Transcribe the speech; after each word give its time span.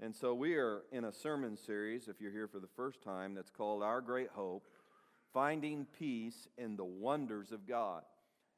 And 0.00 0.14
so 0.14 0.32
we 0.32 0.54
are 0.54 0.82
in 0.92 1.04
a 1.04 1.12
sermon 1.12 1.56
series, 1.56 2.06
if 2.06 2.20
you're 2.20 2.30
here 2.30 2.46
for 2.46 2.60
the 2.60 2.68
first 2.76 3.02
time, 3.02 3.34
that's 3.34 3.50
called 3.50 3.82
Our 3.82 4.00
Great 4.00 4.28
Hope 4.30 4.68
Finding 5.34 5.86
Peace 5.98 6.46
in 6.56 6.76
the 6.76 6.84
Wonders 6.84 7.50
of 7.50 7.66
God. 7.66 8.02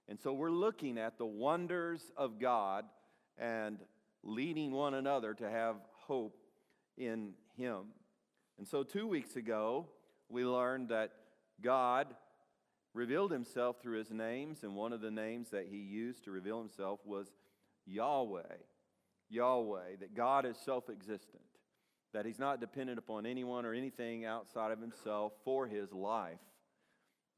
And 0.07 0.21
so 0.21 0.35
we're 0.35 0.51
looking 0.51 0.99
at 0.99 1.17
the 1.17 1.25
wonders 1.25 2.13
of 2.15 2.39
God 2.39 2.85
and 3.39 3.79
leading 4.23 4.71
one 4.73 4.93
another 4.93 5.33
to 5.33 5.49
have 5.49 5.77
hope 6.07 6.37
in 6.99 7.33
Him. 7.57 7.85
And 8.59 8.69
so 8.69 8.83
two 8.83 9.07
weeks 9.07 9.37
ago, 9.37 9.87
we 10.29 10.45
learned 10.45 10.91
that 10.91 11.13
God 11.63 12.09
revealed 12.93 13.31
Himself 13.31 13.77
through 13.81 13.99
His 13.99 14.11
names, 14.11 14.63
and 14.63 14.77
one 14.77 14.93
of 14.93 15.01
the 15.01 15.11
names 15.11 15.49
that 15.51 15.69
He 15.71 15.79
used 15.79 16.25
to 16.25 16.31
reveal 16.31 16.59
Himself 16.59 17.01
was 17.07 17.29
Yahweh. 17.87 18.43
Yahweh, 19.31 19.97
that 20.01 20.15
God 20.15 20.45
is 20.45 20.57
self 20.59 20.91
existent, 20.91 21.43
that 22.13 22.27
He's 22.27 22.39
not 22.39 22.61
dependent 22.61 22.99
upon 22.99 23.25
anyone 23.25 23.65
or 23.65 23.73
anything 23.73 24.25
outside 24.25 24.73
of 24.73 24.81
Himself 24.81 25.33
for 25.45 25.67
His 25.67 25.93
life. 25.93 26.39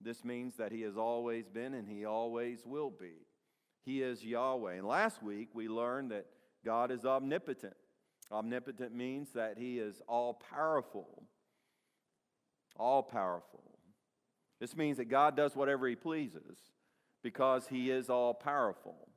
This 0.01 0.25
means 0.25 0.57
that 0.57 0.73
He 0.73 0.83
has 0.83 0.97
always 0.97 1.49
been 1.49 1.75
and 1.75 1.87
He 1.87 2.05
always 2.05 2.65
will 2.65 2.91
be. 2.91 3.27
He 3.85 4.03
is 4.03 4.25
Yahweh. 4.25 4.75
And 4.75 4.87
last 4.87 5.23
week 5.23 5.51
we 5.55 5.69
learned 5.69 6.11
that 6.11 6.27
God 6.65 6.91
is 6.91 7.05
omnipotent. 7.05 7.75
Omnipotent 8.31 8.95
means 8.95 9.31
that 9.35 9.59
He 9.59 9.79
is 9.79 10.01
all 10.09 10.35
powerful. 10.35 11.25
All 12.77 13.03
powerful. 13.03 13.63
This 14.61 14.77
means 14.77 14.97
that 14.97 15.07
God 15.07 15.37
does 15.37 15.55
whatever 15.55 15.87
He 15.87 15.97
pleases 15.97 16.59
because 17.23 17.67
He 17.69 17.91
is 17.91 18.09
all 18.09 18.33
powerful. 18.33 19.09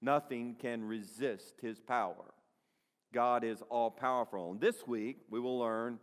Nothing 0.00 0.56
can 0.60 0.84
resist 0.84 1.54
his 1.60 1.78
power. 1.80 2.34
God 3.12 3.44
is 3.44 3.62
all 3.70 3.90
powerful. 3.90 4.52
And 4.52 4.60
this 4.60 4.86
week, 4.86 5.18
we 5.30 5.40
will 5.40 5.58
learn 5.58 5.98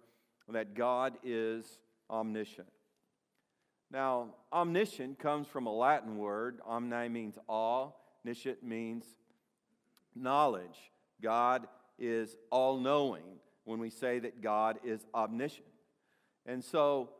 that 0.49 0.73
God 0.73 1.13
is 1.23 1.79
omniscient. 2.09 2.67
Now, 3.91 4.29
omniscient 4.51 5.19
comes 5.19 5.47
from 5.47 5.67
a 5.67 5.73
Latin 5.73 6.17
word. 6.17 6.59
Omni 6.65 7.09
means 7.09 7.37
all, 7.47 8.03
niscient 8.23 8.63
means 8.63 9.05
knowledge. 10.15 10.91
God 11.21 11.67
is 11.99 12.35
all 12.49 12.79
knowing 12.79 13.23
when 13.65 13.79
we 13.79 13.89
say 13.89 14.19
that 14.19 14.41
God 14.41 14.79
is 14.83 15.05
omniscient. 15.13 15.67
And 16.45 16.63
so, 16.63 17.11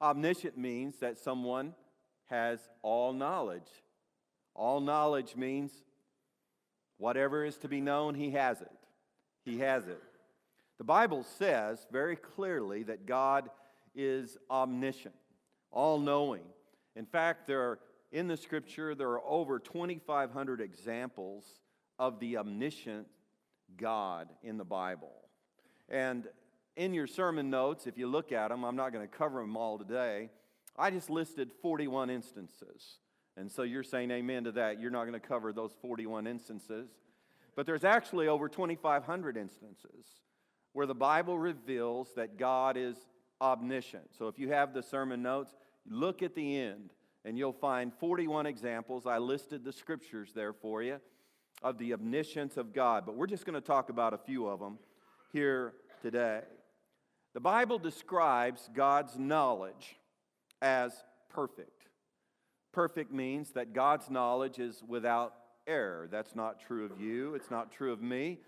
omniscient 0.00 0.56
means 0.56 0.96
that 0.98 1.18
someone 1.18 1.74
has 2.26 2.60
all 2.82 3.12
knowledge. 3.12 3.68
All 4.60 4.80
knowledge 4.80 5.36
means 5.36 5.72
whatever 6.98 7.46
is 7.46 7.56
to 7.56 7.68
be 7.68 7.80
known, 7.80 8.14
he 8.14 8.32
has 8.32 8.60
it. 8.60 8.70
He 9.42 9.60
has 9.60 9.88
it. 9.88 10.02
The 10.76 10.84
Bible 10.84 11.24
says 11.38 11.86
very 11.90 12.14
clearly 12.14 12.82
that 12.82 13.06
God 13.06 13.48
is 13.94 14.36
omniscient, 14.50 15.14
all 15.70 15.98
knowing. 15.98 16.42
In 16.94 17.06
fact, 17.06 17.46
there 17.46 17.62
are, 17.62 17.78
in 18.12 18.28
the 18.28 18.36
scripture, 18.36 18.94
there 18.94 19.08
are 19.08 19.24
over 19.24 19.58
2,500 19.58 20.60
examples 20.60 21.46
of 21.98 22.20
the 22.20 22.36
omniscient 22.36 23.06
God 23.78 24.28
in 24.42 24.58
the 24.58 24.64
Bible. 24.64 25.22
And 25.88 26.26
in 26.76 26.92
your 26.92 27.06
sermon 27.06 27.48
notes, 27.48 27.86
if 27.86 27.96
you 27.96 28.08
look 28.08 28.30
at 28.30 28.48
them, 28.48 28.64
I'm 28.64 28.76
not 28.76 28.92
going 28.92 29.08
to 29.08 29.16
cover 29.16 29.40
them 29.40 29.56
all 29.56 29.78
today. 29.78 30.28
I 30.76 30.90
just 30.90 31.08
listed 31.08 31.50
41 31.62 32.10
instances 32.10 32.98
and 33.40 33.50
so 33.50 33.62
you're 33.62 33.82
saying 33.82 34.10
amen 34.10 34.44
to 34.44 34.52
that. 34.52 34.78
You're 34.78 34.90
not 34.90 35.06
going 35.06 35.18
to 35.18 35.26
cover 35.26 35.52
those 35.52 35.72
41 35.80 36.26
instances. 36.26 36.90
But 37.56 37.66
there's 37.66 37.84
actually 37.84 38.28
over 38.28 38.48
2,500 38.48 39.36
instances 39.36 40.06
where 40.72 40.86
the 40.86 40.94
Bible 40.94 41.38
reveals 41.38 42.08
that 42.16 42.38
God 42.38 42.76
is 42.76 42.96
omniscient. 43.40 44.14
So 44.16 44.28
if 44.28 44.38
you 44.38 44.50
have 44.50 44.74
the 44.74 44.82
sermon 44.82 45.22
notes, 45.22 45.56
look 45.88 46.22
at 46.22 46.34
the 46.34 46.58
end 46.58 46.90
and 47.24 47.36
you'll 47.36 47.52
find 47.52 47.92
41 47.94 48.46
examples. 48.46 49.06
I 49.06 49.18
listed 49.18 49.64
the 49.64 49.72
scriptures 49.72 50.32
there 50.34 50.52
for 50.52 50.82
you 50.82 51.00
of 51.62 51.78
the 51.78 51.94
omniscience 51.94 52.56
of 52.56 52.72
God. 52.72 53.04
But 53.04 53.16
we're 53.16 53.26
just 53.26 53.44
going 53.44 53.54
to 53.54 53.60
talk 53.60 53.88
about 53.88 54.14
a 54.14 54.18
few 54.18 54.46
of 54.46 54.60
them 54.60 54.78
here 55.32 55.72
today. 56.02 56.42
The 57.34 57.40
Bible 57.40 57.78
describes 57.78 58.68
God's 58.74 59.18
knowledge 59.18 59.96
as 60.60 60.92
perfect. 61.30 61.79
Perfect 62.72 63.12
means 63.12 63.50
that 63.52 63.72
God's 63.72 64.10
knowledge 64.10 64.58
is 64.58 64.82
without 64.86 65.34
error. 65.66 66.08
That's 66.10 66.34
not 66.34 66.60
true 66.60 66.84
of 66.84 67.00
you, 67.00 67.34
it's 67.34 67.50
not 67.50 67.72
true 67.72 67.92
of 67.92 68.00
me. 68.00 68.38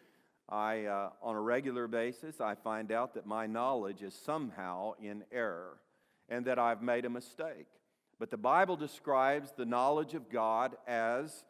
I, 0.48 0.84
uh, 0.84 1.10
on 1.22 1.34
a 1.34 1.40
regular 1.40 1.86
basis, 1.86 2.40
I 2.40 2.54
find 2.54 2.92
out 2.92 3.14
that 3.14 3.26
my 3.26 3.46
knowledge 3.46 4.02
is 4.02 4.14
somehow 4.14 4.92
in 5.02 5.24
error 5.32 5.78
and 6.28 6.44
that 6.44 6.58
I've 6.58 6.82
made 6.82 7.04
a 7.04 7.10
mistake. 7.10 7.68
But 8.18 8.30
the 8.30 8.36
Bible 8.36 8.76
describes 8.76 9.52
the 9.56 9.64
knowledge 9.64 10.14
of 10.14 10.30
God 10.30 10.76
as 10.86 11.44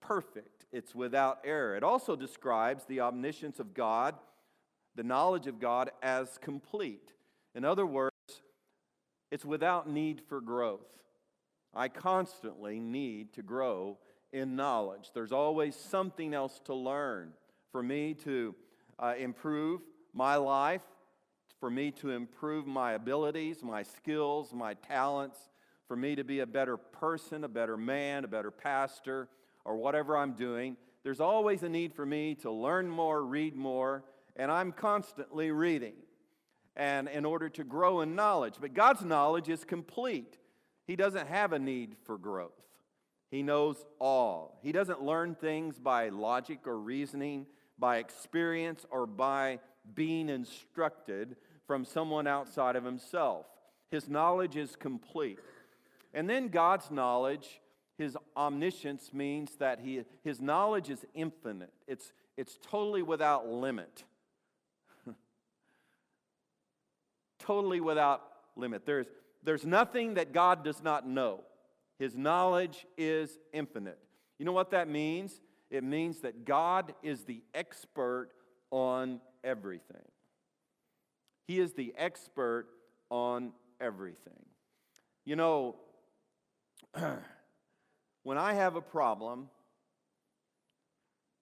perfect, 0.00 0.64
it's 0.72 0.94
without 0.94 1.38
error. 1.44 1.76
It 1.76 1.82
also 1.82 2.16
describes 2.16 2.84
the 2.84 3.00
omniscience 3.00 3.60
of 3.60 3.74
God, 3.74 4.14
the 4.94 5.02
knowledge 5.02 5.46
of 5.46 5.60
God, 5.60 5.90
as 6.02 6.38
complete. 6.38 7.12
In 7.54 7.64
other 7.64 7.86
words, 7.86 8.14
it's 9.30 9.44
without 9.44 9.88
need 9.88 10.22
for 10.28 10.40
growth. 10.40 10.86
I 11.76 11.88
constantly 11.88 12.80
need 12.80 13.34
to 13.34 13.42
grow 13.42 13.98
in 14.32 14.56
knowledge. 14.56 15.10
There's 15.12 15.32
always 15.32 15.76
something 15.76 16.32
else 16.32 16.58
to 16.64 16.74
learn 16.74 17.32
for 17.70 17.82
me 17.82 18.14
to 18.24 18.54
uh, 18.98 19.14
improve 19.18 19.82
my 20.14 20.36
life, 20.36 20.82
for 21.60 21.70
me 21.70 21.90
to 21.90 22.10
improve 22.10 22.66
my 22.66 22.92
abilities, 22.92 23.62
my 23.62 23.82
skills, 23.82 24.54
my 24.54 24.72
talents, 24.74 25.38
for 25.86 25.96
me 25.96 26.16
to 26.16 26.24
be 26.24 26.40
a 26.40 26.46
better 26.46 26.78
person, 26.78 27.44
a 27.44 27.48
better 27.48 27.76
man, 27.76 28.24
a 28.24 28.28
better 28.28 28.50
pastor, 28.50 29.28
or 29.64 29.76
whatever 29.76 30.16
I'm 30.16 30.32
doing. 30.32 30.78
There's 31.02 31.20
always 31.20 31.62
a 31.62 31.68
need 31.68 31.92
for 31.94 32.06
me 32.06 32.34
to 32.36 32.50
learn 32.50 32.88
more, 32.88 33.22
read 33.22 33.54
more, 33.54 34.02
and 34.34 34.50
I'm 34.50 34.72
constantly 34.72 35.50
reading. 35.50 35.94
And 36.74 37.08
in 37.08 37.24
order 37.24 37.48
to 37.50 37.64
grow 37.64 38.00
in 38.00 38.14
knowledge, 38.14 38.54
but 38.60 38.74
God's 38.74 39.04
knowledge 39.04 39.48
is 39.48 39.64
complete. 39.64 40.38
He 40.86 40.96
doesn't 40.96 41.28
have 41.28 41.52
a 41.52 41.58
need 41.58 41.96
for 42.04 42.16
growth. 42.16 42.52
He 43.30 43.42
knows 43.42 43.84
all. 43.98 44.58
He 44.62 44.72
doesn't 44.72 45.02
learn 45.02 45.34
things 45.34 45.78
by 45.78 46.10
logic 46.10 46.60
or 46.66 46.78
reasoning, 46.78 47.46
by 47.78 47.98
experience, 47.98 48.86
or 48.90 49.06
by 49.06 49.58
being 49.94 50.28
instructed 50.28 51.36
from 51.66 51.84
someone 51.84 52.26
outside 52.26 52.76
of 52.76 52.84
himself. 52.84 53.46
His 53.90 54.08
knowledge 54.08 54.56
is 54.56 54.76
complete. 54.76 55.38
And 56.14 56.30
then 56.30 56.48
God's 56.48 56.90
knowledge, 56.90 57.60
his 57.98 58.16
omniscience, 58.36 59.12
means 59.12 59.56
that 59.56 59.80
he, 59.80 60.04
his 60.22 60.40
knowledge 60.40 60.88
is 60.88 61.04
infinite, 61.14 61.72
it's, 61.86 62.12
it's 62.36 62.58
totally 62.62 63.02
without 63.02 63.48
limit. 63.48 64.04
totally 67.40 67.80
without 67.80 68.22
limit. 68.54 68.86
There's, 68.86 69.06
there's 69.46 69.64
nothing 69.64 70.14
that 70.14 70.32
God 70.32 70.64
does 70.64 70.82
not 70.82 71.06
know. 71.08 71.44
His 72.00 72.16
knowledge 72.16 72.84
is 72.98 73.38
infinite. 73.52 73.98
You 74.38 74.44
know 74.44 74.52
what 74.52 74.72
that 74.72 74.88
means? 74.88 75.40
It 75.70 75.84
means 75.84 76.20
that 76.20 76.44
God 76.44 76.92
is 77.02 77.22
the 77.24 77.42
expert 77.54 78.30
on 78.72 79.20
everything. 79.44 80.02
He 81.46 81.60
is 81.60 81.74
the 81.74 81.94
expert 81.96 82.66
on 83.08 83.52
everything. 83.80 84.44
You 85.24 85.36
know, 85.36 85.76
when 88.24 88.38
I 88.38 88.54
have 88.54 88.74
a 88.74 88.80
problem, 88.80 89.48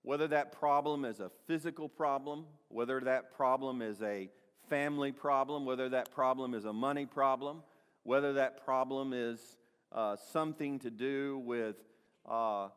whether 0.03 0.28
that 0.28 0.53
problem 0.53 1.06
is 1.06 1.21
a 1.21 1.31
physical 1.47 1.88
problem, 1.88 2.44
whether 2.69 3.00
that 3.00 3.34
problem 3.34 3.80
is 3.80 4.03
a 4.03 4.28
family 4.68 5.10
problem, 5.10 5.65
whether 5.65 5.89
that 5.89 6.10
problem 6.10 6.53
is 6.53 6.66
a 6.66 6.72
money 6.72 7.07
problem, 7.07 7.62
whether 8.04 8.34
that 8.34 8.65
problem 8.65 9.12
is 9.12 9.41
uh, 9.92 10.16
something 10.33 10.78
to 10.78 10.91
do 10.91 11.39
with 11.45 11.77
uh, 12.28 12.68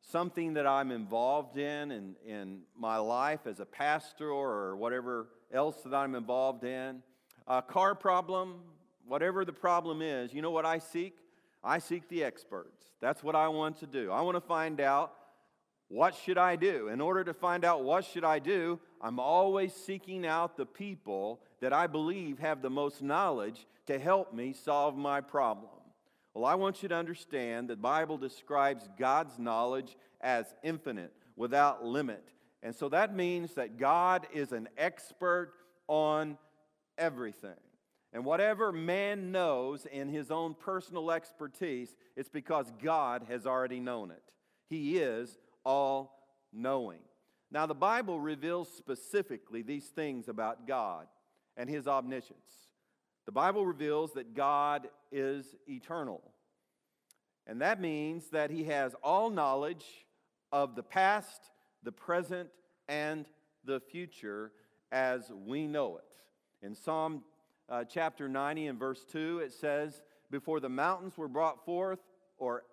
something 0.00 0.54
that 0.54 0.66
I'm 0.66 0.90
involved 0.90 1.58
in, 1.58 1.90
in 1.90 2.14
in 2.26 2.60
my 2.78 2.98
life 2.98 3.46
as 3.46 3.60
a 3.60 3.66
pastor 3.66 4.30
or 4.30 4.76
whatever 4.76 5.28
else 5.52 5.82
that 5.82 5.94
I'm 5.94 6.14
involved 6.14 6.64
in, 6.64 7.02
a 7.46 7.62
car 7.62 7.94
problem, 7.94 8.60
whatever 9.06 9.44
the 9.44 9.52
problem 9.52 10.02
is, 10.02 10.32
you 10.32 10.42
know 10.42 10.50
what 10.50 10.66
I 10.66 10.78
seek? 10.78 11.16
I 11.62 11.78
seek 11.78 12.08
the 12.08 12.22
experts. 12.22 12.84
That's 13.00 13.22
what 13.22 13.34
I 13.34 13.48
want 13.48 13.78
to 13.80 13.86
do. 13.86 14.10
I 14.10 14.20
want 14.20 14.36
to 14.36 14.40
find 14.40 14.80
out 14.80 15.12
what 15.88 16.14
should 16.14 16.38
I 16.38 16.56
do? 16.56 16.88
In 16.88 17.00
order 17.00 17.24
to 17.24 17.34
find 17.34 17.64
out 17.64 17.84
what 17.84 18.04
should 18.04 18.24
I 18.24 18.38
do, 18.38 18.80
I'm 19.00 19.18
always 19.18 19.74
seeking 19.74 20.26
out 20.26 20.56
the 20.56 20.66
people 20.66 21.40
that 21.60 21.72
I 21.72 21.86
believe 21.86 22.38
have 22.38 22.62
the 22.62 22.70
most 22.70 23.02
knowledge 23.02 23.66
to 23.86 23.98
help 23.98 24.32
me 24.32 24.52
solve 24.52 24.96
my 24.96 25.20
problem. 25.20 25.70
Well, 26.32 26.44
I 26.44 26.54
want 26.54 26.82
you 26.82 26.88
to 26.88 26.96
understand 26.96 27.68
that 27.68 27.74
the 27.74 27.82
Bible 27.82 28.18
describes 28.18 28.88
God's 28.98 29.38
knowledge 29.38 29.96
as 30.20 30.52
infinite, 30.62 31.12
without 31.36 31.84
limit. 31.84 32.24
And 32.62 32.74
so 32.74 32.88
that 32.88 33.14
means 33.14 33.54
that 33.54 33.78
God 33.78 34.26
is 34.32 34.52
an 34.52 34.68
expert 34.78 35.52
on 35.86 36.38
everything. 36.96 37.50
And 38.12 38.24
whatever 38.24 38.72
man 38.72 39.32
knows 39.32 39.86
in 39.86 40.08
his 40.08 40.30
own 40.30 40.54
personal 40.54 41.10
expertise, 41.10 41.94
it's 42.16 42.28
because 42.28 42.72
God 42.82 43.26
has 43.28 43.44
already 43.46 43.80
known 43.80 44.10
it. 44.10 44.22
He 44.68 44.98
is 44.98 45.36
all 45.64 46.18
knowing. 46.52 47.00
Now, 47.50 47.66
the 47.66 47.74
Bible 47.74 48.20
reveals 48.20 48.68
specifically 48.68 49.62
these 49.62 49.86
things 49.86 50.28
about 50.28 50.66
God 50.66 51.06
and 51.56 51.68
his 51.68 51.86
omniscience. 51.86 52.68
The 53.26 53.32
Bible 53.32 53.64
reveals 53.64 54.12
that 54.14 54.34
God 54.34 54.88
is 55.12 55.54
eternal. 55.68 56.20
And 57.46 57.60
that 57.60 57.80
means 57.80 58.28
that 58.30 58.50
he 58.50 58.64
has 58.64 58.94
all 59.02 59.30
knowledge 59.30 59.84
of 60.52 60.74
the 60.74 60.82
past, 60.82 61.50
the 61.82 61.92
present, 61.92 62.48
and 62.88 63.26
the 63.64 63.80
future 63.80 64.52
as 64.92 65.30
we 65.46 65.66
know 65.66 65.98
it. 65.98 66.66
In 66.66 66.74
Psalm 66.74 67.22
uh, 67.68 67.84
chapter 67.84 68.28
90 68.28 68.66
and 68.68 68.78
verse 68.78 69.04
2, 69.10 69.40
it 69.44 69.52
says, 69.52 70.02
Before 70.30 70.60
the 70.60 70.68
mountains 70.68 71.16
were 71.16 71.28
brought 71.28 71.64
forth, 71.64 72.00
or 72.38 72.64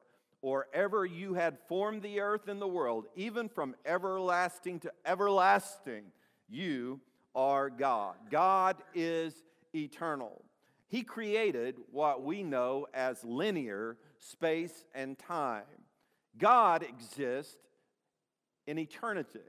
or 0.42 0.68
ever 0.74 1.06
you 1.06 1.34
had 1.34 1.58
formed 1.68 2.02
the 2.02 2.20
earth 2.20 2.48
and 2.48 2.62
the 2.62 2.68
world, 2.68 3.06
even 3.16 3.48
from 3.48 3.76
everlasting 3.86 4.80
to 4.80 4.92
everlasting, 5.06 6.04
you 6.50 7.00
are 7.36 7.70
God. 7.70 8.16
God 8.30 8.78
is 8.94 9.44
eternal. 9.74 10.44
He 10.88 11.04
created 11.04 11.78
what 11.92 12.24
we 12.24 12.44
know 12.44 12.88
as 12.94 13.24
linear 13.24 13.98
space 14.20 14.86
and 14.94 15.18
time. 15.18 15.64
God 16.38 16.84
exists 16.84 17.56
in 18.68 18.78
eternity. 18.78 19.40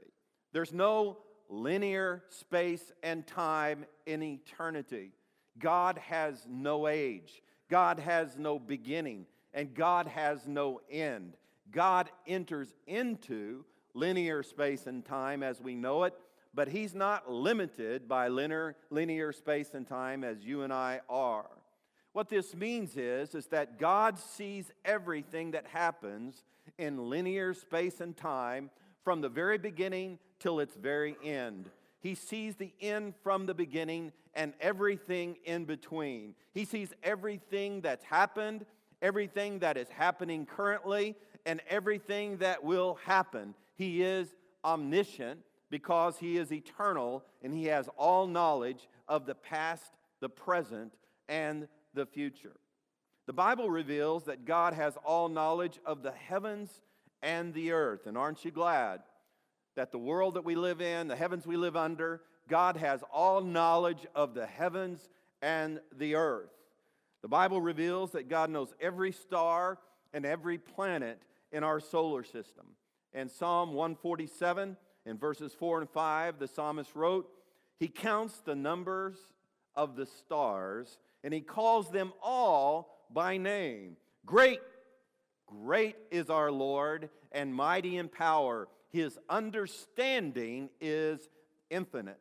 There's 0.53 0.73
no 0.73 1.17
linear 1.49 2.23
space 2.29 2.91
and 3.01 3.25
time 3.27 3.85
in 4.05 4.23
eternity. 4.23 5.11
God 5.59 5.97
has 5.97 6.45
no 6.49 6.87
age. 6.87 7.41
God 7.69 7.99
has 7.99 8.37
no 8.37 8.59
beginning 8.59 9.25
and 9.53 9.73
God 9.73 10.07
has 10.07 10.47
no 10.47 10.81
end. 10.89 11.35
God 11.71 12.09
enters 12.27 12.73
into 12.87 13.65
linear 13.93 14.43
space 14.43 14.87
and 14.87 15.05
time 15.05 15.43
as 15.43 15.61
we 15.61 15.75
know 15.75 16.03
it, 16.03 16.13
but 16.53 16.67
He's 16.67 16.93
not 16.93 17.31
limited 17.31 18.07
by 18.07 18.27
linear, 18.27 18.75
linear 18.89 19.31
space 19.31 19.73
and 19.73 19.87
time 19.87 20.23
as 20.23 20.43
you 20.43 20.61
and 20.63 20.73
I 20.73 21.01
are. 21.09 21.49
What 22.13 22.29
this 22.29 22.55
means 22.55 22.95
is, 22.95 23.33
is 23.33 23.47
that 23.47 23.79
God 23.79 24.19
sees 24.19 24.71
everything 24.85 25.51
that 25.51 25.65
happens 25.67 26.43
in 26.77 27.09
linear 27.09 27.53
space 27.53 28.01
and 28.01 28.15
time 28.15 28.69
from 29.03 29.21
the 29.21 29.29
very 29.29 29.57
beginning 29.57 30.19
till 30.39 30.59
its 30.59 30.75
very 30.75 31.15
end. 31.23 31.69
He 31.99 32.15
sees 32.15 32.55
the 32.55 32.73
end 32.81 33.15
from 33.23 33.45
the 33.45 33.53
beginning 33.53 34.11
and 34.35 34.53
everything 34.61 35.37
in 35.45 35.65
between. 35.65 36.35
He 36.53 36.65
sees 36.65 36.93
everything 37.01 37.81
that's 37.81 38.03
happened 38.03 38.65
everything 39.03 39.59
that 39.59 39.77
is 39.77 39.89
happening 39.89 40.47
currently, 40.47 41.15
and 41.45 41.61
everything 41.69 42.37
that 42.37 42.63
will 42.63 42.97
happen. 43.05 43.53
He 43.75 44.01
is 44.01 44.35
omniscient 44.63 45.41
because 45.69 46.17
he 46.17 46.37
is 46.37 46.51
eternal 46.51 47.23
and 47.41 47.53
he 47.53 47.65
has 47.65 47.89
all 47.97 48.27
knowledge 48.27 48.87
of 49.07 49.25
the 49.25 49.35
past, 49.35 49.91
the 50.21 50.29
present, 50.29 50.93
and 51.27 51.67
the 51.93 52.05
future. 52.05 52.55
The 53.25 53.33
Bible 53.33 53.69
reveals 53.69 54.23
that 54.25 54.45
God 54.45 54.73
has 54.73 54.97
all 55.03 55.29
knowledge 55.29 55.79
of 55.85 56.03
the 56.03 56.11
heavens 56.11 56.81
and 57.21 57.53
the 57.53 57.71
earth. 57.71 58.07
And 58.07 58.17
aren't 58.17 58.45
you 58.45 58.51
glad 58.51 59.01
that 59.75 59.91
the 59.91 59.97
world 59.97 60.35
that 60.35 60.45
we 60.45 60.55
live 60.55 60.81
in, 60.81 61.07
the 61.07 61.15
heavens 61.15 61.47
we 61.47 61.57
live 61.57 61.75
under, 61.75 62.21
God 62.49 62.77
has 62.77 63.01
all 63.11 63.41
knowledge 63.41 64.05
of 64.13 64.33
the 64.33 64.45
heavens 64.45 65.09
and 65.41 65.79
the 65.97 66.15
earth? 66.15 66.51
The 67.23 67.29
Bible 67.29 67.61
reveals 67.61 68.11
that 68.11 68.27
God 68.27 68.49
knows 68.49 68.73
every 68.81 69.13
star 69.13 69.79
and 70.13 70.25
every 70.25 70.57
planet 70.57 71.19
in 71.53 71.63
our 71.63 71.79
solar 71.79 72.21
system. 72.23 72.65
In 73.13 73.29
Psalm 73.29 73.69
147, 73.69 74.75
in 75.05 75.17
verses 75.17 75.53
4 75.53 75.81
and 75.81 75.89
5, 75.89 76.37
the 76.37 76.49
psalmist 76.49 76.93
wrote, 76.95 77.29
He 77.79 77.87
counts 77.87 78.41
the 78.41 78.55
numbers 78.55 79.15
of 79.73 79.95
the 79.95 80.05
stars, 80.05 80.99
and 81.23 81.33
he 81.33 81.39
calls 81.39 81.89
them 81.89 82.11
all 82.21 83.05
by 83.09 83.37
name. 83.37 83.95
Great, 84.25 84.59
great 85.47 85.95
is 86.11 86.29
our 86.29 86.51
Lord, 86.51 87.09
and 87.31 87.55
mighty 87.55 87.97
in 87.97 88.09
power. 88.09 88.67
His 88.89 89.17
understanding 89.29 90.69
is 90.81 91.29
infinite. 91.69 92.19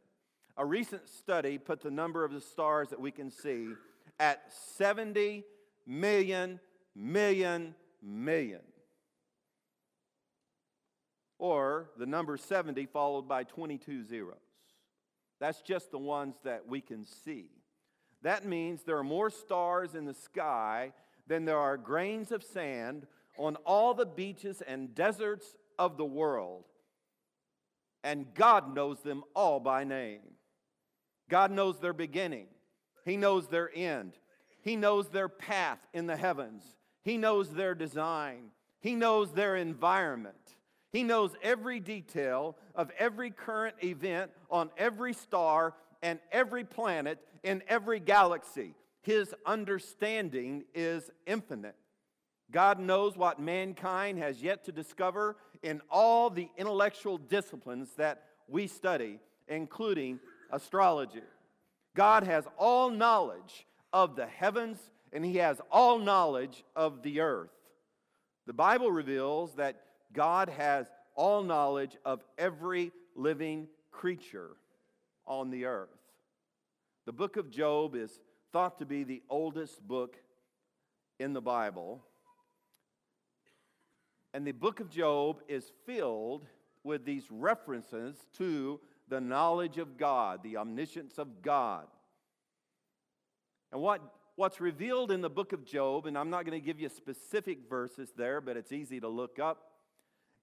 A 0.56 0.64
recent 0.64 1.08
study 1.08 1.58
put 1.58 1.80
the 1.80 1.90
number 1.90 2.24
of 2.24 2.32
the 2.32 2.40
stars 2.40 2.90
that 2.90 3.00
we 3.00 3.10
can 3.10 3.30
see 3.30 3.70
at 4.18 4.42
70 4.76 5.44
million, 5.86 6.60
million, 6.94 7.74
million. 8.02 8.60
Or 11.38 11.90
the 11.98 12.06
number 12.06 12.36
70 12.36 12.86
followed 12.86 13.28
by 13.28 13.44
22 13.44 14.04
zeros. 14.04 14.36
That's 15.40 15.60
just 15.60 15.90
the 15.90 15.98
ones 15.98 16.36
that 16.44 16.68
we 16.68 16.80
can 16.80 17.04
see. 17.04 17.50
That 18.22 18.46
means 18.46 18.82
there 18.82 18.98
are 18.98 19.04
more 19.04 19.30
stars 19.30 19.94
in 19.94 20.04
the 20.04 20.14
sky 20.14 20.92
than 21.26 21.44
there 21.44 21.58
are 21.58 21.76
grains 21.76 22.30
of 22.30 22.44
sand 22.44 23.06
on 23.36 23.56
all 23.66 23.94
the 23.94 24.06
beaches 24.06 24.62
and 24.66 24.94
deserts 24.94 25.56
of 25.78 25.96
the 25.96 26.04
world. 26.04 26.64
And 28.04 28.32
God 28.34 28.74
knows 28.74 29.00
them 29.00 29.24
all 29.34 29.58
by 29.60 29.84
name. 29.84 30.20
God 31.28 31.50
knows 31.50 31.80
their 31.80 31.92
beginning. 31.92 32.46
He 33.04 33.16
knows 33.16 33.48
their 33.48 33.70
end. 33.74 34.12
He 34.62 34.76
knows 34.76 35.08
their 35.08 35.28
path 35.28 35.78
in 35.92 36.06
the 36.06 36.16
heavens. 36.16 36.62
He 37.02 37.18
knows 37.18 37.50
their 37.50 37.74
design. 37.74 38.50
He 38.80 38.94
knows 38.94 39.32
their 39.32 39.56
environment. 39.56 40.36
He 40.92 41.02
knows 41.02 41.34
every 41.42 41.80
detail 41.80 42.56
of 42.74 42.90
every 42.98 43.30
current 43.30 43.76
event 43.82 44.30
on 44.50 44.70
every 44.76 45.14
star 45.14 45.74
and 46.02 46.18
every 46.30 46.64
planet 46.64 47.18
in 47.42 47.62
every 47.66 47.98
galaxy. 47.98 48.74
His 49.02 49.34
understanding 49.46 50.64
is 50.74 51.10
infinite. 51.26 51.76
God 52.50 52.78
knows 52.78 53.16
what 53.16 53.40
mankind 53.40 54.18
has 54.18 54.42
yet 54.42 54.64
to 54.66 54.72
discover 54.72 55.36
in 55.62 55.80
all 55.90 56.28
the 56.28 56.48
intellectual 56.58 57.16
disciplines 57.16 57.88
that 57.96 58.24
we 58.46 58.66
study, 58.66 59.18
including 59.48 60.20
astrology. 60.50 61.22
God 61.94 62.24
has 62.24 62.44
all 62.56 62.90
knowledge 62.90 63.66
of 63.92 64.16
the 64.16 64.26
heavens 64.26 64.78
and 65.12 65.24
he 65.24 65.36
has 65.36 65.60
all 65.70 65.98
knowledge 65.98 66.64
of 66.74 67.02
the 67.02 67.20
earth. 67.20 67.50
The 68.46 68.52
Bible 68.52 68.90
reveals 68.90 69.54
that 69.56 69.82
God 70.12 70.48
has 70.48 70.86
all 71.14 71.42
knowledge 71.42 71.96
of 72.04 72.22
every 72.38 72.92
living 73.14 73.68
creature 73.90 74.50
on 75.26 75.50
the 75.50 75.66
earth. 75.66 75.90
The 77.04 77.12
book 77.12 77.36
of 77.36 77.50
Job 77.50 77.94
is 77.94 78.20
thought 78.52 78.78
to 78.78 78.86
be 78.86 79.04
the 79.04 79.22
oldest 79.28 79.86
book 79.86 80.16
in 81.18 81.32
the 81.32 81.40
Bible. 81.40 82.02
And 84.34 84.46
the 84.46 84.52
book 84.52 84.80
of 84.80 84.88
Job 84.88 85.40
is 85.46 85.72
filled 85.84 86.46
with 86.84 87.04
these 87.04 87.24
references 87.30 88.16
to 88.38 88.80
the 89.08 89.20
knowledge 89.20 89.78
of 89.78 89.96
God, 89.96 90.42
the 90.42 90.56
omniscience 90.56 91.18
of 91.18 91.42
God. 91.42 91.86
And 93.72 93.80
what, 93.80 94.00
what's 94.36 94.60
revealed 94.60 95.10
in 95.10 95.20
the 95.20 95.30
book 95.30 95.52
of 95.52 95.64
Job, 95.64 96.06
and 96.06 96.16
I'm 96.16 96.30
not 96.30 96.44
going 96.44 96.58
to 96.58 96.64
give 96.64 96.80
you 96.80 96.88
specific 96.88 97.68
verses 97.68 98.12
there, 98.16 98.40
but 98.40 98.56
it's 98.56 98.72
easy 98.72 99.00
to 99.00 99.08
look 99.08 99.38
up, 99.38 99.62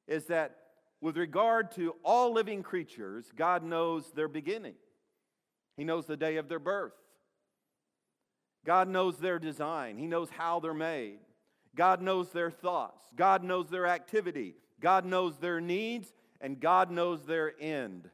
is 0.07 0.25
that 0.25 0.57
with 1.01 1.15
regard 1.15 1.71
to 1.73 1.95
all 2.03 2.33
living 2.33 2.63
creatures, 2.63 3.31
God 3.35 3.63
knows 3.63 4.11
their 4.11 4.27
beginning. 4.27 4.75
He 5.77 5.85
knows 5.85 6.05
the 6.05 6.17
day 6.17 6.37
of 6.37 6.49
their 6.49 6.59
birth. 6.59 6.93
God 8.65 8.89
knows 8.89 9.17
their 9.17 9.39
design. 9.39 9.97
He 9.97 10.07
knows 10.07 10.29
how 10.29 10.59
they're 10.59 10.73
made. 10.73 11.19
God 11.75 12.01
knows 12.01 12.31
their 12.31 12.51
thoughts. 12.51 13.05
God 13.15 13.43
knows 13.43 13.69
their 13.69 13.87
activity. 13.87 14.55
God 14.81 15.05
knows 15.05 15.37
their 15.37 15.61
needs. 15.61 16.13
And 16.41 16.59
God 16.59 16.91
knows 16.91 17.25
their 17.25 17.53
end. 17.61 18.09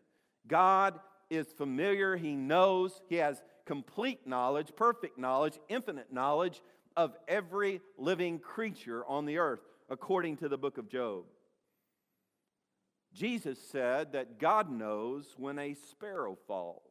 God 0.48 1.00
is 1.30 1.48
familiar. 1.48 2.16
He 2.16 2.36
knows. 2.36 3.02
He 3.08 3.16
has 3.16 3.42
complete 3.66 4.28
knowledge, 4.28 4.72
perfect 4.76 5.18
knowledge, 5.18 5.60
infinite 5.70 6.12
knowledge 6.14 6.62
of 6.96 7.16
every 7.28 7.82
living 7.98 8.40
creature 8.40 9.06
on 9.06 9.26
the 9.26 9.38
earth, 9.38 9.62
according 9.90 10.38
to 10.38 10.50
the 10.50 10.58
book 10.58 10.78
of 10.78 10.90
Job. 10.90 11.26
Jesus 13.14 13.58
said 13.72 14.12
that 14.14 14.40
God 14.40 14.70
knows 14.70 15.36
when 15.38 15.58
a 15.58 15.74
sparrow 15.74 16.38
falls. 16.48 16.82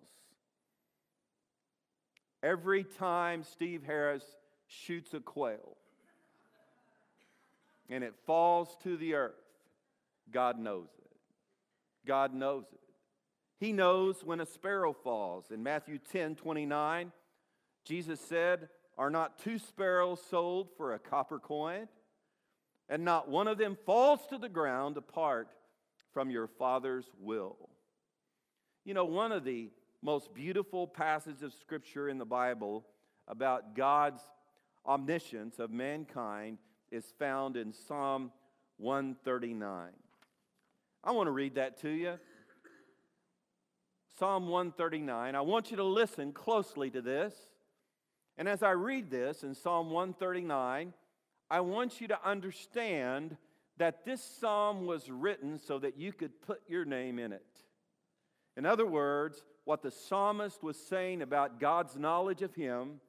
Every 2.43 2.85
time 2.85 3.43
Steve 3.43 3.83
Harris 3.85 4.25
shoots 4.67 5.15
a 5.15 5.21
quail 5.21 5.77
and 7.89 8.03
it 8.03 8.15
falls 8.27 8.77
to 8.83 8.97
the 8.97 9.15
earth, 9.15 9.33
God 10.31 10.59
knows 10.59 10.89
it. 10.99 11.11
God 12.07 12.35
knows 12.35 12.65
it. 12.73 12.84
He 13.59 13.73
knows 13.73 14.25
when 14.25 14.41
a 14.41 14.47
sparrow 14.47 14.93
falls. 14.93 15.51
In 15.51 15.63
Matthew 15.63 15.99
10 15.99 16.37
29, 16.37 17.13
Jesus 17.85 18.21
said, 18.21 18.69
Are 18.99 19.11
not 19.11 19.39
two 19.39 19.59
sparrows 19.59 20.21
sold 20.31 20.69
for 20.77 20.95
a 20.95 20.99
copper 20.99 21.39
coin? 21.39 21.89
And 22.89 23.05
not 23.05 23.29
one 23.29 23.49
of 23.49 23.59
them 23.59 23.79
falls 23.87 24.21
to 24.29 24.39
the 24.39 24.49
ground 24.49 24.97
apart 24.97 25.49
from 26.13 26.31
your 26.31 26.47
Father's 26.47 27.07
will. 27.19 27.71
You 28.85 28.93
know, 28.93 29.07
one 29.07 29.33
of 29.33 29.45
the 29.45 29.71
most 30.03 30.35
beautiful 30.35 30.87
passages 30.87 31.43
of 31.43 31.55
Scripture 31.55 32.11
in 32.11 32.19
the 32.19 32.27
Bible 32.27 32.85
about 33.27 33.75
God's 33.75 34.21
omniscience 34.87 35.59
of 35.59 35.71
mankind 35.71 36.59
is 36.91 37.05
found 37.19 37.57
in 37.57 37.73
Psalm 37.73 38.31
139. 38.77 39.89
I 41.03 41.11
want 41.13 41.27
to 41.27 41.33
read 41.33 41.55
that 41.55 41.81
to 41.81 41.89
you. 41.89 42.19
Psalm 44.19 44.49
139. 44.49 45.35
I 45.35 45.41
want 45.41 45.71
you 45.71 45.77
to 45.79 45.85
listen 45.85 46.33
closely 46.33 46.89
to 46.91 47.03
this. 47.03 47.35
And 48.37 48.49
as 48.49 48.63
I 48.63 48.71
read 48.71 49.11
this 49.11 49.43
in 49.43 49.55
Psalm 49.55 49.91
139, 49.91 50.93
I 51.51 51.61
want 51.61 52.01
you 52.01 52.09
to 52.09 52.19
understand 52.25 53.37
that 53.77 54.05
this 54.05 54.23
psalm 54.23 54.87
was 54.87 55.11
written 55.11 55.59
so 55.59 55.79
that 55.81 55.99
you 55.99 56.13
could 56.13 56.41
put 56.43 56.63
your 56.69 56.85
name 56.85 57.19
in 57.19 57.33
it. 57.33 57.45
In 58.57 58.67
other 58.67 58.87
words, 58.87 59.45
what 59.65 59.83
the 59.83 59.91
psalmist 59.91 60.63
was 60.63 60.77
saying 60.77 61.23
about 61.23 61.59
God's 61.59 61.97
knowledge 61.97 62.43
of 62.43 62.55
him, 62.55 63.01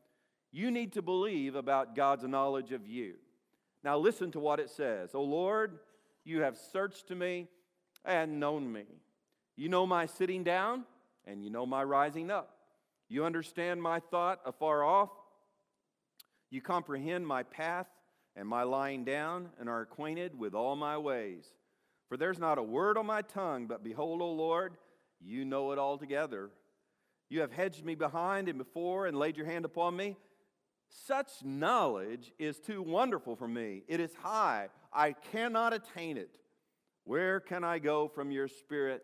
you 0.51 0.71
need 0.71 0.93
to 0.93 1.03
believe 1.03 1.55
about 1.55 1.95
God's 1.95 2.23
knowledge 2.23 2.71
of 2.71 2.87
you. 2.87 3.15
Now, 3.83 3.99
listen 3.99 4.31
to 4.31 4.39
what 4.39 4.59
it 4.59 4.71
says 4.71 5.13
O 5.13 5.21
Lord, 5.21 5.77
you 6.23 6.41
have 6.41 6.57
searched 6.57 7.07
to 7.09 7.15
me 7.15 7.47
and 8.03 8.39
known 8.39 8.71
me. 8.71 8.85
You 9.55 9.69
know 9.69 9.85
my 9.85 10.07
sitting 10.07 10.43
down 10.43 10.85
and 11.27 11.43
you 11.43 11.49
know 11.49 11.65
my 11.65 11.83
rising 11.83 12.31
up. 12.31 12.57
You 13.07 13.25
understand 13.25 13.81
my 13.81 13.99
thought 13.99 14.41
afar 14.45 14.83
off. 14.83 15.09
You 16.49 16.61
comprehend 16.61 17.25
my 17.27 17.43
path 17.43 17.87
and 18.35 18.47
my 18.47 18.63
lying 18.63 19.03
down 19.03 19.49
and 19.59 19.69
are 19.69 19.81
acquainted 19.81 20.37
with 20.37 20.53
all 20.53 20.75
my 20.75 20.97
ways. 20.97 21.45
For 22.07 22.17
there's 22.17 22.39
not 22.39 22.57
a 22.57 22.63
word 22.63 22.97
on 22.97 23.05
my 23.05 23.21
tongue, 23.21 23.67
but 23.67 23.83
behold, 23.83 24.21
O 24.21 24.31
Lord, 24.31 24.77
you 25.19 25.45
know 25.45 25.71
it 25.71 25.79
altogether. 25.79 26.49
You 27.29 27.41
have 27.41 27.51
hedged 27.51 27.83
me 27.83 27.95
behind 27.95 28.47
and 28.47 28.57
before 28.57 29.07
and 29.07 29.17
laid 29.17 29.37
your 29.37 29.47
hand 29.47 29.65
upon 29.65 29.95
me. 29.95 30.17
Such 30.87 31.43
knowledge 31.43 32.31
is 32.37 32.59
too 32.59 32.81
wonderful 32.81 33.35
for 33.35 33.47
me. 33.47 33.83
It 33.87 33.99
is 33.99 34.13
high. 34.15 34.69
I 34.93 35.13
cannot 35.13 35.73
attain 35.73 36.17
it. 36.17 36.37
Where 37.03 37.39
can 37.39 37.63
I 37.63 37.79
go 37.79 38.07
from 38.07 38.31
your 38.31 38.47
spirit, 38.47 39.03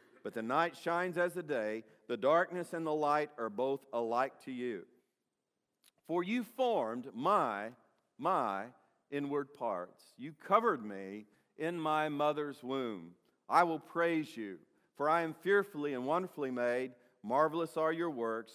but 0.23 0.33
the 0.33 0.41
night 0.41 0.75
shines 0.77 1.17
as 1.17 1.33
the 1.33 1.43
day. 1.43 1.83
The 2.07 2.17
darkness 2.17 2.73
and 2.73 2.85
the 2.85 2.93
light 2.93 3.29
are 3.37 3.49
both 3.49 3.81
alike 3.93 4.33
to 4.45 4.51
you. 4.51 4.83
For 6.07 6.23
you 6.23 6.43
formed 6.43 7.07
my, 7.13 7.69
my 8.17 8.65
inward 9.11 9.53
parts. 9.53 10.03
You 10.17 10.33
covered 10.45 10.83
me 10.83 11.25
in 11.57 11.79
my 11.79 12.09
mother's 12.09 12.63
womb. 12.63 13.11
I 13.47 13.63
will 13.63 13.79
praise 13.79 14.35
you, 14.35 14.57
for 14.97 15.09
I 15.09 15.21
am 15.21 15.35
fearfully 15.41 15.93
and 15.93 16.05
wonderfully 16.05 16.51
made. 16.51 16.91
Marvelous 17.23 17.77
are 17.77 17.93
your 17.93 18.09
works, 18.09 18.51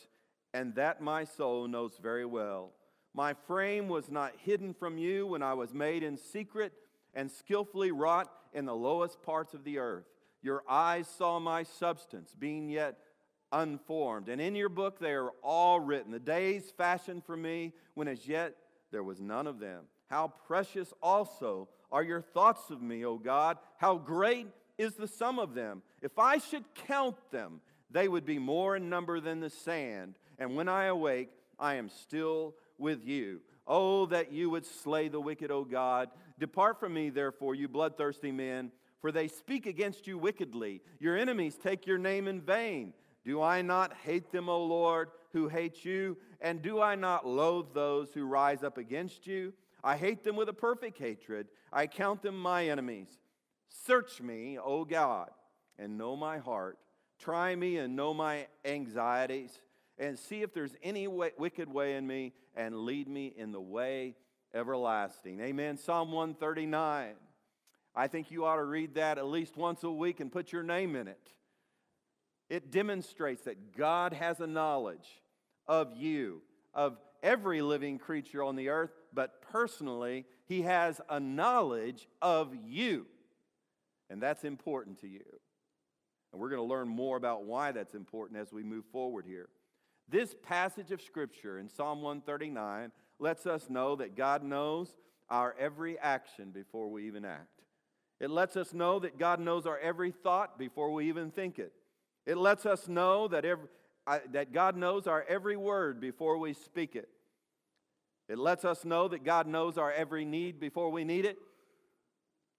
and 0.52 0.75
that 0.75 1.00
my 1.00 1.25
soul 1.25 1.68
knows 1.68 1.99
very 2.00 2.26
well. 2.26 2.73
My 3.14 3.35
frame 3.46 3.88
was 3.88 4.11
not 4.11 4.35
hidden 4.38 4.75
from 4.75 4.99
you 4.99 5.26
when 5.26 5.42
I 5.42 5.54
was 5.54 5.73
made 5.73 6.02
in 6.02 6.18
secret 6.18 6.73
and 7.14 7.30
skillfully 7.30 7.90
wrought 7.90 8.30
in 8.52 8.66
the 8.66 8.75
lowest 8.75 9.23
parts 9.23 9.54
of 9.54 9.64
the 9.64 9.78
earth. 9.78 10.04
Your 10.47 10.62
eyes 10.69 11.09
saw 11.09 11.41
my 11.41 11.65
substance, 11.65 12.33
being 12.38 12.69
yet 12.69 12.99
unformed. 13.50 14.29
And 14.29 14.41
in 14.41 14.55
your 14.55 14.69
book 14.69 15.00
they 15.00 15.11
are 15.11 15.33
all 15.43 15.81
written, 15.81 16.12
the 16.12 16.21
days 16.21 16.73
fashioned 16.79 17.25
for 17.25 17.37
me, 17.37 17.73
when 17.95 18.07
as 18.07 18.29
yet 18.29 18.55
there 18.93 19.03
was 19.03 19.21
none 19.21 19.49
of 19.49 19.59
them. 19.59 19.87
How 20.09 20.29
precious 20.47 20.95
also 21.03 21.69
are 21.91 22.05
your 22.05 22.21
thoughts 22.21 22.71
of 22.71 22.81
me, 22.81 23.05
O 23.05 23.19
God. 23.19 23.59
How 23.79 23.97
great 23.97 24.47
is 24.79 24.95
the 24.95 25.09
sum 25.09 25.41
of 25.41 25.55
them. 25.55 25.83
If 26.00 26.17
I 26.17 26.38
should 26.38 26.62
count 26.87 27.17
them, 27.33 27.61
they 27.91 28.07
would 28.07 28.25
be 28.25 28.38
more 28.38 28.76
in 28.76 28.88
number 28.88 29.19
than 29.19 29.41
the 29.41 29.50
sand. 29.50 30.17
And 30.38 30.55
when 30.55 30.69
I 30.69 30.85
awake, 30.85 31.31
I 31.59 31.75
am 31.75 31.88
still 31.88 32.55
with 32.79 33.05
you. 33.05 33.41
Oh, 33.67 34.07
that 34.07 34.31
you 34.31 34.49
would 34.50 34.65
slay 34.65 35.09
the 35.09 35.21
wicked, 35.21 35.50
O 35.50 35.65
God. 35.65 36.09
Depart 36.38 36.79
from 36.79 36.95
me, 36.95 37.11
therefore, 37.11 37.57
you 37.57 37.67
bloodthirsty 37.67 38.31
men, 38.31 38.71
for 39.06 39.12
they 39.12 39.28
speak 39.28 39.66
against 39.66 40.08
you 40.08 40.18
wickedly. 40.18 40.82
Your 40.98 41.16
enemies 41.16 41.56
take 41.56 41.86
your 41.86 41.96
name 41.96 42.26
in 42.26 42.40
vain. 42.40 42.92
Do 43.25 43.40
I 43.40 43.62
not 43.62 43.94
hate 44.04 44.32
them, 44.32 44.48
O 44.48 44.64
Lord, 44.64 45.10
who 45.32 45.46
hate 45.46 45.84
you? 45.84 46.16
And 46.40 46.60
do 46.60 46.80
I 46.80 46.96
not 46.96 47.25
loathe 47.25 47.66
those 47.72 48.12
who 48.12 48.25
rise 48.25 48.64
up 48.64 48.78
against 48.78 49.25
you? 49.25 49.52
I 49.84 49.96
hate 49.96 50.25
them 50.25 50.34
with 50.34 50.48
a 50.48 50.52
perfect 50.52 50.98
hatred. 50.98 51.46
I 51.72 51.86
count 51.86 52.20
them 52.20 52.36
my 52.36 52.68
enemies. 52.68 53.06
Search 53.68 54.20
me, 54.20 54.58
O 54.58 54.84
God, 54.84 55.30
and 55.78 55.96
know 55.96 56.16
my 56.16 56.38
heart. 56.38 56.76
Try 57.20 57.54
me 57.54 57.76
and 57.76 57.94
know 57.94 58.12
my 58.12 58.48
anxieties, 58.64 59.52
and 59.98 60.18
see 60.18 60.42
if 60.42 60.52
there's 60.52 60.75
any 60.82 61.06
way, 61.06 61.30
wicked 61.38 61.72
way 61.72 61.94
in 61.94 62.08
me, 62.08 62.32
and 62.56 62.75
lead 62.80 63.06
me 63.06 63.32
in 63.36 63.52
the 63.52 63.60
way 63.60 64.16
everlasting. 64.52 65.38
Amen. 65.38 65.76
Psalm 65.76 66.10
139. 66.10 67.14
I 67.97 68.09
think 68.09 68.31
you 68.31 68.45
ought 68.45 68.57
to 68.57 68.65
read 68.65 68.95
that 68.97 69.17
at 69.17 69.26
least 69.26 69.57
once 69.57 69.83
a 69.83 69.91
week 69.91 70.21
and 70.21 70.31
put 70.31 70.53
your 70.53 70.62
name 70.62 70.95
in 70.95 71.09
it. 71.09 71.33
It 72.50 72.71
demonstrates 72.71 73.45
that 73.45 73.75
God 73.76 74.12
has 74.12 74.38
a 74.41 74.47
knowledge 74.47 75.09
of 75.67 75.97
you, 75.97 76.43
of 76.75 76.99
every 77.23 77.62
living 77.62 77.99
creature 77.99 78.43
on 78.43 78.55
the 78.55 78.69
earth, 78.69 78.91
but 79.15 79.41
personally, 79.50 80.26
He 80.45 80.62
has 80.62 81.00
a 81.09 81.19
knowledge 81.19 82.07
of 82.21 82.55
you. 82.55 83.07
And 84.11 84.23
that's 84.23 84.45
important 84.45 85.00
to 85.00 85.09
you. 85.09 85.25
And 86.33 86.41
we're 86.41 86.50
going 86.50 86.61
to 86.62 86.69
learn 86.69 86.88
more 86.88 87.17
about 87.17 87.45
why 87.45 87.73
that's 87.73 87.95
important 87.95 88.38
as 88.38 88.53
we 88.53 88.62
move 88.62 88.85
forward 88.93 89.25
here. 89.26 89.49
This 90.09 90.37
passage 90.43 90.93
of 90.93 91.00
Scripture 91.00 91.59
in 91.59 91.69
Psalm 91.69 92.03
139 92.03 92.93
lets 93.19 93.47
us 93.47 93.71
know 93.71 93.97
that 93.97 94.15
God 94.15 94.45
knows 94.45 94.95
our 95.31 95.57
every 95.59 95.99
action 95.99 96.50
before 96.50 96.88
we 96.88 97.07
even 97.07 97.25
act. 97.25 97.55
It 98.20 98.30
lets 98.30 98.56
us 98.56 98.73
know 98.73 98.99
that 99.00 99.18
God 99.18 99.40
knows 99.40 99.66
our 99.66 99.78
every 99.78 100.11
thought 100.11 100.58
before 100.58 100.90
we 100.92 101.08
even 101.08 101.30
think 101.30 101.58
it. 101.58 101.73
It 102.25 102.37
lets 102.37 102.66
us 102.66 102.88
know 102.88 103.28
that, 103.28 103.44
every, 103.44 103.68
uh, 104.06 104.18
that 104.32 104.52
God 104.52 104.76
knows 104.76 105.06
our 105.06 105.25
every 105.28 105.56
word 105.56 106.00
before 106.00 106.38
we 106.38 106.54
speak 106.54 106.96
it. 106.96 107.08
It 108.28 108.38
lets 108.38 108.64
us 108.64 108.85
know 108.85 109.06
that 109.08 109.23
God 109.23 109.46
knows 109.46 109.78
our 109.78 109.92
every 109.92 110.25
need 110.25 110.58
before 110.58 110.90
we 110.90 111.04
need 111.04 111.25
it. 111.25 111.38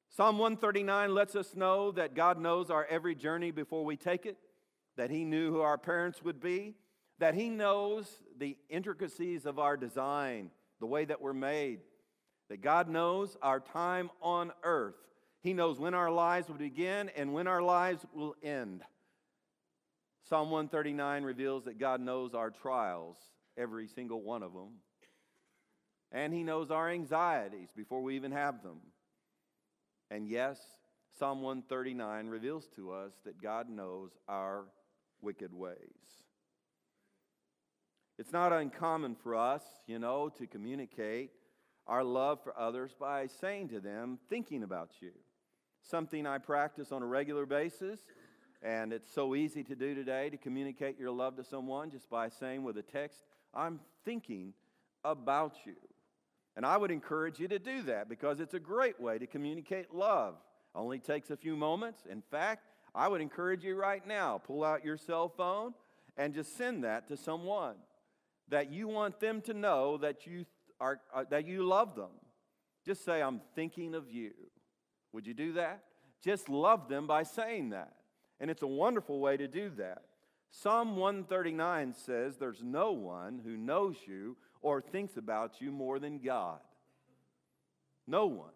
Psalm 0.09 0.37
139 0.37 1.13
lets 1.13 1.35
us 1.35 1.55
know 1.55 1.91
that 1.91 2.15
God 2.15 2.39
knows 2.39 2.69
our 2.69 2.85
every 2.85 3.13
journey 3.13 3.51
before 3.51 3.83
we 3.83 3.97
take 3.97 4.25
it, 4.25 4.37
that 4.95 5.09
He 5.09 5.25
knew 5.25 5.51
who 5.51 5.61
our 5.61 5.77
parents 5.77 6.23
would 6.23 6.39
be, 6.39 6.75
that 7.19 7.33
He 7.33 7.49
knows 7.49 8.23
the 8.37 8.57
intricacies 8.69 9.45
of 9.45 9.59
our 9.59 9.75
design, 9.75 10.51
the 10.79 10.85
way 10.85 11.03
that 11.03 11.21
we're 11.21 11.33
made, 11.33 11.79
that 12.49 12.61
God 12.61 12.87
knows 12.87 13.35
our 13.41 13.59
time 13.59 14.09
on 14.21 14.53
earth. 14.63 14.95
He 15.47 15.53
knows 15.53 15.79
when 15.79 15.93
our 15.93 16.11
lives 16.11 16.49
will 16.49 16.57
begin 16.57 17.09
and 17.15 17.33
when 17.33 17.47
our 17.47 17.61
lives 17.61 18.05
will 18.13 18.35
end. 18.43 18.81
Psalm 20.27 20.51
139 20.51 21.23
reveals 21.23 21.63
that 21.63 21.79
God 21.79 22.01
knows 22.01 22.33
our 22.33 22.51
trials, 22.51 23.15
every 23.57 23.87
single 23.87 24.21
one 24.21 24.43
of 24.43 24.51
them. 24.51 24.81
And 26.11 26.33
He 26.33 26.43
knows 26.43 26.69
our 26.69 26.89
anxieties 26.89 27.69
before 27.73 28.03
we 28.03 28.17
even 28.17 28.33
have 28.33 28.61
them. 28.61 28.81
And 30.11 30.27
yes, 30.27 30.59
Psalm 31.17 31.41
139 31.41 32.27
reveals 32.27 32.67
to 32.75 32.91
us 32.91 33.13
that 33.23 33.41
God 33.41 33.69
knows 33.69 34.11
our 34.27 34.65
wicked 35.21 35.53
ways. 35.53 35.77
It's 38.19 38.33
not 38.33 38.51
uncommon 38.51 39.15
for 39.15 39.33
us, 39.33 39.63
you 39.85 39.97
know, 39.97 40.27
to 40.39 40.45
communicate 40.45 41.31
our 41.87 42.03
love 42.03 42.43
for 42.43 42.59
others 42.59 42.91
by 42.99 43.27
saying 43.27 43.69
to 43.69 43.79
them, 43.79 44.19
thinking 44.29 44.63
about 44.63 44.89
you. 44.99 45.11
Something 45.89 46.27
I 46.27 46.38
practice 46.38 46.91
on 46.91 47.01
a 47.01 47.06
regular 47.06 47.46
basis. 47.46 48.00
And 48.62 48.91
it's 48.91 49.13
so 49.13 49.36
easy 49.36 49.63
to 49.63 49.75
do 49.75 49.96
today 49.96 50.29
to 50.29 50.38
communicate 50.38 51.00
your 51.00 51.12
love 51.12 51.38
to 51.38 51.44
someone 51.44 51.91
just 51.91 52.10
by 52.10 52.27
saying 52.27 52.63
with 52.63 52.77
a 52.77 52.82
text, 52.82 53.24
I'm 53.53 53.79
thinking 54.03 54.53
about 55.06 55.53
you. 55.65 55.75
And 56.58 56.65
I 56.65 56.75
would 56.75 56.91
encourage 56.91 57.39
you 57.39 57.48
to 57.48 57.60
do 57.60 57.84
that 57.84 58.10
because 58.10 58.39
it's 58.39 58.53
a 58.56 58.60
great 58.60 59.00
way 59.00 59.17
to 59.17 59.27
communicate 59.27 59.94
love. 59.94 60.36
Only 60.75 61.00
takes 61.00 61.29
a 61.29 61.38
few 61.38 61.56
moments. 61.56 62.01
In 62.10 62.22
fact, 62.22 62.63
I 62.94 63.08
would 63.08 63.22
encourage 63.22 63.63
you 63.63 63.75
right 63.75 64.06
now 64.06 64.39
pull 64.39 64.63
out 64.63 64.84
your 64.84 64.98
cell 64.98 65.29
phone 65.29 65.74
and 66.17 66.34
just 66.34 66.58
send 66.58 66.84
that 66.84 67.08
to 67.10 67.15
someone 67.17 67.75
that 68.50 68.72
you 68.72 68.88
want 68.88 69.20
them 69.20 69.39
to 69.41 69.53
know 69.53 69.98
that 69.98 70.25
you 70.25 70.46
are 70.79 71.00
that 71.29 71.48
you 71.48 71.63
love 71.63 71.96
them. 71.96 72.12
Just 72.86 73.06
say 73.06 73.22
I'm 73.22 73.41
thinking 73.56 73.94
of 73.94 74.10
you. 74.10 74.32
Would 75.13 75.27
you 75.27 75.33
do 75.33 75.53
that? 75.53 75.83
Just 76.23 76.49
love 76.49 76.89
them 76.89 77.07
by 77.07 77.23
saying 77.23 77.69
that. 77.69 77.93
And 78.39 78.51
it's 78.51 78.61
a 78.61 78.67
wonderful 78.67 79.19
way 79.19 79.37
to 79.37 79.47
do 79.47 79.69
that. 79.77 80.03
Psalm 80.49 80.95
139 80.95 81.93
says 81.93 82.37
there's 82.37 82.63
no 82.63 82.91
one 82.91 83.41
who 83.43 83.57
knows 83.57 83.95
you 84.05 84.37
or 84.61 84.81
thinks 84.81 85.17
about 85.17 85.61
you 85.61 85.71
more 85.71 85.99
than 85.99 86.19
God. 86.19 86.59
No 88.07 88.25
one. 88.25 88.49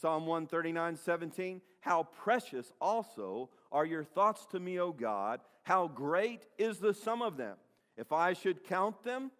Psalm 0.00 0.26
139, 0.26 0.96
17, 0.96 1.60
how 1.80 2.04
precious 2.04 2.72
also 2.80 3.50
are 3.70 3.84
your 3.84 4.04
thoughts 4.04 4.46
to 4.46 4.58
me, 4.58 4.80
O 4.80 4.90
God. 4.90 5.40
How 5.62 5.86
great 5.86 6.46
is 6.58 6.78
the 6.78 6.94
sum 6.94 7.22
of 7.22 7.36
them. 7.36 7.56
If 7.96 8.10
I 8.10 8.32
should 8.32 8.64
count 8.64 9.04
them, 9.04 9.30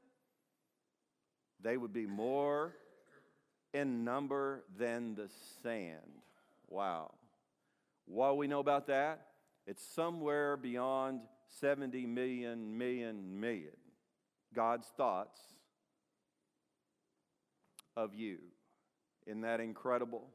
they 1.60 1.76
would 1.76 1.92
be 1.92 2.06
more 2.06 2.74
in 3.72 4.04
number 4.04 4.62
than 4.78 5.14
the 5.14 5.28
sand. 5.62 6.22
Wow. 6.72 7.12
What 8.06 8.38
we 8.38 8.46
know 8.46 8.60
about 8.60 8.86
that? 8.86 9.26
It's 9.66 9.86
somewhere 9.94 10.56
beyond 10.56 11.20
70 11.60 12.06
million, 12.06 12.78
million, 12.78 13.38
million. 13.38 13.76
God's 14.54 14.86
thoughts 14.96 15.38
of 17.94 18.14
you. 18.14 18.38
Isn't 19.26 19.42
that 19.42 19.60
incredible? 19.60 20.30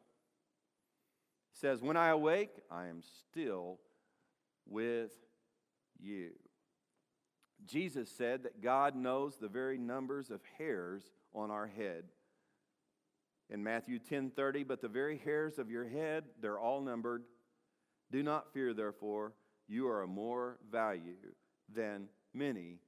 It 1.53 1.60
says, 1.60 1.82
When 1.82 1.98
I 1.98 2.10
awake, 2.10 2.51
I 2.70 2.86
am 2.86 3.01
still 3.01 3.79
with 4.67 5.12
you. 6.00 6.29
Jesus 7.65 8.12
said 8.15 8.44
that 8.44 8.62
God 8.62 8.96
knows 8.96 9.38
the 9.38 9.48
very 9.48 9.79
numbers 9.79 10.29
of 10.29 10.41
hairs 10.60 11.01
on 11.34 11.50
our 11.50 11.65
head. 11.65 12.03
In 13.49 13.63
Matthew 13.63 13.99
10:30, 13.99 14.67
but 14.67 14.81
the 14.81 14.87
very 14.87 15.17
hairs 15.17 15.57
of 15.57 15.69
your 15.69 15.87
head, 15.87 16.25
they're 16.41 16.59
all 16.59 16.81
numbered. 16.81 17.23
Do 18.11 18.23
not 18.23 18.53
fear, 18.53 18.73
therefore, 18.73 19.33
you 19.67 19.87
are 19.87 20.01
of 20.01 20.09
more 20.09 20.57
value 20.69 21.33
than 21.73 22.09
many 22.33 22.79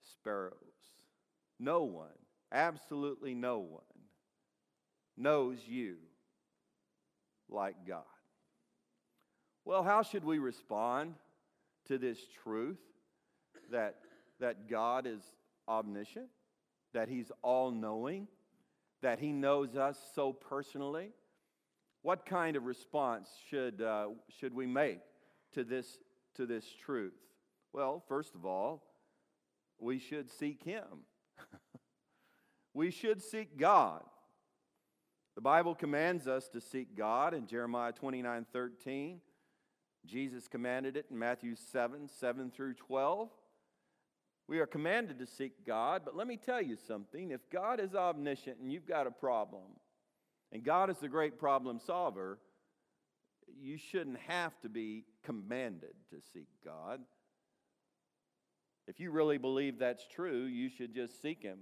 sparrows. 0.00 0.54
No 1.58 1.84
one, 1.84 2.18
absolutely 2.50 3.34
no 3.34 3.58
one, 3.58 3.82
knows 5.16 5.58
you 5.66 5.96
like 7.48 7.86
God. 7.86 8.04
Well, 9.64 9.82
how 9.82 10.02
should 10.02 10.24
we 10.24 10.38
respond 10.38 11.14
to 11.86 11.98
this 11.98 12.18
truth 12.42 12.80
that, 13.70 13.96
that 14.40 14.68
God 14.68 15.06
is 15.06 15.22
omniscient, 15.68 16.28
that 16.92 17.08
He's 17.08 17.30
all 17.42 17.70
knowing, 17.70 18.26
that 19.02 19.18
He 19.18 19.32
knows 19.32 19.76
us 19.76 19.98
so 20.14 20.32
personally? 20.32 21.10
What 22.02 22.26
kind 22.26 22.56
of 22.56 22.64
response 22.64 23.28
should, 23.48 23.80
uh, 23.80 24.08
should 24.28 24.54
we 24.54 24.66
make 24.66 25.00
to 25.52 25.62
this, 25.62 25.98
to 26.34 26.46
this 26.46 26.64
truth? 26.84 27.14
Well, 27.72 28.02
first 28.08 28.34
of 28.34 28.44
all, 28.44 28.82
we 29.78 29.98
should 29.98 30.30
seek 30.30 30.62
Him. 30.64 31.04
we 32.74 32.90
should 32.90 33.22
seek 33.22 33.56
God. 33.56 34.02
The 35.34 35.40
Bible 35.40 35.74
commands 35.74 36.28
us 36.28 36.48
to 36.48 36.60
seek 36.60 36.96
God 36.96 37.34
in 37.34 37.46
Jeremiah 37.46 37.92
29 37.92 38.46
13. 38.52 39.20
Jesus 40.04 40.48
commanded 40.48 40.96
it 40.96 41.06
in 41.10 41.18
Matthew 41.18 41.54
7 41.54 42.08
7 42.08 42.50
through 42.50 42.74
12. 42.74 43.30
We 44.48 44.58
are 44.58 44.66
commanded 44.66 45.18
to 45.18 45.26
seek 45.26 45.64
God, 45.66 46.02
but 46.04 46.16
let 46.16 46.26
me 46.26 46.36
tell 46.36 46.60
you 46.60 46.76
something. 46.76 47.30
If 47.30 47.48
God 47.50 47.80
is 47.80 47.94
omniscient 47.94 48.58
and 48.58 48.72
you've 48.72 48.88
got 48.88 49.06
a 49.06 49.10
problem, 49.10 49.62
and 50.52 50.64
God 50.64 50.90
is 50.90 50.98
the 50.98 51.08
great 51.08 51.38
problem 51.38 51.78
solver, 51.78 52.38
you 53.60 53.78
shouldn't 53.78 54.18
have 54.26 54.52
to 54.60 54.68
be 54.68 55.04
commanded 55.24 55.94
to 56.10 56.16
seek 56.32 56.48
God. 56.64 57.00
If 58.86 59.00
you 59.00 59.10
really 59.10 59.38
believe 59.38 59.78
that's 59.78 60.06
true, 60.06 60.42
you 60.42 60.68
should 60.68 60.94
just 60.94 61.22
seek 61.22 61.42
Him 61.42 61.58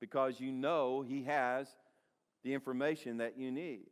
because 0.00 0.40
you 0.40 0.50
know 0.50 1.02
He 1.02 1.24
has 1.24 1.68
the 2.42 2.54
information 2.54 3.18
that 3.18 3.38
you 3.38 3.52
need. 3.52 3.86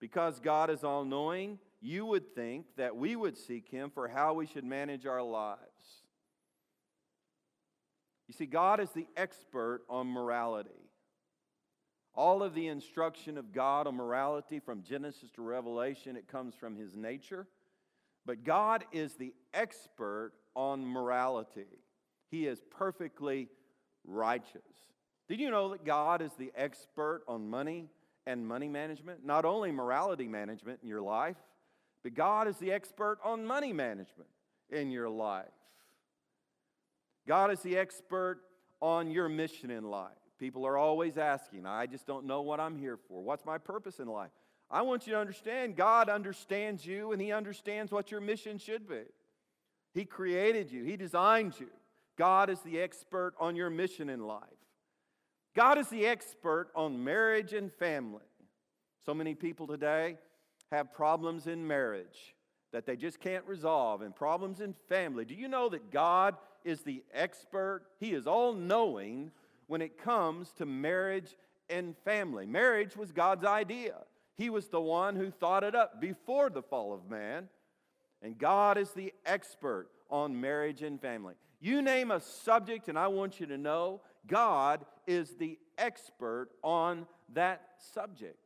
Because 0.00 0.40
God 0.40 0.70
is 0.70 0.84
all 0.84 1.04
knowing, 1.04 1.58
you 1.80 2.06
would 2.06 2.34
think 2.34 2.66
that 2.76 2.96
we 2.96 3.16
would 3.16 3.36
seek 3.36 3.68
Him 3.68 3.90
for 3.90 4.08
how 4.08 4.34
we 4.34 4.46
should 4.46 4.64
manage 4.64 5.04
our 5.04 5.22
lives. 5.22 6.03
You 8.28 8.34
see, 8.34 8.46
God 8.46 8.80
is 8.80 8.90
the 8.90 9.06
expert 9.16 9.82
on 9.88 10.06
morality. 10.06 10.70
All 12.14 12.42
of 12.42 12.54
the 12.54 12.68
instruction 12.68 13.36
of 13.36 13.52
God 13.52 13.86
on 13.86 13.96
morality 13.96 14.60
from 14.60 14.82
Genesis 14.82 15.30
to 15.32 15.42
Revelation, 15.42 16.16
it 16.16 16.28
comes 16.28 16.54
from 16.54 16.76
His 16.76 16.96
nature. 16.96 17.46
But 18.24 18.44
God 18.44 18.84
is 18.92 19.14
the 19.14 19.34
expert 19.52 20.32
on 20.54 20.86
morality. 20.86 21.66
He 22.30 22.46
is 22.46 22.62
perfectly 22.70 23.48
righteous. 24.04 24.62
Did 25.28 25.40
you 25.40 25.50
know 25.50 25.70
that 25.70 25.84
God 25.84 26.22
is 26.22 26.32
the 26.38 26.52
expert 26.54 27.22
on 27.26 27.48
money 27.50 27.88
and 28.26 28.46
money 28.46 28.68
management? 28.68 29.24
Not 29.24 29.44
only 29.44 29.72
morality 29.72 30.28
management 30.28 30.80
in 30.82 30.88
your 30.88 31.02
life, 31.02 31.36
but 32.02 32.14
God 32.14 32.48
is 32.48 32.56
the 32.58 32.72
expert 32.72 33.18
on 33.24 33.44
money 33.44 33.72
management 33.72 34.28
in 34.70 34.90
your 34.90 35.08
life. 35.08 35.46
God 37.26 37.50
is 37.50 37.60
the 37.60 37.76
expert 37.76 38.40
on 38.80 39.10
your 39.10 39.28
mission 39.28 39.70
in 39.70 39.84
life. 39.84 40.12
People 40.38 40.66
are 40.66 40.76
always 40.76 41.16
asking, 41.16 41.64
I 41.66 41.86
just 41.86 42.06
don't 42.06 42.26
know 42.26 42.42
what 42.42 42.60
I'm 42.60 42.76
here 42.76 42.98
for. 43.08 43.22
What's 43.22 43.44
my 43.44 43.58
purpose 43.58 43.98
in 43.98 44.08
life? 44.08 44.30
I 44.70 44.82
want 44.82 45.06
you 45.06 45.12
to 45.12 45.20
understand 45.20 45.76
God 45.76 46.08
understands 46.08 46.84
you 46.84 47.12
and 47.12 47.20
He 47.20 47.32
understands 47.32 47.92
what 47.92 48.10
your 48.10 48.20
mission 48.20 48.58
should 48.58 48.88
be. 48.88 49.02
He 49.94 50.04
created 50.04 50.70
you, 50.70 50.84
He 50.84 50.96
designed 50.96 51.58
you. 51.58 51.68
God 52.16 52.50
is 52.50 52.60
the 52.60 52.80
expert 52.80 53.34
on 53.40 53.56
your 53.56 53.70
mission 53.70 54.08
in 54.08 54.26
life. 54.26 54.42
God 55.54 55.78
is 55.78 55.88
the 55.88 56.06
expert 56.06 56.68
on 56.74 57.02
marriage 57.02 57.52
and 57.52 57.72
family. 57.72 58.20
So 59.04 59.14
many 59.14 59.34
people 59.34 59.66
today 59.66 60.16
have 60.70 60.92
problems 60.92 61.46
in 61.46 61.66
marriage 61.66 62.34
that 62.72 62.86
they 62.86 62.96
just 62.96 63.20
can't 63.20 63.44
resolve 63.46 64.02
and 64.02 64.14
problems 64.14 64.60
in 64.60 64.74
family. 64.88 65.24
Do 65.24 65.34
you 65.34 65.46
know 65.46 65.68
that 65.68 65.92
God 65.92 66.36
is 66.64 66.82
the 66.82 67.02
expert? 67.12 67.82
He 67.98 68.12
is 68.12 68.26
all 68.26 68.52
knowing 68.52 69.30
when 69.66 69.82
it 69.82 69.98
comes 69.98 70.52
to 70.54 70.66
marriage 70.66 71.36
and 71.70 71.96
family. 72.04 72.46
Marriage 72.46 72.96
was 72.96 73.12
God's 73.12 73.44
idea, 73.44 73.94
He 74.36 74.50
was 74.50 74.68
the 74.68 74.80
one 74.80 75.16
who 75.16 75.30
thought 75.30 75.64
it 75.64 75.74
up 75.74 76.00
before 76.00 76.50
the 76.50 76.62
fall 76.62 76.92
of 76.92 77.08
man. 77.08 77.48
And 78.22 78.38
God 78.38 78.78
is 78.78 78.90
the 78.92 79.12
expert 79.26 79.88
on 80.08 80.40
marriage 80.40 80.82
and 80.82 80.98
family. 80.98 81.34
You 81.60 81.82
name 81.82 82.10
a 82.10 82.20
subject, 82.20 82.88
and 82.88 82.98
I 82.98 83.08
want 83.08 83.38
you 83.38 83.46
to 83.46 83.58
know 83.58 84.00
God 84.26 84.86
is 85.06 85.36
the 85.36 85.58
expert 85.76 86.48
on 86.62 87.06
that 87.34 87.62
subject. 87.92 88.38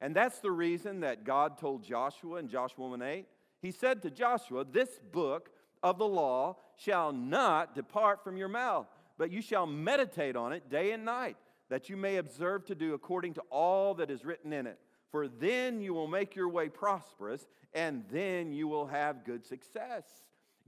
And 0.00 0.14
that's 0.14 0.38
the 0.38 0.50
reason 0.50 1.00
that 1.00 1.24
God 1.24 1.58
told 1.58 1.82
Joshua 1.82 2.38
in 2.38 2.48
Joshua 2.48 2.88
1 2.88 3.02
8, 3.02 3.26
He 3.60 3.70
said 3.70 4.02
to 4.02 4.10
Joshua, 4.10 4.64
This 4.64 5.00
book 5.12 5.50
of 5.82 5.98
the 5.98 6.06
law 6.06 6.56
shall 6.80 7.12
not 7.12 7.74
depart 7.74 8.24
from 8.24 8.36
your 8.36 8.48
mouth, 8.48 8.86
but 9.18 9.30
you 9.30 9.42
shall 9.42 9.66
meditate 9.66 10.36
on 10.36 10.52
it 10.52 10.70
day 10.70 10.92
and 10.92 11.04
night, 11.04 11.36
that 11.68 11.88
you 11.88 11.96
may 11.96 12.16
observe 12.16 12.64
to 12.66 12.74
do 12.74 12.94
according 12.94 13.34
to 13.34 13.42
all 13.50 13.94
that 13.94 14.10
is 14.10 14.24
written 14.24 14.52
in 14.52 14.66
it. 14.66 14.78
For 15.10 15.28
then 15.28 15.80
you 15.80 15.92
will 15.92 16.06
make 16.06 16.34
your 16.34 16.48
way 16.48 16.68
prosperous, 16.68 17.46
and 17.74 18.04
then 18.10 18.52
you 18.52 18.68
will 18.68 18.86
have 18.86 19.24
good 19.24 19.44
success. 19.44 20.04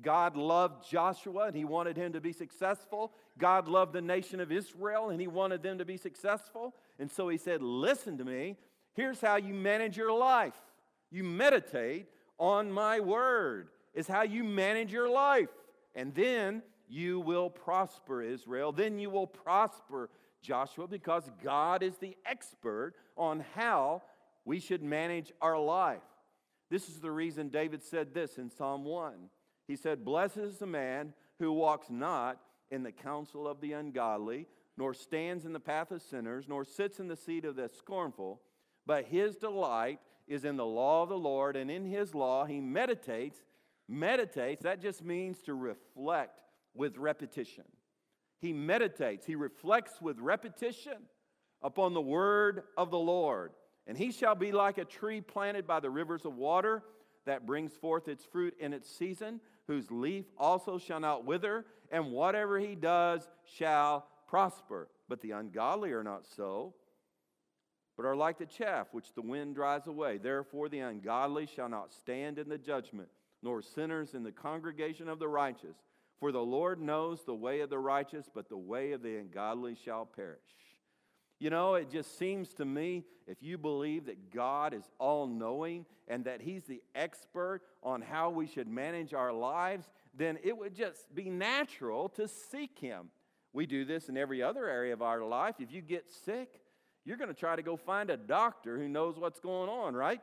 God 0.01 0.37
loved 0.37 0.89
Joshua 0.89 1.47
and 1.47 1.57
he 1.57 1.65
wanted 1.65 1.97
him 1.97 2.13
to 2.15 2.21
be 2.21 2.33
successful. 2.33 3.13
God 3.39 3.69
loved 3.69 3.93
the 3.93 4.01
nation 4.01 4.41
of 4.41 4.51
Israel 4.51 5.11
and 5.11 5.21
he 5.21 5.29
wanted 5.29 5.63
them 5.63 5.79
to 5.79 5.85
be 5.85 5.97
successful. 5.97 6.75
And 6.99 7.11
so 7.11 7.29
he 7.29 7.37
said, 7.39 7.63
Listen 7.63 8.19
to 8.19 8.25
me. 8.25 8.57
Here's 8.95 9.21
how 9.21 9.37
you 9.37 9.55
manage 9.55 9.97
your 9.97 10.13
life 10.13 10.61
you 11.11 11.23
meditate 11.23 12.07
on 12.39 12.73
my 12.73 12.99
word, 12.99 13.69
is 13.95 14.09
how 14.09 14.23
you 14.23 14.43
manage 14.43 14.93
your 14.93 15.09
life. 15.09 15.51
And 15.95 16.15
then 16.15 16.63
you 16.89 17.21
will 17.21 17.51
prosper, 17.51 18.23
Israel. 18.23 18.73
Then 18.73 18.99
you 18.99 19.11
will 19.11 19.27
prosper, 19.27 20.11
Joshua, 20.43 20.87
because 20.87 21.31
God 21.43 21.83
is 21.83 21.97
the 21.99 22.17
expert 22.27 22.95
on 23.17 23.45
how 23.55 24.03
we 24.45 24.61
should 24.61 24.83
manage 24.83 25.33
our 25.41 25.59
life. 25.59 26.03
This 26.71 26.89
is 26.89 27.01
the 27.01 27.11
reason 27.11 27.49
David 27.49 27.83
said 27.83 28.15
this 28.15 28.39
in 28.39 28.51
Psalm 28.51 28.85
1. 28.85 29.15
He 29.69 29.77
said, 29.77 30.05
Blessed 30.05 30.39
is 30.39 30.59
the 30.59 30.67
man 30.67 31.13
who 31.39 31.53
walks 31.53 31.89
not 31.91 32.39
in 32.71 32.83
the 32.83 32.93
counsel 32.93 33.47
of 33.47 33.61
the 33.61 33.73
ungodly, 33.73 34.47
nor 34.77 34.95
stands 34.95 35.45
in 35.45 35.53
the 35.53 35.61
path 35.61 35.91
of 35.91 36.03
sinners, 36.03 36.47
nor 36.49 36.65
sits 36.65 36.99
in 36.99 37.09
the 37.09 37.17
seat 37.17 37.45
of 37.45 37.57
the 37.57 37.69
scornful, 37.69 38.41
but 38.87 39.05
his 39.05 39.37
delight 39.37 40.01
is 40.27 40.45
in 40.45 40.57
the 40.57 40.65
law 40.65 41.03
of 41.03 41.09
the 41.09 41.19
Lord, 41.19 41.57
and 41.57 41.71
in 41.71 41.85
his 41.85 42.15
law 42.15 42.45
he 42.45 42.61
meditates. 42.61 43.43
Meditates, 43.93 44.63
that 44.63 44.81
just 44.81 45.05
means 45.05 45.43
to 45.43 45.55
reflect 45.55 46.41
with 46.75 46.97
repetition. 46.97 47.65
He 48.39 48.55
meditates, 48.55 49.27
he 49.27 49.35
reflects 49.35 50.01
with 50.01 50.19
repetition 50.19 50.97
upon 51.63 51.93
the 51.93 52.01
word 52.01 52.63
of 52.77 52.91
the 52.91 52.99
Lord. 52.99 53.53
And 53.87 53.99
he 53.99 54.11
shall 54.11 54.35
be 54.35 54.51
like 54.51 54.79
a 54.79 54.85
tree 54.87 55.21
planted 55.21 55.67
by 55.67 55.81
the 55.81 55.91
rivers 55.91 56.25
of 56.25 56.37
water 56.37 56.83
that 57.27 57.47
brings 57.47 57.73
forth 57.75 58.09
its 58.09 58.25
fruit 58.25 58.55
in 58.59 58.73
its 58.73 58.89
season, 58.89 59.41
whose 59.67 59.91
leaf 59.91 60.25
also 60.39 60.79
shall 60.79 61.01
not 61.01 61.27
wither, 61.27 61.67
and 61.91 62.13
whatever 62.13 62.59
he 62.59 62.75
does 62.75 63.29
shall 63.45 64.07
prosper. 64.27 64.89
But 65.09 65.21
the 65.21 65.33
ungodly 65.33 65.93
are 65.93 66.03
not 66.03 66.27
so, 66.27 66.75
but 67.97 68.07
are 68.07 68.17
like 68.17 68.39
the 68.39 68.47
chaff 68.47 68.89
which 68.93 69.13
the 69.13 69.23
wind 69.23 69.55
drives 69.55 69.87
away. 69.87 70.17
Therefore, 70.17 70.71
the 70.71 70.81
ungodly 70.81 71.47
shall 71.47 71.69
not 71.69 71.93
stand 71.93 72.39
in 72.39 72.49
the 72.49 72.59
judgment, 72.59 73.09
nor 73.43 73.63
sinners 73.63 74.15
in 74.15 74.23
the 74.23 74.33
congregation 74.33 75.09
of 75.09 75.19
the 75.19 75.29
righteous. 75.29 75.77
For 76.21 76.31
the 76.31 76.41
Lord 76.41 76.81
knows 76.81 77.25
the 77.25 77.35
way 77.35 77.61
of 77.61 77.71
the 77.71 77.79
righteous, 77.79 78.27
but 78.33 78.49
the 78.49 78.57
way 78.57 78.93
of 78.93 79.03
the 79.03 79.17
ungodly 79.17 79.77
shall 79.85 80.07
perish. 80.07 80.39
You 81.41 81.51
know, 81.51 81.75
it 81.75 81.91
just 81.91 82.17
seems 82.17 82.55
to 82.55 82.65
me 82.65 83.03
if 83.27 83.43
you 83.43 83.59
believe 83.59 84.07
that 84.07 84.31
God 84.33 84.73
is 84.75 84.85
all 85.01 85.27
knowing 85.27 85.85
and 86.07 86.25
that 86.27 86.41
He's 86.41 86.63
the 86.65 86.81
expert 86.95 87.63
on 87.83 88.01
how 88.01 88.31
we 88.31 88.47
should 88.47 88.69
manage 88.69 89.13
our 89.13 89.33
lives, 89.33 89.91
then 90.15 90.39
it 90.45 90.57
would 90.57 90.75
just 90.75 91.13
be 91.13 91.29
natural 91.29 92.09
to 92.11 92.29
seek 92.29 92.79
Him. 92.79 93.09
We 93.53 93.67
do 93.67 93.85
this 93.85 94.09
in 94.09 94.17
every 94.17 94.43
other 94.43 94.69
area 94.69 94.93
of 94.93 95.03
our 95.03 95.25
life. 95.25 95.57
If 95.59 95.73
you 95.73 95.81
get 95.83 96.09
sick, 96.25 96.61
you're 97.05 97.17
going 97.17 97.29
to 97.29 97.35
try 97.35 97.57
to 97.57 97.63
go 97.63 97.77
find 97.77 98.11
a 98.11 98.17
doctor 98.17 98.79
who 98.79 98.89
knows 98.89 99.19
what's 99.19 99.41
going 99.41 99.69
on, 99.69 99.95
right? 99.95 100.21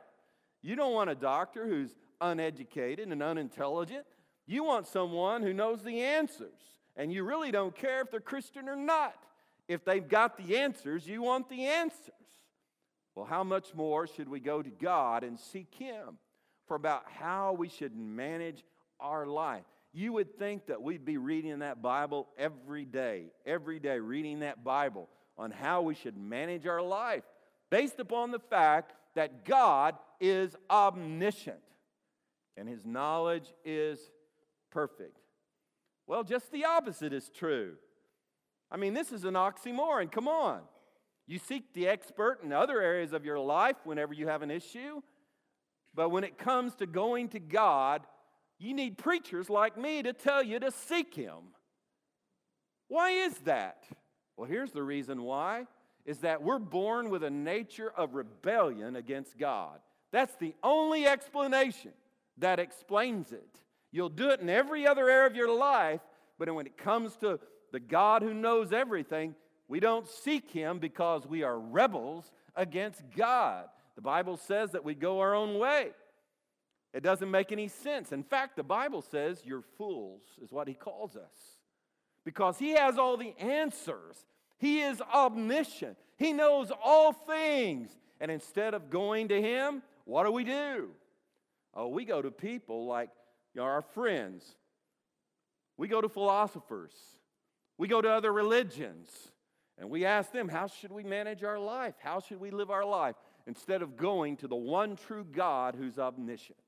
You 0.62 0.76
don't 0.76 0.94
want 0.94 1.10
a 1.10 1.14
doctor 1.14 1.66
who's 1.66 1.90
uneducated 2.20 3.08
and 3.08 3.22
unintelligent. 3.22 4.04
You 4.46 4.64
want 4.64 4.86
someone 4.86 5.42
who 5.42 5.52
knows 5.52 5.82
the 5.82 6.00
answers. 6.00 6.50
And 6.96 7.12
you 7.12 7.24
really 7.24 7.50
don't 7.50 7.74
care 7.74 8.00
if 8.02 8.10
they're 8.10 8.20
Christian 8.20 8.68
or 8.68 8.76
not. 8.76 9.14
If 9.68 9.84
they've 9.84 10.06
got 10.06 10.36
the 10.36 10.58
answers, 10.58 11.06
you 11.06 11.22
want 11.22 11.48
the 11.48 11.66
answers. 11.66 12.14
Well, 13.14 13.24
how 13.24 13.44
much 13.44 13.74
more 13.74 14.06
should 14.06 14.28
we 14.28 14.40
go 14.40 14.62
to 14.62 14.70
God 14.70 15.24
and 15.24 15.38
seek 15.38 15.72
Him 15.74 16.18
for 16.66 16.74
about 16.74 17.04
how 17.06 17.52
we 17.52 17.68
should 17.68 17.96
manage 17.96 18.64
our 18.98 19.26
life? 19.26 19.64
You 19.92 20.12
would 20.12 20.38
think 20.38 20.66
that 20.66 20.82
we'd 20.82 21.04
be 21.04 21.16
reading 21.16 21.60
that 21.60 21.82
Bible 21.82 22.28
every 22.38 22.84
day, 22.84 23.32
every 23.46 23.78
day, 23.78 23.98
reading 23.98 24.40
that 24.40 24.62
Bible 24.62 25.08
on 25.38 25.50
how 25.50 25.82
we 25.82 25.94
should 25.94 26.16
manage 26.16 26.66
our 26.66 26.82
life 26.82 27.24
based 27.70 27.98
upon 27.98 28.30
the 28.30 28.38
fact 28.38 28.92
that 29.14 29.44
God 29.44 29.96
is 30.20 30.54
omniscient 30.68 31.58
and 32.60 32.68
His 32.68 32.84
knowledge 32.84 33.54
is 33.64 33.98
perfect. 34.70 35.16
Well, 36.06 36.22
just 36.22 36.52
the 36.52 36.66
opposite 36.66 37.14
is 37.14 37.30
true. 37.34 37.72
I 38.70 38.76
mean, 38.76 38.92
this 38.92 39.12
is 39.12 39.24
an 39.24 39.34
oxymoron. 39.34 40.12
Come 40.12 40.28
on. 40.28 40.60
You 41.26 41.38
seek 41.38 41.72
the 41.72 41.88
expert 41.88 42.40
in 42.44 42.52
other 42.52 42.82
areas 42.82 43.14
of 43.14 43.24
your 43.24 43.38
life 43.38 43.76
whenever 43.84 44.12
you 44.12 44.28
have 44.28 44.42
an 44.42 44.50
issue, 44.50 45.00
but 45.94 46.10
when 46.10 46.22
it 46.22 46.36
comes 46.36 46.74
to 46.76 46.86
going 46.86 47.28
to 47.30 47.40
God, 47.40 48.02
you 48.58 48.74
need 48.74 48.98
preachers 48.98 49.48
like 49.48 49.78
me 49.78 50.02
to 50.02 50.12
tell 50.12 50.42
you 50.42 50.60
to 50.60 50.70
seek 50.70 51.14
Him. 51.14 51.54
Why 52.88 53.10
is 53.10 53.34
that? 53.44 53.84
Well, 54.36 54.48
here's 54.48 54.72
the 54.72 54.82
reason 54.82 55.22
why 55.22 55.66
is 56.04 56.18
that 56.18 56.42
we're 56.42 56.58
born 56.58 57.08
with 57.08 57.22
a 57.22 57.30
nature 57.30 57.90
of 57.96 58.14
rebellion 58.14 58.96
against 58.96 59.38
God. 59.38 59.78
That's 60.12 60.34
the 60.36 60.54
only 60.62 61.06
explanation 61.06 61.92
that 62.40 62.58
explains 62.58 63.32
it. 63.32 63.60
You'll 63.92 64.08
do 64.08 64.30
it 64.30 64.40
in 64.40 64.48
every 64.48 64.86
other 64.86 65.08
area 65.08 65.26
of 65.26 65.36
your 65.36 65.52
life, 65.54 66.00
but 66.38 66.52
when 66.54 66.66
it 66.66 66.76
comes 66.76 67.16
to 67.18 67.38
the 67.72 67.80
God 67.80 68.22
who 68.22 68.34
knows 68.34 68.72
everything, 68.72 69.34
we 69.68 69.80
don't 69.80 70.08
seek 70.08 70.50
him 70.50 70.78
because 70.78 71.26
we 71.26 71.42
are 71.42 71.58
rebels 71.58 72.30
against 72.56 73.02
God. 73.16 73.66
The 73.94 74.02
Bible 74.02 74.36
says 74.36 74.72
that 74.72 74.84
we 74.84 74.94
go 74.94 75.20
our 75.20 75.34
own 75.34 75.58
way. 75.58 75.90
It 76.92 77.02
doesn't 77.02 77.30
make 77.30 77.52
any 77.52 77.68
sense. 77.68 78.10
In 78.10 78.24
fact, 78.24 78.56
the 78.56 78.64
Bible 78.64 79.02
says 79.02 79.42
you're 79.44 79.62
fools, 79.78 80.22
is 80.42 80.50
what 80.50 80.66
he 80.66 80.74
calls 80.74 81.16
us. 81.16 81.58
Because 82.24 82.58
he 82.58 82.70
has 82.70 82.98
all 82.98 83.16
the 83.16 83.34
answers. 83.38 84.26
He 84.58 84.80
is 84.80 85.00
omniscient. 85.00 85.96
He 86.16 86.32
knows 86.32 86.72
all 86.82 87.12
things. 87.12 87.90
And 88.20 88.30
instead 88.30 88.74
of 88.74 88.90
going 88.90 89.28
to 89.28 89.40
him, 89.40 89.82
what 90.04 90.24
do 90.24 90.32
we 90.32 90.44
do? 90.44 90.90
Oh, 91.74 91.88
we 91.88 92.04
go 92.04 92.20
to 92.20 92.30
people 92.30 92.86
like 92.86 93.10
you 93.54 93.60
know, 93.60 93.66
our 93.66 93.82
friends. 93.82 94.44
We 95.76 95.88
go 95.88 96.00
to 96.00 96.08
philosophers. 96.08 96.92
We 97.78 97.88
go 97.88 98.00
to 98.00 98.10
other 98.10 98.32
religions 98.32 99.08
and 99.78 99.88
we 99.88 100.04
ask 100.04 100.30
them, 100.32 100.48
How 100.48 100.66
should 100.66 100.92
we 100.92 101.02
manage 101.02 101.42
our 101.42 101.58
life? 101.58 101.94
How 101.98 102.20
should 102.20 102.40
we 102.40 102.50
live 102.50 102.70
our 102.70 102.84
life? 102.84 103.16
Instead 103.46 103.82
of 103.82 103.96
going 103.96 104.36
to 104.38 104.48
the 104.48 104.56
one 104.56 104.96
true 104.96 105.24
God 105.24 105.74
who's 105.74 105.98
omniscient. 105.98 106.58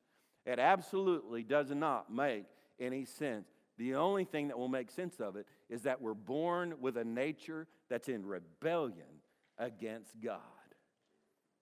It 0.47 0.59
absolutely 0.59 1.43
does 1.43 1.71
not 1.71 2.13
make 2.13 2.47
any 2.81 3.05
sense. 3.05 3.49
The 3.79 3.95
only 3.95 4.25
thing 4.25 4.49
that 4.49 4.59
will 4.59 4.69
make 4.69 4.91
sense 4.91 5.21
of 5.21 5.37
it 5.37 5.47
is 5.69 5.83
that 5.83 6.01
we're 6.01 6.15
born 6.15 6.75
with 6.81 6.97
a 6.97 7.05
nature 7.05 7.67
that's 7.89 8.09
in 8.09 8.27
rebellion 8.27 9.21
against 9.59 10.19
God. 10.21 10.41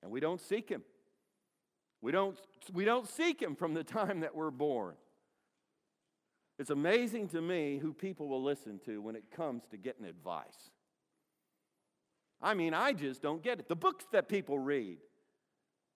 And 0.03 0.11
we 0.11 0.20
don't 0.20 0.40
seek 0.40 0.68
Him. 0.68 0.83
We 2.02 2.12
don't, 2.12 2.38
we 2.72 2.84
don't 2.84 3.08
seek 3.08 3.40
Him 3.40 3.54
from 3.54 3.74
the 3.74 3.84
time 3.98 4.20
that 4.20 4.34
we're 4.34 4.50
born. 4.50 4.94
It's 6.58 6.70
amazing 6.70 7.28
to 7.28 7.40
me 7.40 7.78
who 7.78 7.94
people 7.94 8.28
will 8.28 8.42
listen 8.42 8.80
to 8.84 9.00
when 9.00 9.16
it 9.16 9.30
comes 9.34 9.62
to 9.70 9.78
getting 9.78 10.04
advice. 10.04 10.70
I 12.42 12.54
mean, 12.54 12.74
I 12.74 12.92
just 12.92 13.22
don't 13.22 13.42
get 13.42 13.60
it. 13.60 13.68
The 13.68 13.76
books 13.76 14.04
that 14.12 14.28
people 14.28 14.58
read. 14.58 14.98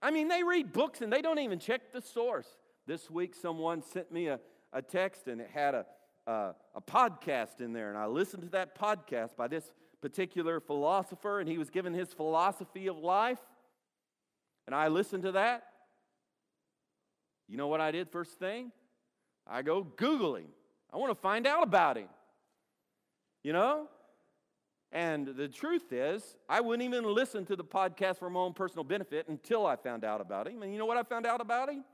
I 0.00 0.10
mean, 0.10 0.28
they 0.28 0.42
read 0.42 0.72
books 0.72 1.00
and 1.00 1.12
they 1.12 1.22
don't 1.22 1.38
even 1.38 1.58
check 1.58 1.92
the 1.92 2.00
source. 2.00 2.46
This 2.86 3.10
week, 3.10 3.34
someone 3.34 3.82
sent 3.82 4.12
me 4.12 4.28
a, 4.28 4.40
a 4.72 4.82
text 4.82 5.26
and 5.26 5.40
it 5.40 5.50
had 5.52 5.74
a, 5.74 5.86
a, 6.26 6.54
a 6.74 6.80
podcast 6.80 7.60
in 7.60 7.72
there, 7.72 7.88
and 7.88 7.98
I 7.98 8.06
listened 8.06 8.42
to 8.42 8.48
that 8.50 8.78
podcast 8.78 9.36
by 9.36 9.48
this 9.48 9.72
particular 10.02 10.60
philosopher, 10.60 11.40
and 11.40 11.48
he 11.48 11.56
was 11.56 11.70
given 11.70 11.94
his 11.94 12.12
philosophy 12.12 12.88
of 12.88 12.98
life. 12.98 13.38
And 14.66 14.74
I 14.74 14.88
listened 14.88 15.22
to 15.22 15.32
that. 15.32 15.64
You 17.48 17.56
know 17.56 17.68
what 17.68 17.80
I 17.80 17.90
did 17.90 18.10
first 18.10 18.38
thing? 18.38 18.72
I 19.46 19.62
go 19.62 19.82
Google 19.82 20.36
him. 20.36 20.48
I 20.92 20.96
want 20.96 21.10
to 21.10 21.20
find 21.20 21.46
out 21.46 21.62
about 21.62 21.96
him. 21.96 22.08
You 23.42 23.52
know? 23.52 23.88
And 24.92 25.26
the 25.26 25.48
truth 25.48 25.92
is, 25.92 26.36
I 26.48 26.60
wouldn't 26.60 26.84
even 26.84 27.04
listen 27.04 27.44
to 27.46 27.56
the 27.56 27.64
podcast 27.64 28.18
for 28.18 28.30
my 28.30 28.40
own 28.40 28.52
personal 28.52 28.84
benefit 28.84 29.28
until 29.28 29.66
I 29.66 29.74
found 29.74 30.04
out 30.04 30.20
about 30.20 30.46
him. 30.46 30.62
And 30.62 30.72
you 30.72 30.78
know 30.78 30.86
what 30.86 30.96
I 30.96 31.02
found 31.02 31.26
out 31.26 31.40
about 31.40 31.68
him? 31.68 31.84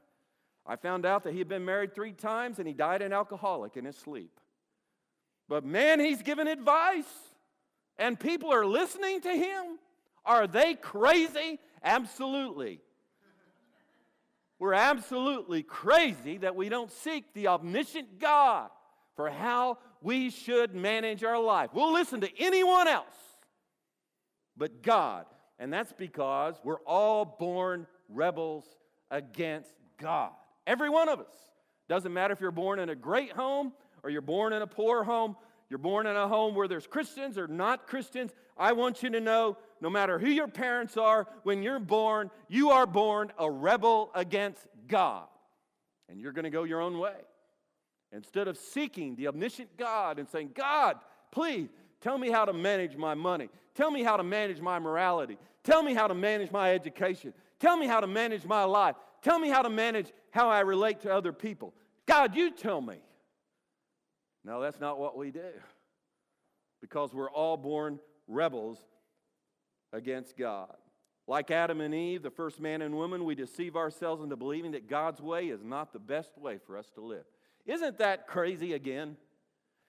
I 0.66 0.76
found 0.76 1.06
out 1.06 1.24
that 1.24 1.32
he 1.32 1.38
had 1.38 1.48
been 1.48 1.64
married 1.64 1.94
three 1.94 2.12
times 2.12 2.58
and 2.58 2.68
he 2.68 2.74
died 2.74 3.00
an 3.00 3.12
alcoholic 3.12 3.76
in 3.78 3.86
his 3.86 3.96
sleep. 3.96 4.38
But 5.48 5.64
man, 5.64 5.98
he's 5.98 6.22
given 6.22 6.46
advice, 6.46 7.10
and 7.98 8.20
people 8.20 8.52
are 8.52 8.64
listening 8.64 9.20
to 9.22 9.30
him. 9.30 9.78
Are 10.24 10.46
they 10.46 10.74
crazy? 10.74 11.58
Absolutely. 11.82 12.80
We're 14.60 14.74
absolutely 14.74 15.62
crazy 15.62 16.36
that 16.38 16.54
we 16.54 16.68
don't 16.68 16.92
seek 16.92 17.32
the 17.32 17.48
omniscient 17.48 18.20
God 18.20 18.68
for 19.16 19.30
how 19.30 19.78
we 20.02 20.30
should 20.30 20.74
manage 20.74 21.24
our 21.24 21.40
life. 21.40 21.70
We'll 21.72 21.94
listen 21.94 22.20
to 22.20 22.30
anyone 22.38 22.86
else 22.86 23.06
but 24.56 24.82
God. 24.82 25.24
And 25.58 25.72
that's 25.72 25.92
because 25.94 26.54
we're 26.62 26.80
all 26.86 27.24
born 27.24 27.86
rebels 28.10 28.64
against 29.10 29.72
God. 29.98 30.32
Every 30.66 30.90
one 30.90 31.08
of 31.08 31.20
us. 31.20 31.34
Doesn't 31.88 32.12
matter 32.12 32.32
if 32.32 32.40
you're 32.40 32.50
born 32.50 32.78
in 32.78 32.90
a 32.90 32.94
great 32.94 33.32
home 33.32 33.72
or 34.02 34.10
you're 34.10 34.20
born 34.20 34.52
in 34.52 34.62
a 34.62 34.66
poor 34.66 35.02
home, 35.02 35.36
you're 35.70 35.78
born 35.78 36.06
in 36.06 36.16
a 36.16 36.28
home 36.28 36.54
where 36.54 36.68
there's 36.68 36.86
Christians 36.86 37.38
or 37.38 37.48
not 37.48 37.86
Christians. 37.86 38.32
I 38.56 38.72
want 38.72 39.02
you 39.02 39.10
to 39.10 39.20
know 39.20 39.56
no 39.80 39.88
matter 39.90 40.18
who 40.18 40.28
your 40.28 40.48
parents 40.48 40.96
are, 40.96 41.26
when 41.42 41.62
you're 41.62 41.78
born, 41.78 42.30
you 42.48 42.70
are 42.70 42.86
born 42.86 43.32
a 43.38 43.50
rebel 43.50 44.10
against 44.14 44.66
God. 44.86 45.26
And 46.08 46.20
you're 46.20 46.32
going 46.32 46.44
to 46.44 46.50
go 46.50 46.64
your 46.64 46.80
own 46.80 46.98
way. 46.98 47.14
Instead 48.12 48.48
of 48.48 48.58
seeking 48.58 49.14
the 49.16 49.28
omniscient 49.28 49.76
God 49.76 50.18
and 50.18 50.28
saying, 50.28 50.50
God, 50.54 50.96
please 51.30 51.68
tell 52.00 52.18
me 52.18 52.30
how 52.30 52.44
to 52.44 52.52
manage 52.52 52.96
my 52.96 53.14
money. 53.14 53.48
Tell 53.74 53.90
me 53.90 54.02
how 54.02 54.16
to 54.16 54.24
manage 54.24 54.60
my 54.60 54.78
morality. 54.78 55.38
Tell 55.62 55.82
me 55.82 55.94
how 55.94 56.08
to 56.08 56.14
manage 56.14 56.50
my 56.50 56.72
education. 56.74 57.32
Tell 57.60 57.76
me 57.76 57.86
how 57.86 58.00
to 58.00 58.06
manage 58.06 58.44
my 58.44 58.64
life. 58.64 58.96
tell 59.22 59.38
me 59.38 59.48
how 59.48 59.62
to 59.62 59.70
manage 59.70 60.12
how 60.30 60.48
I 60.48 60.60
relate 60.60 61.00
to 61.02 61.14
other 61.14 61.32
people. 61.32 61.74
God, 62.06 62.34
you 62.34 62.50
tell 62.50 62.80
me. 62.80 62.96
No, 64.44 64.60
that's 64.60 64.80
not 64.80 64.98
what 64.98 65.16
we 65.16 65.30
do. 65.30 65.52
Because 66.80 67.12
we're 67.12 67.30
all 67.30 67.56
born 67.56 68.00
rebels 68.26 68.78
against 69.92 70.36
God. 70.36 70.74
Like 71.26 71.50
Adam 71.50 71.80
and 71.80 71.94
Eve, 71.94 72.22
the 72.22 72.30
first 72.30 72.60
man 72.60 72.82
and 72.82 72.96
woman, 72.96 73.24
we 73.24 73.34
deceive 73.34 73.76
ourselves 73.76 74.22
into 74.22 74.36
believing 74.36 74.72
that 74.72 74.88
God's 74.88 75.20
way 75.20 75.48
is 75.48 75.62
not 75.62 75.92
the 75.92 75.98
best 75.98 76.36
way 76.36 76.58
for 76.58 76.76
us 76.76 76.90
to 76.94 77.00
live. 77.00 77.24
Isn't 77.66 77.98
that 77.98 78.26
crazy 78.26 78.72
again? 78.72 79.16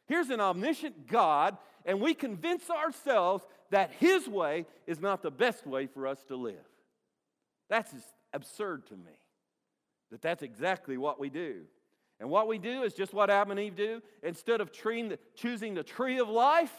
Here's 0.08 0.30
an 0.30 0.40
omniscient 0.40 1.08
God, 1.08 1.58
and 1.86 2.00
we 2.00 2.14
convince 2.14 2.70
ourselves 2.70 3.46
that 3.72 3.92
His 3.98 4.28
way 4.28 4.66
is 4.86 5.00
not 5.00 5.24
the 5.24 5.32
best 5.32 5.66
way 5.66 5.88
for 5.88 6.06
us 6.06 6.24
to 6.26 6.36
live. 6.36 6.56
That's 7.70 7.94
absurd 8.34 8.88
to 8.88 8.94
me. 8.94 9.18
That 10.12 10.22
that's 10.22 10.44
exactly 10.44 10.98
what 10.98 11.20
we 11.20 11.30
do. 11.30 11.62
And 12.20 12.30
what 12.30 12.48
we 12.48 12.60
do 12.60 12.84
is 12.84 12.94
just 12.94 13.14
what 13.14 13.32
Adam 13.32 13.52
and 13.52 13.60
Eve 13.60 13.76
do. 13.76 14.02
Instead 14.22 14.62
of 14.62 14.72
choosing 14.72 15.74
the 15.74 15.84
tree 15.84 16.20
of 16.20 16.30
life, 16.30 16.74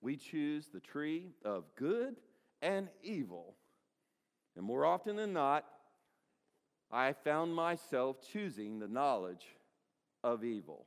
we 0.00 0.16
choose 0.16 0.68
the 0.72 0.80
tree 0.80 1.32
of 1.44 1.64
good 1.76 2.16
and 2.62 2.88
evil. 3.02 3.54
And 4.56 4.64
more 4.64 4.84
often 4.84 5.16
than 5.16 5.32
not, 5.32 5.64
I 6.90 7.12
found 7.12 7.54
myself 7.54 8.16
choosing 8.32 8.78
the 8.78 8.88
knowledge 8.88 9.44
of 10.24 10.44
evil. 10.44 10.86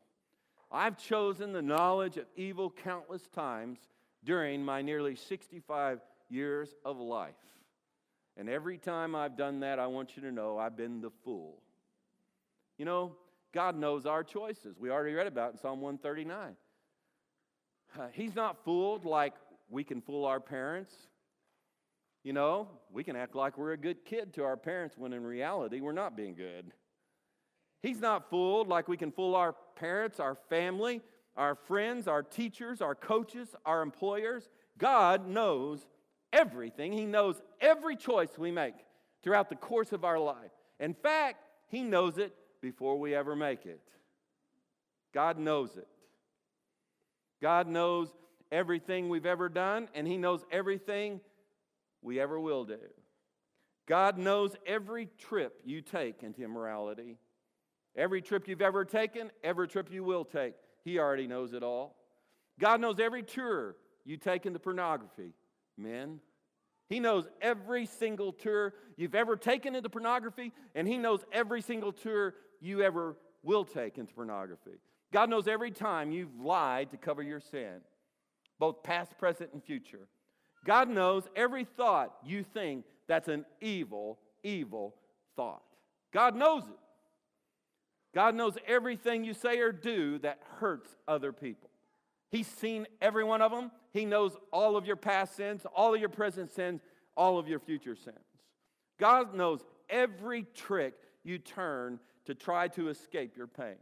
I've 0.71 0.97
chosen 0.97 1.51
the 1.51 1.61
knowledge 1.61 2.17
of 2.17 2.25
evil 2.35 2.71
countless 2.83 3.27
times 3.27 3.79
during 4.23 4.63
my 4.63 4.81
nearly 4.81 5.15
65 5.15 5.99
years 6.29 6.73
of 6.85 6.97
life. 6.97 7.35
And 8.37 8.49
every 8.49 8.77
time 8.77 9.13
I've 9.13 9.37
done 9.37 9.59
that, 9.59 9.79
I 9.79 9.87
want 9.87 10.15
you 10.15 10.23
to 10.23 10.31
know 10.31 10.57
I've 10.57 10.77
been 10.77 11.01
the 11.01 11.11
fool. 11.23 11.61
You 12.77 12.85
know, 12.85 13.15
God 13.53 13.77
knows 13.77 14.05
our 14.05 14.23
choices. 14.23 14.79
We 14.79 14.89
already 14.89 15.13
read 15.13 15.27
about 15.27 15.51
in 15.51 15.57
Psalm 15.59 15.81
139. 15.81 16.55
Uh, 17.97 18.07
he's 18.13 18.35
not 18.35 18.63
fooled 18.63 19.05
like 19.05 19.33
we 19.69 19.83
can 19.83 20.01
fool 20.01 20.25
our 20.25 20.39
parents. 20.39 20.93
You 22.23 22.33
know, 22.33 22.67
we 22.91 23.03
can 23.03 23.15
act 23.15 23.35
like 23.35 23.57
we're 23.57 23.73
a 23.73 23.77
good 23.77 24.05
kid 24.05 24.33
to 24.35 24.43
our 24.43 24.57
parents 24.57 24.97
when 24.97 25.11
in 25.13 25.23
reality 25.23 25.81
we're 25.81 25.91
not 25.91 26.15
being 26.15 26.35
good. 26.35 26.71
He's 27.81 27.99
not 27.99 28.29
fooled 28.29 28.67
like 28.67 28.87
we 28.87 28.97
can 28.97 29.11
fool 29.11 29.35
our 29.35 29.55
parents, 29.75 30.19
our 30.19 30.35
family, 30.49 31.01
our 31.35 31.55
friends, 31.55 32.07
our 32.07 32.21
teachers, 32.21 32.81
our 32.81 32.93
coaches, 32.93 33.55
our 33.65 33.81
employers. 33.81 34.49
God 34.77 35.27
knows 35.27 35.79
everything. 36.31 36.91
He 36.91 37.05
knows 37.05 37.41
every 37.59 37.95
choice 37.95 38.37
we 38.37 38.51
make 38.51 38.75
throughout 39.23 39.49
the 39.49 39.55
course 39.55 39.91
of 39.91 40.05
our 40.05 40.19
life. 40.19 40.51
In 40.79 40.93
fact, 40.93 41.43
He 41.69 41.81
knows 41.81 42.19
it 42.19 42.35
before 42.61 42.99
we 42.99 43.15
ever 43.15 43.35
make 43.35 43.65
it. 43.65 43.81
God 45.13 45.39
knows 45.39 45.75
it. 45.75 45.87
God 47.41 47.67
knows 47.67 48.09
everything 48.51 49.09
we've 49.09 49.25
ever 49.25 49.49
done, 49.49 49.89
and 49.95 50.07
He 50.07 50.17
knows 50.17 50.45
everything 50.51 51.21
we 52.01 52.19
ever 52.19 52.39
will 52.39 52.65
do. 52.65 52.79
God 53.87 54.17
knows 54.17 54.55
every 54.65 55.09
trip 55.17 55.59
you 55.65 55.81
take 55.81 56.23
into 56.23 56.43
immorality. 56.43 57.17
Every 57.95 58.21
trip 58.21 58.47
you've 58.47 58.61
ever 58.61 58.85
taken, 58.85 59.31
every 59.43 59.67
trip 59.67 59.91
you 59.91 60.03
will 60.03 60.23
take, 60.23 60.53
He 60.83 60.99
already 60.99 61.27
knows 61.27 61.53
it 61.53 61.63
all. 61.63 61.95
God 62.59 62.79
knows 62.79 62.99
every 62.99 63.23
tour 63.23 63.75
you 64.05 64.17
take 64.17 64.45
into 64.45 64.59
pornography, 64.59 65.33
men. 65.77 66.19
He 66.89 66.99
knows 66.99 67.27
every 67.41 67.85
single 67.85 68.33
tour 68.33 68.73
you've 68.97 69.15
ever 69.15 69.35
taken 69.35 69.75
into 69.75 69.89
pornography, 69.89 70.51
and 70.75 70.87
He 70.87 70.97
knows 70.97 71.21
every 71.31 71.61
single 71.61 71.91
tour 71.91 72.35
you 72.59 72.81
ever 72.81 73.15
will 73.43 73.65
take 73.65 73.97
into 73.97 74.13
pornography. 74.13 74.79
God 75.11 75.29
knows 75.29 75.47
every 75.47 75.71
time 75.71 76.11
you've 76.11 76.39
lied 76.39 76.91
to 76.91 76.97
cover 76.97 77.21
your 77.21 77.39
sin, 77.39 77.81
both 78.59 78.83
past, 78.83 79.17
present, 79.17 79.51
and 79.53 79.63
future. 79.63 80.07
God 80.65 80.89
knows 80.89 81.23
every 81.35 81.65
thought 81.65 82.13
you 82.23 82.43
think 82.43 82.85
that's 83.07 83.27
an 83.27 83.45
evil, 83.59 84.19
evil 84.43 84.95
thought. 85.35 85.63
God 86.13 86.35
knows 86.35 86.63
it. 86.63 86.79
God 88.13 88.35
knows 88.35 88.57
everything 88.67 89.23
you 89.23 89.33
say 89.33 89.59
or 89.59 89.71
do 89.71 90.19
that 90.19 90.39
hurts 90.59 90.89
other 91.07 91.31
people. 91.31 91.69
He's 92.29 92.47
seen 92.47 92.87
every 93.01 93.23
one 93.23 93.41
of 93.41 93.51
them. 93.51 93.71
He 93.91 94.05
knows 94.05 94.37
all 94.51 94.77
of 94.77 94.85
your 94.85 94.95
past 94.95 95.35
sins, 95.35 95.65
all 95.75 95.93
of 95.93 95.99
your 95.99 96.09
present 96.09 96.51
sins, 96.51 96.81
all 97.15 97.37
of 97.37 97.47
your 97.47 97.59
future 97.59 97.95
sins. 97.95 98.17
God 98.99 99.33
knows 99.33 99.61
every 99.89 100.45
trick 100.53 100.93
you 101.23 101.37
turn 101.37 101.99
to 102.25 102.35
try 102.35 102.67
to 102.69 102.89
escape 102.89 103.35
your 103.35 103.47
pain. 103.47 103.75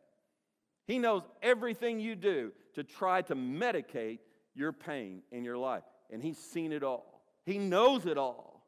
He 0.90 0.98
knows 0.98 1.22
everything 1.44 2.00
you 2.00 2.16
do 2.16 2.52
to 2.74 2.84
try 2.84 3.22
to 3.22 3.36
medicate 3.36 4.18
your 4.56 4.74
pain 4.74 5.22
in 5.32 5.44
your 5.44 5.56
life. 5.56 5.84
And 6.10 6.20
He's 6.24 6.40
seen 6.40 6.72
it 6.72 6.82
all, 6.82 7.22
He 7.46 7.60
knows 7.60 8.08
it 8.08 8.18
all. 8.18 8.66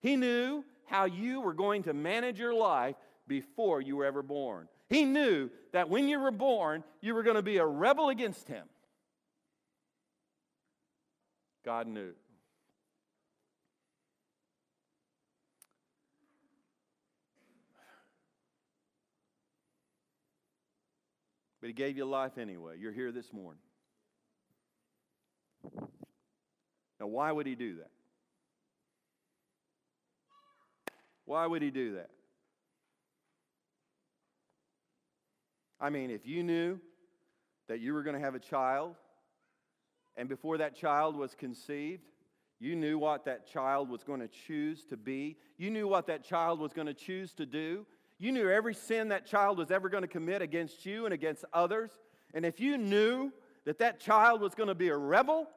He 0.00 0.16
knew 0.16 0.64
how 0.86 1.04
you 1.04 1.42
were 1.42 1.52
going 1.52 1.82
to 1.82 1.92
manage 1.92 2.40
your 2.40 2.54
life 2.54 2.96
before 3.28 3.82
you 3.82 3.96
were 3.96 4.06
ever 4.06 4.22
born. 4.22 4.66
He 4.88 5.04
knew 5.04 5.50
that 5.74 5.90
when 5.90 6.08
you 6.08 6.18
were 6.20 6.30
born, 6.30 6.84
you 7.02 7.14
were 7.14 7.22
going 7.22 7.36
to 7.36 7.42
be 7.42 7.58
a 7.58 7.66
rebel 7.66 8.08
against 8.08 8.48
him. 8.48 8.64
God 11.66 11.86
knew. 11.86 12.12
But 21.62 21.68
he 21.68 21.74
gave 21.74 21.96
you 21.96 22.04
life 22.04 22.38
anyway. 22.38 22.74
You're 22.76 22.92
here 22.92 23.12
this 23.12 23.32
morning. 23.32 23.62
Now, 27.00 27.06
why 27.06 27.30
would 27.30 27.46
he 27.46 27.54
do 27.54 27.76
that? 27.76 27.90
Why 31.24 31.46
would 31.46 31.62
he 31.62 31.70
do 31.70 31.94
that? 31.94 32.10
I 35.80 35.88
mean, 35.88 36.10
if 36.10 36.26
you 36.26 36.42
knew 36.42 36.80
that 37.68 37.78
you 37.78 37.94
were 37.94 38.02
going 38.02 38.16
to 38.16 38.20
have 38.20 38.34
a 38.34 38.40
child, 38.40 38.96
and 40.16 40.28
before 40.28 40.58
that 40.58 40.74
child 40.74 41.14
was 41.14 41.36
conceived, 41.36 42.02
you 42.58 42.74
knew 42.74 42.98
what 42.98 43.24
that 43.26 43.46
child 43.46 43.88
was 43.88 44.02
going 44.02 44.20
to 44.20 44.28
choose 44.28 44.84
to 44.86 44.96
be, 44.96 45.36
you 45.58 45.70
knew 45.70 45.86
what 45.86 46.08
that 46.08 46.24
child 46.24 46.58
was 46.58 46.72
going 46.72 46.88
to 46.88 46.94
choose 46.94 47.32
to 47.34 47.46
do, 47.46 47.86
you 48.22 48.32
knew 48.32 48.48
every 48.48 48.74
sin 48.74 49.08
that 49.08 49.26
child 49.26 49.58
was 49.58 49.70
ever 49.70 49.88
going 49.88 50.02
to 50.02 50.08
commit 50.08 50.42
against 50.42 50.86
you 50.86 51.04
and 51.04 51.14
against 51.14 51.44
others, 51.52 51.90
and 52.34 52.46
if 52.46 52.60
you 52.60 52.78
knew 52.78 53.32
that 53.64 53.78
that 53.78 54.00
child 54.00 54.40
was 54.40 54.54
going 54.54 54.68
to 54.68 54.74
be 54.74 54.88
a 54.88 54.96
rebel 54.96 55.48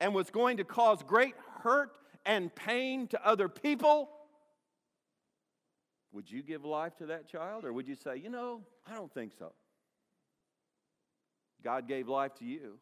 and 0.00 0.14
was 0.14 0.30
going 0.30 0.56
to 0.58 0.64
cause 0.64 1.02
great 1.02 1.34
hurt 1.60 1.96
and 2.26 2.54
pain 2.54 3.06
to 3.08 3.26
other 3.26 3.48
people, 3.48 4.10
would 6.12 6.30
you 6.30 6.42
give 6.42 6.64
life 6.64 6.96
to 6.96 7.06
that 7.06 7.28
child? 7.28 7.64
Or 7.64 7.72
would 7.72 7.88
you 7.88 7.96
say, 7.96 8.16
you 8.16 8.30
know, 8.30 8.62
I 8.86 8.94
don't 8.94 9.12
think 9.12 9.32
so? 9.38 9.52
God 11.62 11.88
gave 11.88 12.08
life 12.08 12.34
to 12.36 12.44
you. 12.44 12.78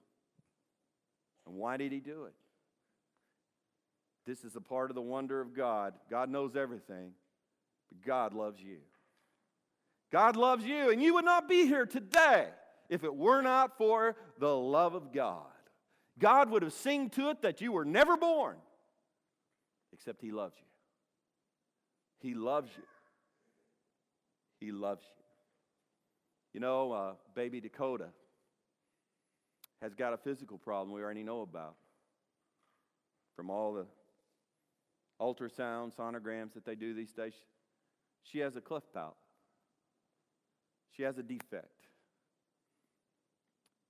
And 1.46 1.57
why 1.57 1.77
did 1.77 1.92
He 1.92 2.01
do 2.01 2.25
it? 2.25 2.35
This 4.27 4.44
is 4.44 4.55
a 4.55 4.61
part 4.61 4.90
of 4.90 4.94
the 4.94 5.03
wonder 5.03 5.40
of 5.40 5.55
God. 5.55 5.94
God 6.11 6.29
knows 6.29 6.55
everything, 6.55 7.12
but 7.90 8.07
God 8.07 8.35
loves 8.35 8.61
you. 8.61 8.79
God 10.12 10.37
loves 10.37 10.64
you, 10.64 10.90
and 10.90 11.03
you 11.03 11.14
would 11.14 11.25
not 11.25 11.48
be 11.48 11.66
here 11.66 11.87
today 11.87 12.48
if 12.90 13.03
it 13.03 13.14
were 13.14 13.40
not 13.40 13.79
for 13.79 14.14
the 14.38 14.55
love 14.55 14.94
of 14.94 15.11
God. 15.12 15.46
God 16.18 16.51
would 16.51 16.62
have 16.62 16.75
seen 16.75 17.09
to 17.11 17.31
it 17.31 17.40
that 17.40 17.62
you 17.62 17.72
were 17.72 17.87
never 17.87 18.18
born, 18.18 18.57
except 19.94 20.20
He 20.20 20.31
loves 20.31 20.55
you. 20.59 20.66
He 22.29 22.35
loves 22.35 22.70
you. 22.77 22.83
He 24.61 24.70
loves 24.70 25.03
you. 25.03 25.25
You 26.53 26.61
know, 26.61 26.92
uh, 26.92 27.12
baby 27.35 27.61
Dakota 27.61 28.09
has 29.81 29.94
got 29.94 30.12
a 30.12 30.18
physical 30.18 30.59
problem 30.59 30.94
we 30.94 31.03
already 31.03 31.22
know 31.22 31.40
about 31.40 31.75
from 33.35 33.48
all 33.48 33.72
the 33.72 33.87
ultrasound 35.20 35.96
sonograms 35.96 36.53
that 36.53 36.66
they 36.66 36.75
do 36.75 36.92
these 36.92 37.12
days. 37.12 37.33
She 38.22 38.40
has 38.40 38.55
a 38.57 38.61
cleft 38.61 38.92
palate. 38.92 39.14
She 40.96 41.02
has 41.02 41.18
a 41.18 41.22
defect. 41.22 41.66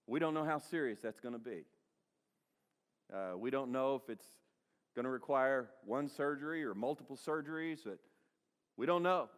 We 0.06 0.18
don't 0.18 0.34
know 0.34 0.44
how 0.44 0.58
serious 0.58 0.98
that's 1.02 1.20
going 1.20 1.34
to 1.34 1.40
be. 1.40 1.64
Uh, 3.12 3.36
we 3.36 3.50
don't 3.50 3.72
know 3.72 3.94
if 3.94 4.10
it's 4.10 4.26
going 4.94 5.04
to 5.04 5.10
require 5.10 5.70
one 5.84 6.08
surgery 6.08 6.64
or 6.64 6.74
multiple 6.74 7.16
surgeries, 7.16 7.78
but 7.84 7.98
we 8.76 8.86
don't 8.86 9.02
know. 9.02 9.28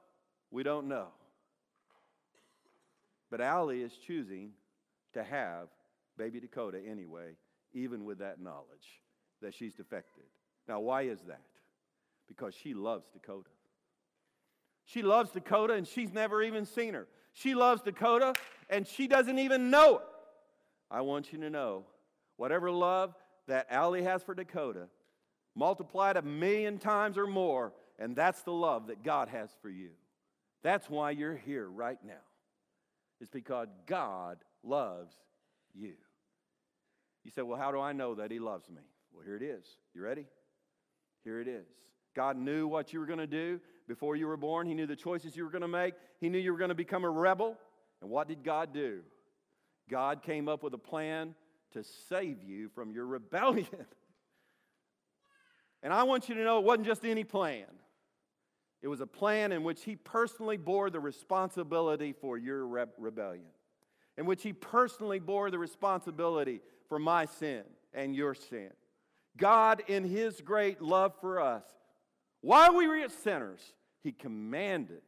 We 0.50 0.62
don't 0.62 0.88
know. 0.88 1.08
But 3.30 3.40
Allie 3.40 3.82
is 3.82 3.92
choosing 4.06 4.52
to 5.14 5.24
have 5.24 5.68
baby 6.16 6.40
Dakota 6.40 6.78
anyway, 6.88 7.36
even 7.72 8.04
with 8.04 8.18
that 8.18 8.40
knowledge 8.40 9.00
that 9.42 9.54
she's 9.54 9.74
defected. 9.74 10.24
Now, 10.68 10.80
why 10.80 11.02
is 11.02 11.20
that? 11.26 11.40
Because 12.28 12.54
she 12.54 12.74
loves 12.74 13.06
Dakota. 13.12 13.50
She 14.84 15.02
loves 15.02 15.30
Dakota 15.30 15.74
and 15.74 15.86
she's 15.86 16.12
never 16.12 16.42
even 16.42 16.66
seen 16.66 16.94
her. 16.94 17.06
She 17.32 17.54
loves 17.54 17.82
Dakota 17.82 18.34
and 18.68 18.86
she 18.86 19.06
doesn't 19.06 19.38
even 19.38 19.70
know 19.70 19.96
it. 19.96 20.04
I 20.90 21.00
want 21.00 21.32
you 21.32 21.40
to 21.40 21.50
know 21.50 21.84
whatever 22.36 22.70
love 22.70 23.14
that 23.48 23.66
Allie 23.70 24.02
has 24.02 24.22
for 24.22 24.34
Dakota, 24.34 24.88
multiplied 25.54 26.16
a 26.16 26.22
million 26.22 26.78
times 26.78 27.18
or 27.18 27.26
more, 27.26 27.72
and 27.98 28.14
that's 28.16 28.42
the 28.42 28.52
love 28.52 28.88
that 28.88 29.02
God 29.02 29.28
has 29.28 29.50
for 29.60 29.68
you. 29.68 29.90
That's 30.62 30.88
why 30.88 31.10
you're 31.10 31.36
here 31.36 31.68
right 31.68 31.98
now. 32.04 32.12
It's 33.20 33.30
because 33.30 33.68
God 33.86 34.38
loves 34.62 35.14
you. 35.74 35.92
You 37.24 37.30
say, 37.30 37.42
Well, 37.42 37.58
how 37.58 37.70
do 37.70 37.80
I 37.80 37.92
know 37.92 38.14
that 38.16 38.30
He 38.30 38.38
loves 38.38 38.68
me? 38.68 38.82
Well, 39.12 39.24
here 39.24 39.36
it 39.36 39.42
is. 39.42 39.64
You 39.94 40.02
ready? 40.02 40.26
Here 41.22 41.40
it 41.40 41.48
is. 41.48 41.66
God 42.14 42.36
knew 42.36 42.66
what 42.66 42.92
you 42.92 43.00
were 43.00 43.06
going 43.06 43.18
to 43.18 43.26
do 43.26 43.60
before 43.86 44.16
you 44.16 44.26
were 44.26 44.36
born. 44.36 44.66
He 44.66 44.74
knew 44.74 44.86
the 44.86 44.96
choices 44.96 45.36
you 45.36 45.44
were 45.44 45.50
going 45.50 45.62
to 45.62 45.68
make. 45.68 45.94
He 46.20 46.28
knew 46.28 46.38
you 46.38 46.52
were 46.52 46.58
going 46.58 46.70
to 46.70 46.74
become 46.74 47.04
a 47.04 47.10
rebel. 47.10 47.56
And 48.00 48.10
what 48.10 48.28
did 48.28 48.42
God 48.42 48.72
do? 48.72 49.00
God 49.90 50.22
came 50.22 50.48
up 50.48 50.62
with 50.62 50.74
a 50.74 50.78
plan 50.78 51.34
to 51.72 51.84
save 52.08 52.42
you 52.42 52.68
from 52.70 52.92
your 52.92 53.06
rebellion. 53.06 53.66
and 55.82 55.92
I 55.92 56.04
want 56.04 56.28
you 56.28 56.34
to 56.36 56.44
know 56.44 56.58
it 56.58 56.64
wasn't 56.64 56.86
just 56.86 57.04
any 57.04 57.24
plan, 57.24 57.66
it 58.82 58.88
was 58.88 59.00
a 59.00 59.06
plan 59.06 59.52
in 59.52 59.64
which 59.64 59.84
He 59.84 59.96
personally 59.96 60.56
bore 60.56 60.90
the 60.90 61.00
responsibility 61.00 62.12
for 62.12 62.38
your 62.38 62.66
re- 62.66 62.84
rebellion, 62.98 63.46
in 64.16 64.26
which 64.26 64.42
He 64.42 64.52
personally 64.52 65.18
bore 65.18 65.50
the 65.50 65.58
responsibility 65.58 66.60
for 66.88 66.98
my 66.98 67.24
sin 67.24 67.62
and 67.92 68.14
your 68.14 68.34
sin. 68.34 68.70
God, 69.36 69.82
in 69.88 70.04
His 70.04 70.40
great 70.40 70.80
love 70.80 71.14
for 71.20 71.40
us, 71.40 71.64
while 72.44 72.76
we 72.76 72.86
were 72.86 72.96
yet 72.96 73.10
sinners, 73.10 73.60
He 74.02 74.12
commanded 74.12 75.00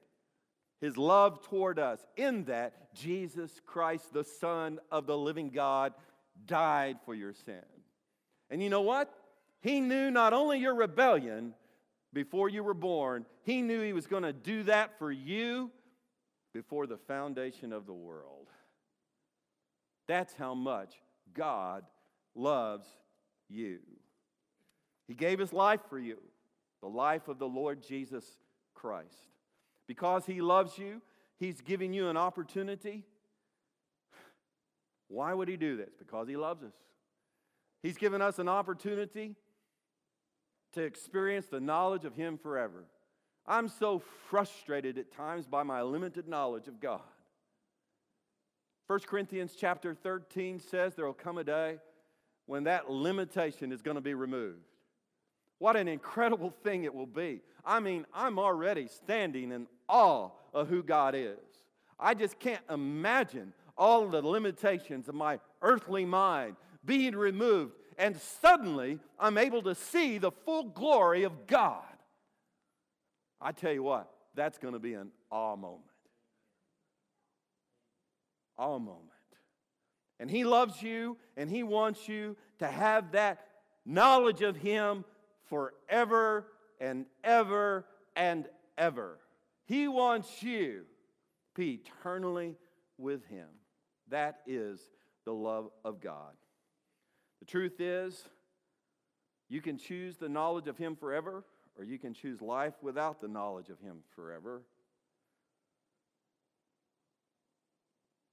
His 0.81 0.97
love 0.97 1.43
toward 1.43 1.79
us 1.79 2.01
in 2.17 2.45
that 2.45 2.95
Jesus 2.95 3.61
Christ, 3.67 4.15
the 4.15 4.25
Son 4.25 4.79
of 4.91 5.07
the 5.07 5.19
living 5.19 5.51
God, 5.51 5.93
died 6.47 6.97
for 7.05 7.15
your 7.15 7.35
sin. 7.35 7.63
And 8.49 8.63
you 8.63 8.71
know 8.71 8.81
what? 8.81 9.13
He 9.61 9.81
knew 9.81 10.11
not 10.11 10.33
only 10.33 10.59
your 10.59 10.75
rebellion 10.75 11.53
before 12.15 12.49
you 12.49 12.65
were 12.65 12.73
born, 12.73 13.27
He 13.43 13.61
knew 13.61 13.83
He 13.83 13.93
was 13.93 14.07
going 14.07 14.23
to 14.23 14.33
do 14.33 14.63
that 14.63 14.99
for 14.99 15.13
you 15.13 15.71
before 16.55 16.87
the 16.87 16.97
foundation 16.97 17.71
of 17.71 17.85
the 17.85 17.93
world. 17.93 18.49
That's 20.09 20.33
how 20.33 20.55
much 20.55 20.95
God 21.35 21.85
loves 22.35 22.87
you. 23.51 23.81
He 25.07 25.15
gave 25.15 25.39
His 25.39 25.53
life 25.53 25.81
for 25.91 25.99
you, 25.99 26.17
the 26.87 26.97
life 26.97 27.29
of 27.29 27.39
the 27.39 27.49
Lord 27.49 27.83
Jesus 27.83 28.25
Christ. 28.75 29.31
Because 29.87 30.27
He 30.27 30.41
loves 30.41 30.79
you, 30.79 31.01
He's 31.39 31.61
giving 31.61 31.93
you 31.93 32.09
an 32.09 32.17
opportunity 32.17 33.05
why 35.09 35.33
would 35.33 35.49
he 35.49 35.57
do 35.57 35.77
this? 35.77 35.91
Because 35.99 36.29
he 36.29 36.37
loves 36.37 36.63
us. 36.63 36.75
He's 37.83 37.97
given 37.97 38.21
us 38.21 38.39
an 38.39 38.49
opportunity 38.49 39.37
to 40.73 40.83
experience 40.83 41.47
the 41.47 41.61
knowledge 41.61 42.05
of 42.05 42.15
him 42.15 42.39
forever. 42.39 42.85
I'm 43.47 43.69
so 43.69 44.03
frustrated 44.29 44.99
at 44.99 45.13
times 45.13 45.47
by 45.47 45.63
my 45.63 45.83
limited 45.83 46.27
knowledge 46.27 46.67
of 46.67 46.81
God. 46.81 47.01
1 48.89 49.01
Corinthians 49.01 49.55
chapter 49.59 49.95
13 49.95 50.59
says 50.59 50.95
there 50.95 51.07
will 51.07 51.13
come 51.13 51.39
a 51.39 51.45
day 51.45 51.79
when 52.47 52.65
that 52.65 52.91
limitation 52.91 53.73
is 53.73 53.83
going 53.83 53.97
to 53.97 54.01
be 54.01 54.15
removed. 54.15 54.76
What 55.59 55.77
an 55.77 55.89
incredible 55.89 56.51
thing 56.63 56.85
it 56.85 56.95
will 56.95 57.07
be. 57.07 57.41
I 57.65 57.81
mean, 57.81 58.07
I'm 58.15 58.39
already 58.39 58.89
standing 58.89 59.53
in 59.53 59.67
awe 59.89 60.31
of 60.53 60.69
who 60.69 60.83
God 60.83 61.15
is. 61.15 61.39
I 61.99 62.15
just 62.15 62.39
can't 62.39 62.63
imagine 62.71 63.53
all 63.77 64.07
the 64.09 64.23
limitations 64.23 65.09
of 65.09 65.15
my 65.15 65.41
earthly 65.63 66.05
mind 66.05 66.57
being 66.85 67.17
removed, 67.17 67.75
and 67.99 68.17
suddenly 68.17 68.99
I'm 69.19 69.39
able 69.39 69.63
to 69.63 69.75
see 69.75 70.19
the 70.19 70.31
full 70.31 70.65
glory 70.65 71.25
of 71.25 71.47
God. 71.47 71.83
I 73.41 73.53
tell 73.53 73.73
you 73.73 73.83
what, 73.83 74.11
that's 74.35 74.59
going 74.59 74.75
to 74.75 74.81
be 74.81 74.95
an 74.95 75.11
awe 75.31 75.57
moment. 75.57 75.83
Awe 78.59 78.79
moment. 78.79 79.03
And 80.19 80.31
He 80.31 80.45
loves 80.45 80.83
you, 80.83 81.17
and 81.37 81.51
He 81.51 81.63
wants 81.63 82.09
you 82.09 82.37
to 82.59 82.67
have 82.67 83.13
that 83.13 83.47
knowledge 83.85 84.43
of 84.43 84.57
Him 84.57 85.05
forever 85.49 86.47
and 86.81 87.07
ever 87.25 87.87
and 88.15 88.47
ever. 88.77 89.19
He 89.65 89.89
wants 89.89 90.43
you 90.43 90.85
to 91.55 91.61
be 91.61 91.81
eternally 91.85 92.57
with 92.99 93.27
Him. 93.27 93.49
That 94.09 94.41
is 94.47 94.81
the 95.25 95.33
love 95.33 95.71
of 95.85 96.01
God. 96.01 96.33
The 97.41 97.47
truth 97.47 97.81
is, 97.81 98.23
you 99.49 99.61
can 99.61 99.79
choose 99.79 100.17
the 100.17 100.29
knowledge 100.29 100.67
of 100.69 100.79
Him 100.79 100.97
forever, 100.97 101.45
or 101.77 101.85
you 101.85 101.99
can 101.99 102.15
choose 102.15 102.41
life 102.41 102.75
without 102.83 103.21
the 103.21 103.29
knowledge 103.29 103.69
of 103.69 103.81
Him 103.81 103.99
forever. 104.15 104.63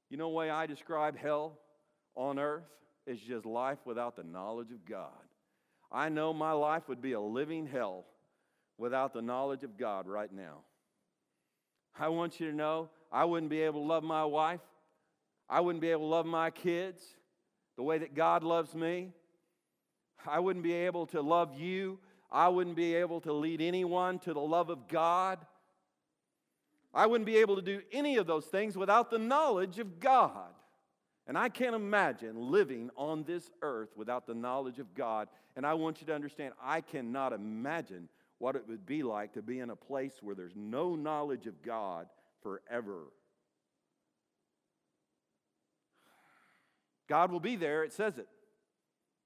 You 0.09 0.17
know, 0.17 0.25
the 0.29 0.35
way 0.35 0.49
I 0.49 0.67
describe 0.67 1.17
hell 1.17 1.57
on 2.15 2.37
earth 2.37 2.69
is 3.07 3.19
just 3.19 3.45
life 3.45 3.79
without 3.85 4.15
the 4.15 4.23
knowledge 4.23 4.71
of 4.71 4.85
God. 4.85 5.09
I 5.93 6.09
know 6.09 6.33
my 6.33 6.51
life 6.51 6.89
would 6.89 7.01
be 7.01 7.13
a 7.13 7.21
living 7.21 7.67
hell 7.67 8.05
without 8.77 9.13
the 9.13 9.21
knowledge 9.21 9.63
of 9.63 9.77
God 9.77 10.07
right 10.07 10.33
now. 10.33 10.59
I 11.97 12.09
want 12.09 12.39
you 12.39 12.49
to 12.49 12.55
know 12.55 12.89
I 13.11 13.25
wouldn't 13.25 13.51
be 13.51 13.61
able 13.61 13.81
to 13.81 13.87
love 13.87 14.03
my 14.03 14.25
wife 14.25 14.59
I 15.49 15.59
wouldn't 15.59 15.81
be 15.81 15.89
able 15.89 16.01
to 16.01 16.07
love 16.07 16.25
my 16.25 16.49
kids 16.49 17.03
the 17.75 17.83
way 17.83 17.97
that 17.99 18.15
God 18.15 18.43
loves 18.43 18.73
me. 18.73 19.11
I 20.25 20.39
wouldn't 20.39 20.63
be 20.63 20.73
able 20.73 21.05
to 21.07 21.21
love 21.21 21.59
you. 21.59 21.99
I 22.31 22.47
wouldn't 22.47 22.75
be 22.75 22.95
able 22.95 23.21
to 23.21 23.33
lead 23.33 23.61
anyone 23.61 24.19
to 24.19 24.33
the 24.33 24.39
love 24.39 24.69
of 24.69 24.87
God. 24.87 25.39
I 26.93 27.05
wouldn't 27.05 27.25
be 27.25 27.37
able 27.37 27.55
to 27.55 27.61
do 27.61 27.81
any 27.91 28.17
of 28.17 28.27
those 28.27 28.45
things 28.45 28.77
without 28.77 29.11
the 29.11 29.19
knowledge 29.19 29.79
of 29.79 29.99
God. 29.99 30.52
And 31.27 31.37
I 31.37 31.49
can't 31.49 31.75
imagine 31.75 32.51
living 32.51 32.89
on 32.97 33.23
this 33.23 33.49
earth 33.61 33.89
without 33.95 34.27
the 34.27 34.33
knowledge 34.33 34.79
of 34.79 34.93
God. 34.93 35.29
And 35.55 35.65
I 35.65 35.73
want 35.73 36.01
you 36.01 36.07
to 36.07 36.15
understand, 36.15 36.53
I 36.61 36.81
cannot 36.81 37.31
imagine 37.31 38.09
what 38.39 38.55
it 38.55 38.67
would 38.67 38.85
be 38.85 39.03
like 39.03 39.33
to 39.33 39.41
be 39.41 39.59
in 39.59 39.69
a 39.69 39.75
place 39.75 40.13
where 40.21 40.35
there's 40.35 40.55
no 40.55 40.95
knowledge 40.95 41.47
of 41.47 41.61
God 41.61 42.07
forever. 42.41 43.03
God 47.07 47.31
will 47.31 47.39
be 47.39 47.55
there, 47.55 47.83
it 47.83 47.93
says 47.93 48.17
it, 48.17 48.27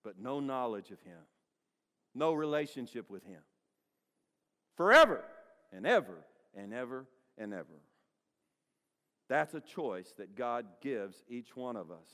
but 0.04 0.20
no 0.20 0.40
knowledge 0.40 0.92
of 0.92 1.00
Him, 1.02 1.18
no 2.14 2.34
relationship 2.34 3.10
with 3.10 3.24
Him. 3.24 3.42
Forever 4.76 5.24
and 5.72 5.88
ever 5.88 6.18
and 6.56 6.74
ever 6.74 7.06
and 7.38 7.54
ever. 7.54 7.82
That's 9.30 9.54
a 9.54 9.60
choice 9.60 10.13
that 10.18 10.36
God 10.36 10.66
gives 10.82 11.24
each 11.30 11.56
one 11.56 11.76
of 11.76 11.92
us. 11.92 12.08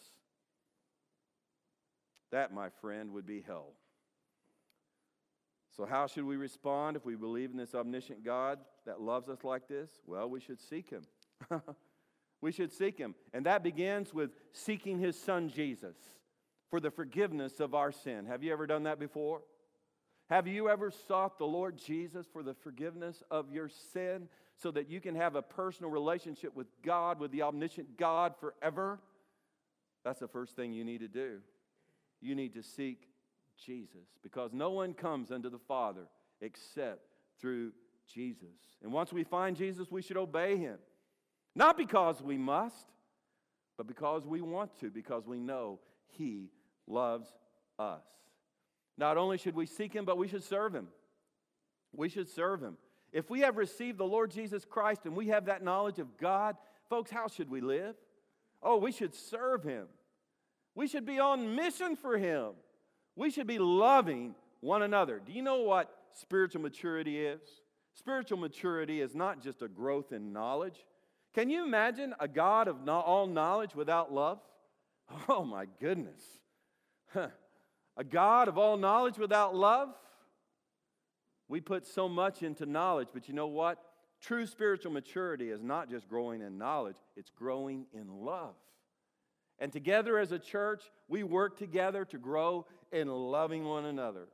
That, 2.32 2.54
my 2.54 2.70
friend, 2.82 3.12
would 3.14 3.28
be 3.28 3.42
hell. 3.46 3.74
So, 5.78 5.86
how 5.86 6.08
should 6.08 6.26
we 6.26 6.36
respond 6.36 6.98
if 6.98 7.06
we 7.06 7.16
believe 7.16 7.52
in 7.52 7.58
this 7.58 7.76
omniscient 7.76 8.24
God 8.24 8.60
that 8.86 9.02
loves 9.02 9.30
us 9.30 9.44
like 9.44 9.68
this? 9.68 9.90
Well, 10.06 10.30
we 10.30 10.40
should 10.40 10.60
seek 10.60 10.90
Him. 10.90 11.04
We 12.44 12.52
should 12.52 12.74
seek 12.74 12.98
him. 12.98 13.16
And 13.34 13.46
that 13.46 13.64
begins 13.64 14.14
with 14.14 14.32
seeking 14.52 15.00
his 15.00 15.18
son 15.18 15.48
Jesus 15.48 15.96
for 16.70 16.82
the 16.82 16.92
forgiveness 16.92 17.62
of 17.62 17.74
our 17.74 17.94
sin. 17.94 18.26
Have 18.26 18.44
you 18.44 18.52
ever 18.52 18.68
done 18.68 18.84
that 18.84 19.00
before? 19.00 19.44
Have 20.30 20.46
you 20.46 20.68
ever 20.68 20.92
sought 20.92 21.38
the 21.38 21.46
Lord 21.46 21.78
Jesus 21.78 22.28
for 22.34 22.44
the 22.44 22.54
forgiveness 22.54 23.24
of 23.32 23.50
your 23.50 23.70
sin 23.94 24.28
so 24.62 24.72
that 24.72 24.90
you 24.90 25.02
can 25.02 25.16
have 25.16 25.36
a 25.36 25.42
personal 25.42 25.92
relationship 25.92 26.56
with 26.56 26.68
God, 26.84 27.20
with 27.20 27.32
the 27.32 27.42
omniscient 27.42 27.98
God 27.98 28.34
forever? 28.40 29.00
That's 30.04 30.20
the 30.20 30.28
first 30.28 30.56
thing 30.56 30.74
you 30.74 30.84
need 30.84 31.00
to 31.00 31.08
do. 31.08 31.40
You 32.22 32.36
need 32.36 32.54
to 32.54 32.64
seek 32.64 33.08
Jesus 33.66 34.08
because 34.22 34.54
no 34.54 34.72
one 34.72 34.94
comes 34.94 35.32
unto 35.32 35.50
the 35.50 35.60
Father 35.60 36.08
except 36.42 37.02
through 37.40 37.72
Jesus. 38.14 38.48
And 38.82 38.92
once 38.92 39.14
we 39.14 39.24
find 39.24 39.56
Jesus, 39.56 39.92
we 39.92 40.02
should 40.02 40.18
obey 40.18 40.58
him. 40.58 40.78
Not 41.56 41.78
because 41.78 42.22
we 42.22 42.38
must, 42.38 42.88
but 43.78 43.88
because 43.88 44.26
we 44.26 44.42
want 44.42 44.78
to, 44.80 44.90
because 44.90 45.28
we 45.28 45.40
know 45.40 45.80
He 46.08 46.50
loves 46.88 47.28
us. 47.80 48.04
Not 48.98 49.18
only 49.18 49.38
should 49.38 49.56
we 49.56 49.66
seek 49.66 49.94
Him, 49.94 50.06
but 50.06 50.18
we 50.18 50.28
should 50.28 50.44
serve 50.44 50.74
Him. 50.74 50.88
We 51.92 52.10
should 52.10 52.30
serve 52.30 52.62
Him. 52.62 52.78
If 53.14 53.30
we 53.30 53.42
have 53.42 53.58
received 53.58 54.00
the 54.00 54.06
Lord 54.06 54.32
Jesus 54.32 54.66
Christ 54.66 55.02
and 55.06 55.16
we 55.16 55.28
have 55.28 55.46
that 55.46 55.64
knowledge 55.64 56.00
of 56.00 56.18
God, 56.18 56.58
folks, 56.90 57.12
how 57.12 57.28
should 57.28 57.50
we 57.50 57.62
live? 57.62 57.96
Oh, 58.62 58.78
we 58.78 58.92
should 58.92 59.14
serve 59.14 59.64
Him. 59.64 59.86
We 60.74 60.88
should 60.88 61.06
be 61.06 61.20
on 61.20 61.56
mission 61.56 61.96
for 61.96 62.18
Him. 62.18 62.54
We 63.16 63.30
should 63.30 63.46
be 63.46 63.60
loving 63.60 64.34
one 64.62 64.82
another. 64.82 65.22
Do 65.24 65.32
you 65.32 65.44
know 65.44 65.62
what 65.62 65.96
spiritual 66.14 66.64
maturity 66.64 67.24
is? 67.24 67.42
Spiritual 67.94 68.40
maturity 68.40 69.00
is 69.00 69.14
not 69.14 69.44
just 69.44 69.62
a 69.62 69.68
growth 69.68 70.12
in 70.12 70.34
knowledge. 70.34 70.84
Can 71.36 71.52
you 71.52 71.64
imagine 71.64 72.16
a 72.20 72.28
God 72.28 72.68
of 72.68 72.90
all 72.90 73.28
knowledge 73.28 73.76
without 73.76 74.12
love? 74.12 74.40
Oh 75.30 75.44
my 75.44 75.68
goodness. 75.80 76.22
A 77.98 78.04
God 78.04 78.48
of 78.48 78.58
all 78.58 78.78
knowledge 78.78 79.20
without 79.20 79.56
love? 79.56 79.90
We 81.48 81.62
put 81.62 81.86
so 81.86 82.08
much 82.08 82.44
into 82.44 82.66
knowledge, 82.66 83.10
but 83.14 83.28
you 83.28 83.34
know 83.34 83.48
what? 83.48 83.80
True 84.22 84.46
spiritual 84.46 84.92
maturity 84.92 85.50
is 85.50 85.62
not 85.62 85.90
just 85.90 86.08
growing 86.08 86.42
in 86.42 86.58
knowledge, 86.58 86.96
it's 87.16 87.30
growing 87.30 87.86
in 87.94 88.08
love. 88.08 88.56
And 89.60 89.72
together 89.72 90.18
as 90.18 90.32
a 90.32 90.40
church, 90.40 90.84
we 91.08 91.24
work 91.24 91.58
together 91.58 92.06
to 92.06 92.18
grow 92.18 92.66
in 92.92 93.08
loving 93.08 93.66
one 93.66 93.86
another. 93.86 94.28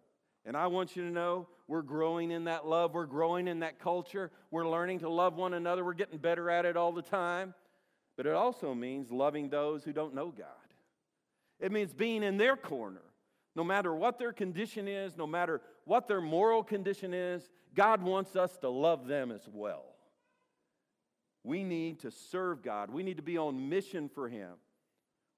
And 0.45 0.55
I 0.55 0.67
want 0.67 0.95
you 0.95 1.03
to 1.03 1.11
know 1.11 1.47
we're 1.67 1.81
growing 1.81 2.31
in 2.31 2.45
that 2.45 2.65
love, 2.67 2.93
we're 2.93 3.05
growing 3.05 3.47
in 3.47 3.59
that 3.59 3.79
culture, 3.79 4.31
we're 4.51 4.67
learning 4.67 4.99
to 4.99 5.09
love 5.09 5.35
one 5.35 5.53
another, 5.53 5.83
we're 5.83 5.93
getting 5.93 6.17
better 6.17 6.49
at 6.49 6.65
it 6.65 6.77
all 6.77 6.91
the 6.91 7.01
time. 7.01 7.53
But 8.15 8.25
it 8.25 8.33
also 8.33 8.73
means 8.73 9.11
loving 9.11 9.49
those 9.49 9.83
who 9.83 9.93
don't 9.93 10.13
know 10.13 10.31
God. 10.31 10.47
It 11.59 11.71
means 11.71 11.93
being 11.93 12.23
in 12.23 12.37
their 12.37 12.55
corner. 12.55 13.01
No 13.55 13.63
matter 13.63 13.93
what 13.93 14.19
their 14.19 14.31
condition 14.31 14.87
is, 14.87 15.17
no 15.17 15.27
matter 15.27 15.61
what 15.85 16.07
their 16.07 16.21
moral 16.21 16.63
condition 16.63 17.13
is, 17.13 17.49
God 17.75 18.01
wants 18.01 18.35
us 18.35 18.57
to 18.57 18.69
love 18.69 19.07
them 19.07 19.31
as 19.31 19.47
well. 19.51 19.85
We 21.43 21.63
need 21.63 21.99
to 22.01 22.11
serve 22.11 22.61
God. 22.61 22.91
We 22.91 23.03
need 23.03 23.17
to 23.17 23.23
be 23.23 23.37
on 23.37 23.69
mission 23.69 24.09
for 24.09 24.27
Him, 24.27 24.51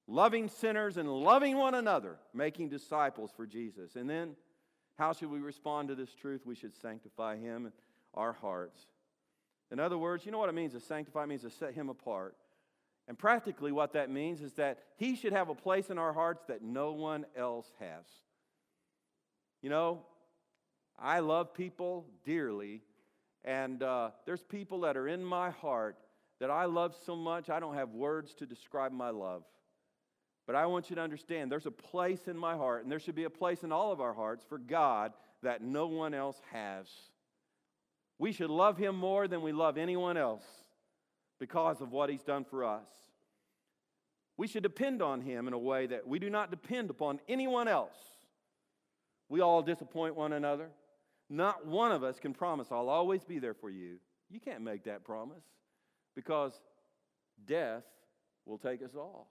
loving 0.07 0.49
sinners 0.49 0.97
and 0.97 1.09
loving 1.09 1.57
one 1.57 1.75
another, 1.75 2.17
making 2.33 2.69
disciples 2.69 3.31
for 3.35 3.45
Jesus. 3.45 3.95
And 3.95 4.09
then 4.09 4.35
how 4.97 5.13
should 5.13 5.29
we 5.29 5.39
respond 5.39 5.87
to 5.87 5.95
this 5.95 6.13
truth? 6.13 6.45
We 6.45 6.55
should 6.55 6.75
sanctify 6.75 7.37
Him 7.37 7.71
our 8.13 8.33
hearts. 8.33 8.85
In 9.71 9.79
other 9.79 9.97
words, 9.97 10.25
you 10.25 10.31
know 10.31 10.37
what 10.37 10.49
it 10.49 10.55
means 10.55 10.73
to 10.73 10.79
sanctify? 10.79 11.23
It 11.23 11.27
means 11.27 11.41
to 11.43 11.49
set 11.49 11.73
Him 11.73 11.89
apart. 11.89 12.35
And 13.07 13.17
practically, 13.17 13.71
what 13.71 13.93
that 13.93 14.09
means 14.09 14.41
is 14.41 14.53
that 14.53 14.79
He 14.97 15.15
should 15.15 15.33
have 15.33 15.49
a 15.49 15.55
place 15.55 15.89
in 15.89 15.97
our 15.97 16.13
hearts 16.13 16.43
that 16.47 16.61
no 16.61 16.93
one 16.93 17.25
else 17.35 17.69
has. 17.79 18.05
You 19.61 19.69
know, 19.69 20.03
I 20.97 21.19
love 21.19 21.53
people 21.53 22.05
dearly, 22.25 22.81
and 23.43 23.81
uh, 23.81 24.11
there's 24.25 24.43
people 24.43 24.81
that 24.81 24.97
are 24.97 25.07
in 25.07 25.23
my 25.23 25.49
heart 25.49 25.97
that 26.39 26.49
I 26.49 26.65
love 26.65 26.95
so 27.05 27.15
much, 27.15 27.49
I 27.49 27.59
don't 27.59 27.75
have 27.75 27.89
words 27.89 28.33
to 28.35 28.45
describe 28.45 28.91
my 28.91 29.09
love. 29.09 29.43
But 30.47 30.55
I 30.55 30.65
want 30.65 30.89
you 30.89 30.95
to 30.95 31.01
understand 31.01 31.51
there's 31.51 31.67
a 31.67 31.71
place 31.71 32.27
in 32.27 32.37
my 32.37 32.55
heart, 32.55 32.83
and 32.83 32.91
there 32.91 32.99
should 32.99 33.15
be 33.15 33.25
a 33.25 33.29
place 33.29 33.63
in 33.63 33.71
all 33.71 33.91
of 33.91 34.01
our 34.01 34.13
hearts 34.13 34.43
for 34.47 34.57
God 34.57 35.13
that 35.43 35.61
no 35.61 35.87
one 35.87 36.13
else 36.13 36.39
has. 36.51 36.87
We 38.17 38.31
should 38.31 38.49
love 38.49 38.77
Him 38.77 38.95
more 38.95 39.27
than 39.27 39.41
we 39.41 39.51
love 39.51 39.77
anyone 39.77 40.17
else 40.17 40.43
because 41.41 41.81
of 41.81 41.91
what 41.91 42.11
He's 42.11 42.21
done 42.21 42.45
for 42.45 42.63
us. 42.63 42.87
We 44.37 44.47
should 44.47 44.61
depend 44.61 45.01
on 45.01 45.21
Him 45.21 45.47
in 45.47 45.53
a 45.53 45.59
way 45.59 45.87
that 45.87 46.07
we 46.07 46.19
do 46.19 46.29
not 46.29 46.51
depend 46.51 46.91
upon 46.91 47.19
anyone 47.27 47.67
else. 47.67 47.97
We 49.27 49.41
all 49.41 49.63
disappoint 49.63 50.15
one 50.15 50.33
another. 50.33 50.69
Not 51.29 51.65
one 51.65 51.91
of 51.91 52.03
us 52.03 52.19
can 52.19 52.33
promise, 52.33 52.67
I'll 52.71 52.89
always 52.89 53.23
be 53.23 53.39
there 53.39 53.55
for 53.55 53.71
you. 53.71 53.97
You 54.29 54.39
can't 54.39 54.61
make 54.61 54.83
that 54.83 55.03
promise 55.03 55.43
because 56.15 56.53
death 57.47 57.83
will 58.45 58.59
take 58.59 58.83
us 58.83 58.91
all. 58.95 59.27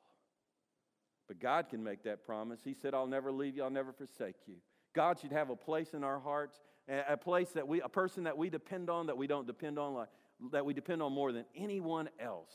But 1.29 1.39
God 1.39 1.69
can 1.69 1.85
make 1.85 2.03
that 2.05 2.27
promise. 2.27 2.59
He 2.65 2.75
said, 2.75 2.93
I'll 2.93 3.07
never 3.07 3.31
leave 3.31 3.57
you, 3.57 3.63
I'll 3.63 3.71
never 3.71 3.93
forsake 3.93 4.37
you. 4.49 4.57
God 4.95 5.21
should 5.21 5.31
have 5.31 5.49
a 5.51 5.57
place 5.57 5.95
in 5.95 6.03
our 6.03 6.19
hearts, 6.19 6.59
a 6.89 7.17
place 7.17 7.51
that 7.51 7.69
we, 7.69 7.81
a 7.81 7.89
person 7.89 8.25
that 8.25 8.37
we 8.37 8.51
depend 8.51 8.91
on 8.91 9.07
that 9.07 9.17
we 9.17 9.29
don't 9.29 9.47
depend 9.47 9.79
on, 9.79 9.95
like, 9.95 10.09
that 10.53 10.65
we 10.65 10.75
depend 10.75 11.03
on 11.03 11.13
more 11.13 11.33
than 11.33 11.45
anyone 11.55 12.09
else 12.19 12.53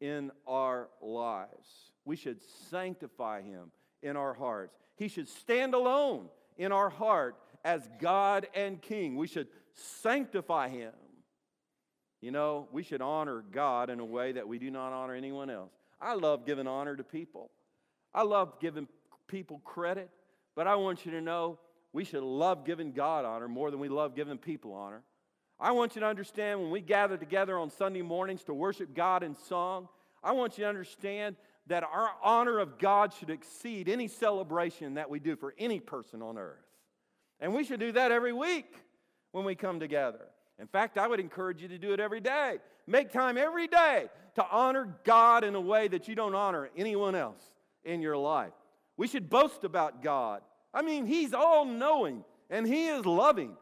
in 0.00 0.30
our 0.46 0.88
lives. 1.00 1.68
We 2.04 2.16
should 2.16 2.40
sanctify 2.70 3.42
him 3.42 3.70
in 4.02 4.16
our 4.16 4.34
hearts. 4.34 4.76
He 4.96 5.08
should 5.08 5.28
stand 5.28 5.74
alone 5.74 6.28
in 6.58 6.72
our 6.72 6.90
heart 6.90 7.36
as 7.64 7.88
God 8.00 8.46
and 8.54 8.80
King. 8.80 9.16
We 9.16 9.26
should 9.26 9.48
sanctify 9.74 10.68
him. 10.68 10.92
You 12.20 12.30
know, 12.30 12.68
we 12.72 12.82
should 12.82 13.02
honor 13.02 13.44
God 13.50 13.90
in 13.90 14.00
a 14.00 14.04
way 14.04 14.32
that 14.32 14.46
we 14.48 14.58
do 14.58 14.70
not 14.70 14.92
honor 14.92 15.14
anyone 15.14 15.50
else. 15.50 15.72
I 16.00 16.14
love 16.14 16.46
giving 16.46 16.66
honor 16.66 16.96
to 16.96 17.04
people. 17.04 17.50
I 18.14 18.22
love 18.22 18.60
giving 18.60 18.88
people 19.26 19.60
credit, 19.64 20.10
but 20.54 20.66
I 20.66 20.76
want 20.76 21.04
you 21.04 21.12
to 21.12 21.20
know 21.20 21.58
we 21.92 22.04
should 22.04 22.22
love 22.22 22.64
giving 22.64 22.92
God 22.92 23.24
honor 23.24 23.48
more 23.48 23.70
than 23.70 23.80
we 23.80 23.88
love 23.88 24.14
giving 24.14 24.38
people 24.38 24.72
honor. 24.74 25.02
I 25.60 25.72
want 25.72 25.94
you 25.94 26.00
to 26.00 26.06
understand 26.06 26.60
when 26.60 26.70
we 26.70 26.80
gather 26.80 27.16
together 27.16 27.58
on 27.58 27.70
Sunday 27.70 28.02
mornings 28.02 28.42
to 28.44 28.54
worship 28.54 28.94
God 28.94 29.22
in 29.22 29.34
song, 29.34 29.88
I 30.22 30.32
want 30.32 30.58
you 30.58 30.64
to 30.64 30.68
understand 30.68 31.36
that 31.66 31.82
our 31.82 32.10
honor 32.22 32.58
of 32.58 32.78
God 32.78 33.12
should 33.14 33.30
exceed 33.30 33.88
any 33.88 34.08
celebration 34.08 34.94
that 34.94 35.08
we 35.08 35.18
do 35.18 35.36
for 35.36 35.54
any 35.58 35.80
person 35.80 36.22
on 36.22 36.36
earth. 36.36 36.58
And 37.40 37.54
we 37.54 37.64
should 37.64 37.80
do 37.80 37.92
that 37.92 38.12
every 38.12 38.32
week 38.32 38.74
when 39.32 39.44
we 39.44 39.54
come 39.54 39.80
together. 39.80 40.26
In 40.58 40.66
fact, 40.66 40.98
I 40.98 41.06
would 41.06 41.20
encourage 41.20 41.62
you 41.62 41.68
to 41.68 41.78
do 41.78 41.92
it 41.92 42.00
every 42.00 42.20
day. 42.20 42.58
Make 42.86 43.12
time 43.12 43.38
every 43.38 43.66
day 43.66 44.06
to 44.36 44.46
honor 44.50 44.96
God 45.04 45.44
in 45.44 45.54
a 45.54 45.60
way 45.60 45.88
that 45.88 46.06
you 46.06 46.14
don't 46.14 46.34
honor 46.34 46.70
anyone 46.76 47.14
else 47.14 47.42
in 47.84 48.00
your 48.00 48.16
life. 48.16 48.52
We 48.96 49.08
should 49.08 49.30
boast 49.30 49.64
about 49.64 50.02
God. 50.02 50.42
I 50.72 50.82
mean, 50.82 51.06
He's 51.06 51.32
all 51.32 51.64
knowing 51.64 52.24
and 52.50 52.66
He 52.66 52.88
is 52.88 53.04
loving. 53.06 53.56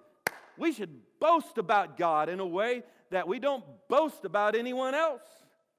We 0.59 0.73
should 0.73 0.91
boast 1.23 1.57
about 1.57 1.97
God 1.97 2.29
in 2.29 2.41
a 2.41 2.47
way 2.47 2.83
that 3.11 3.29
we 3.29 3.39
don't 3.39 3.63
boast 3.89 4.25
about 4.25 4.57
anyone 4.57 4.95
else. 4.95 5.23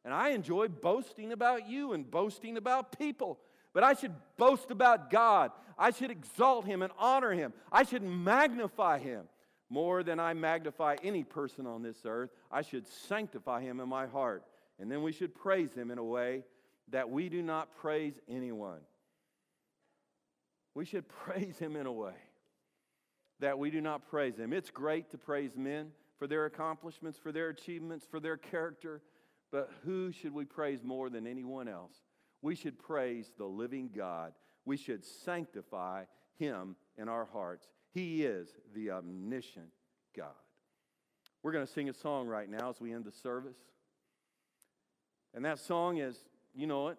And 0.06 0.14
I 0.14 0.30
enjoy 0.30 0.70
boasting 0.70 1.34
about 1.34 1.68
you 1.68 1.91
and 1.91 2.10
boasting 2.10 2.56
about 2.56 2.98
people. 2.98 3.39
But 3.74 3.84
I 3.84 3.94
should 3.94 4.14
boast 4.38 4.72
about 4.72 5.10
God. 5.10 5.52
I 5.78 5.91
should 5.91 6.12
exalt 6.12 6.66
Him 6.66 6.82
and 6.82 6.94
honor 6.98 7.32
Him. 7.32 7.52
I 7.72 7.84
should 7.84 8.04
magnify 8.04 9.00
Him 9.00 9.24
more 9.70 10.02
than 10.04 10.20
I 10.20 10.34
magnify 10.34 10.96
any 11.04 11.24
person 11.24 11.68
on 11.68 11.84
this 11.84 11.98
earth. 12.06 12.30
I 12.50 12.62
should 12.62 12.88
sanctify 12.88 13.62
Him 13.62 13.82
in 13.82 13.89
my 13.89 14.08
heart. 14.08 14.44
And 14.80 14.89
then 14.89 15.04
we 15.04 15.12
should 15.12 15.36
praise 15.36 15.74
Him 15.74 15.91
in 15.91 15.98
a 15.98 16.04
way 16.04 16.44
that 16.91 17.10
we 17.10 17.28
do 17.28 17.41
not 17.41 17.76
praise 17.78 18.14
anyone. 18.30 18.80
We 20.74 20.86
should 20.86 21.08
praise 21.26 21.58
him 21.58 21.76
in 21.76 21.86
a 21.86 21.91
way 21.91 22.14
that 23.40 23.58
we 23.58 23.72
do 23.72 23.82
not 23.82 24.08
praise 24.08 24.38
him. 24.38 24.54
It's 24.54 24.70
great 24.70 25.10
to 25.12 25.18
praise 25.18 25.52
men 25.56 25.92
for 26.18 26.28
their 26.28 26.46
accomplishments, 26.46 27.18
for 27.18 27.32
their 27.32 27.50
achievements, 27.50 28.06
for 28.10 28.20
their 28.20 28.38
character, 28.38 29.02
but 29.52 29.70
who 29.84 30.12
should 30.12 30.34
we 30.34 30.46
praise 30.46 30.84
more 30.84 31.10
than 31.10 31.28
anyone 31.28 31.68
else? 31.68 31.94
We 32.42 32.56
should 32.56 32.80
praise 32.80 33.32
the 33.38 33.46
living 33.46 33.90
God. 33.96 34.34
We 34.66 34.78
should 34.78 35.04
sanctify 35.04 36.06
him 36.38 36.76
in 36.98 37.10
our 37.10 37.26
hearts. 37.26 37.68
He 37.94 38.24
is 38.24 38.50
the 38.74 38.92
omniscient 38.92 39.70
God. 40.16 40.32
We're 41.44 41.52
going 41.52 41.66
to 41.66 41.72
sing 41.72 41.90
a 41.90 41.94
song 41.94 42.28
right 42.28 42.50
now 42.50 42.70
as 42.70 42.80
we 42.80 42.94
end 42.94 43.06
the 43.06 43.12
service. 43.12 43.58
And 45.34 45.44
that 45.46 45.60
song 45.60 45.98
is 45.98 46.18
you 46.56 46.68
know 46.68 46.88
it. 46.88 46.98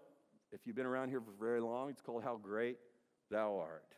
If 0.52 0.60
you've 0.64 0.76
been 0.76 0.86
around 0.86 1.08
here 1.08 1.20
for 1.20 1.32
very 1.42 1.60
long, 1.60 1.90
it's 1.90 2.00
called 2.00 2.22
How 2.22 2.36
Great 2.36 2.78
Thou 3.30 3.58
Art. 3.58 3.94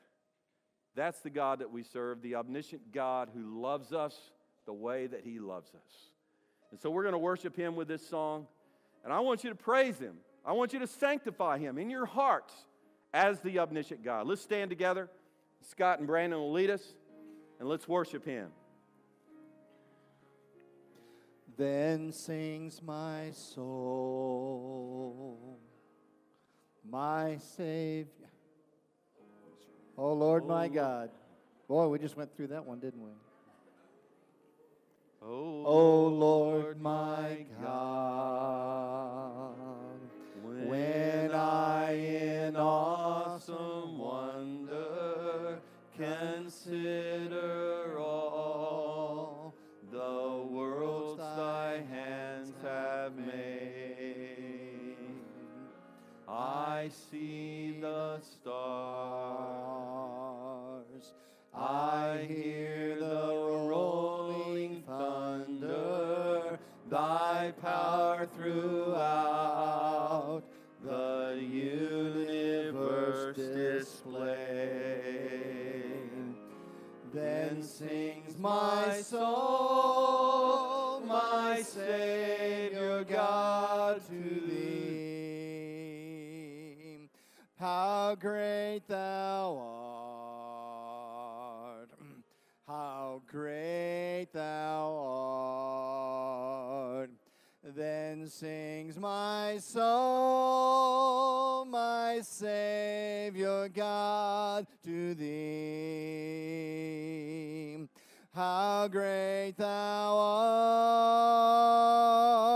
That's 0.97 1.21
the 1.21 1.31
God 1.31 1.61
that 1.61 1.71
we 1.71 1.85
serve, 1.85 2.23
the 2.23 2.35
omniscient 2.37 2.91
God 2.91 3.29
who 3.33 3.61
loves 3.61 3.93
us 3.93 4.19
the 4.65 4.73
way 4.73 5.07
that 5.07 5.21
He 5.23 5.39
loves 5.39 5.69
us. 5.75 6.11
And 6.71 6.81
so 6.81 6.91
we're 6.91 7.03
going 7.03 7.13
to 7.13 7.19
worship 7.19 7.55
Him 7.55 7.77
with 7.77 7.87
this 7.87 8.05
song. 8.09 8.47
And 9.05 9.13
I 9.13 9.21
want 9.21 9.45
you 9.45 9.51
to 9.51 9.57
praise 9.57 9.99
Him. 9.99 10.15
I 10.45 10.53
want 10.53 10.73
you 10.73 10.79
to 10.81 10.87
sanctify 10.87 11.59
Him 11.59 11.77
in 11.79 11.91
your 11.91 12.07
hearts 12.07 12.55
as 13.13 13.39
the 13.41 13.59
omniscient 13.59 14.03
God. 14.03 14.27
Let's 14.27 14.41
stand 14.41 14.71
together. 14.71 15.11
Scott 15.71 15.99
and 15.99 16.07
Brandon 16.07 16.39
will 16.39 16.53
lead 16.53 16.71
us, 16.71 16.95
and 17.61 17.69
let's 17.69 17.87
worship 17.87 18.25
Him. 18.25 18.49
Then 21.57 22.13
sings 22.13 22.81
my 22.83 23.31
soul, 23.33 24.49
my 26.89 27.37
Savior. 27.57 28.26
Oh 29.99 30.13
Lord, 30.13 30.45
oh, 30.45 30.49
my 30.49 30.69
God. 30.69 31.11
Boy, 31.69 31.89
we 31.89 31.99
just 31.99 32.17
went 32.17 32.35
through 32.37 32.49
that 32.49 32.65
one, 32.65 32.79
didn't 32.79 33.03
we? 33.03 33.11
Oh, 35.23 35.65
oh 35.67 36.07
Lord, 36.09 36.81
my 36.81 37.45
God. 37.63 39.55
When, 40.43 40.69
when 40.69 41.31
I 41.33 41.93
in 41.93 42.57
awesome 42.57 43.99
wonder 43.99 45.59
consider 45.97 47.99
all 47.99 49.55
the 49.91 50.43
worlds 50.51 51.19
thy 51.19 51.83
hands 51.91 52.53
have 52.63 53.17
made. 53.17 54.97
I 56.29 56.91
see 57.11 57.79
the 57.81 58.21
stars, 58.21 59.56
I 61.69 62.25
hear 62.29 62.97
the 63.01 63.67
rolling 63.69 64.85
thunder, 64.87 66.61
thy 66.89 67.53
power 67.61 68.29
throughout 68.37 70.45
the 70.85 71.41
universe 71.43 73.37
display. 73.37 74.37
Then 77.13 77.65
sings 77.65 78.39
my 78.39 79.01
soul, 79.01 81.01
my 81.01 81.63
Savior 81.63 83.03
God 83.03 84.03
to 84.07 84.41
thee. 84.47 84.87
How 87.59 88.15
great 88.15 88.87
thou 88.87 89.57
art. 89.59 89.76
Sings 98.29 98.99
my 98.99 99.59
soul, 99.59 101.65
my 101.65 102.21
Savior 102.23 103.69
God, 103.69 104.67
to 104.85 105.15
thee. 105.15 105.37
How 108.35 108.89
great 108.89 109.55
thou 109.57 110.17
art! 110.19 112.56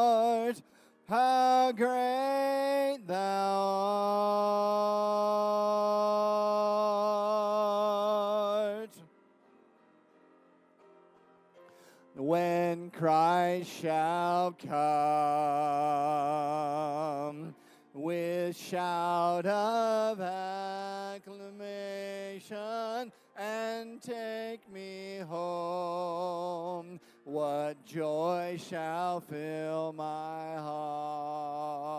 Shall 29.11 29.19
fill 29.19 29.91
my 29.91 30.55
heart? 30.55 31.91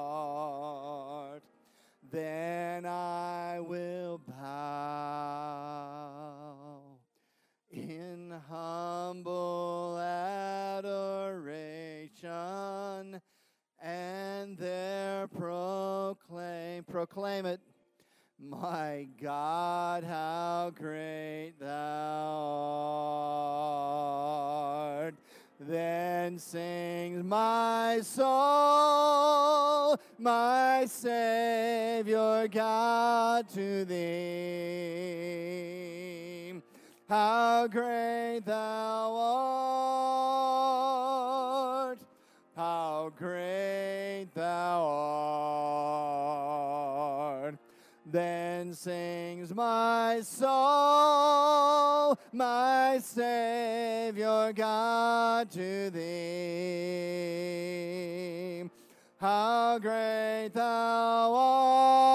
Then 2.10 2.86
I 2.86 3.60
will 3.60 4.18
bow 4.26 4.62
in 7.70 8.32
humble 8.48 9.98
adoration 9.98 11.10
and 13.82 14.56
there 14.56 15.28
proclaim 15.28 16.84
proclaim 16.84 17.44
it 17.44 17.60
my 18.38 19.06
god 19.20 20.02
how 20.04 20.72
great 20.74 21.52
thou 21.60 22.38
art 25.04 25.14
then 25.68 26.38
sings 26.38 27.22
my 27.24 28.00
soul 28.02 29.96
my 30.18 30.84
savior 30.86 32.48
god 32.48 33.48
to 33.48 33.84
thee 33.84 35.22
how 37.12 37.66
great 37.66 38.40
thou 38.46 39.12
art, 41.84 41.98
how 42.56 43.12
great 43.18 44.28
thou 44.34 44.82
art. 47.34 47.56
Then 48.06 48.72
sings 48.72 49.54
my 49.54 50.22
soul, 50.22 50.48
my 52.42 52.98
Savior 52.98 54.52
God, 54.52 55.48
to 55.52 55.90
thee. 55.90 56.02
How 59.20 59.78
great 59.78 60.50
thou 60.52 61.32
art, 61.34 62.11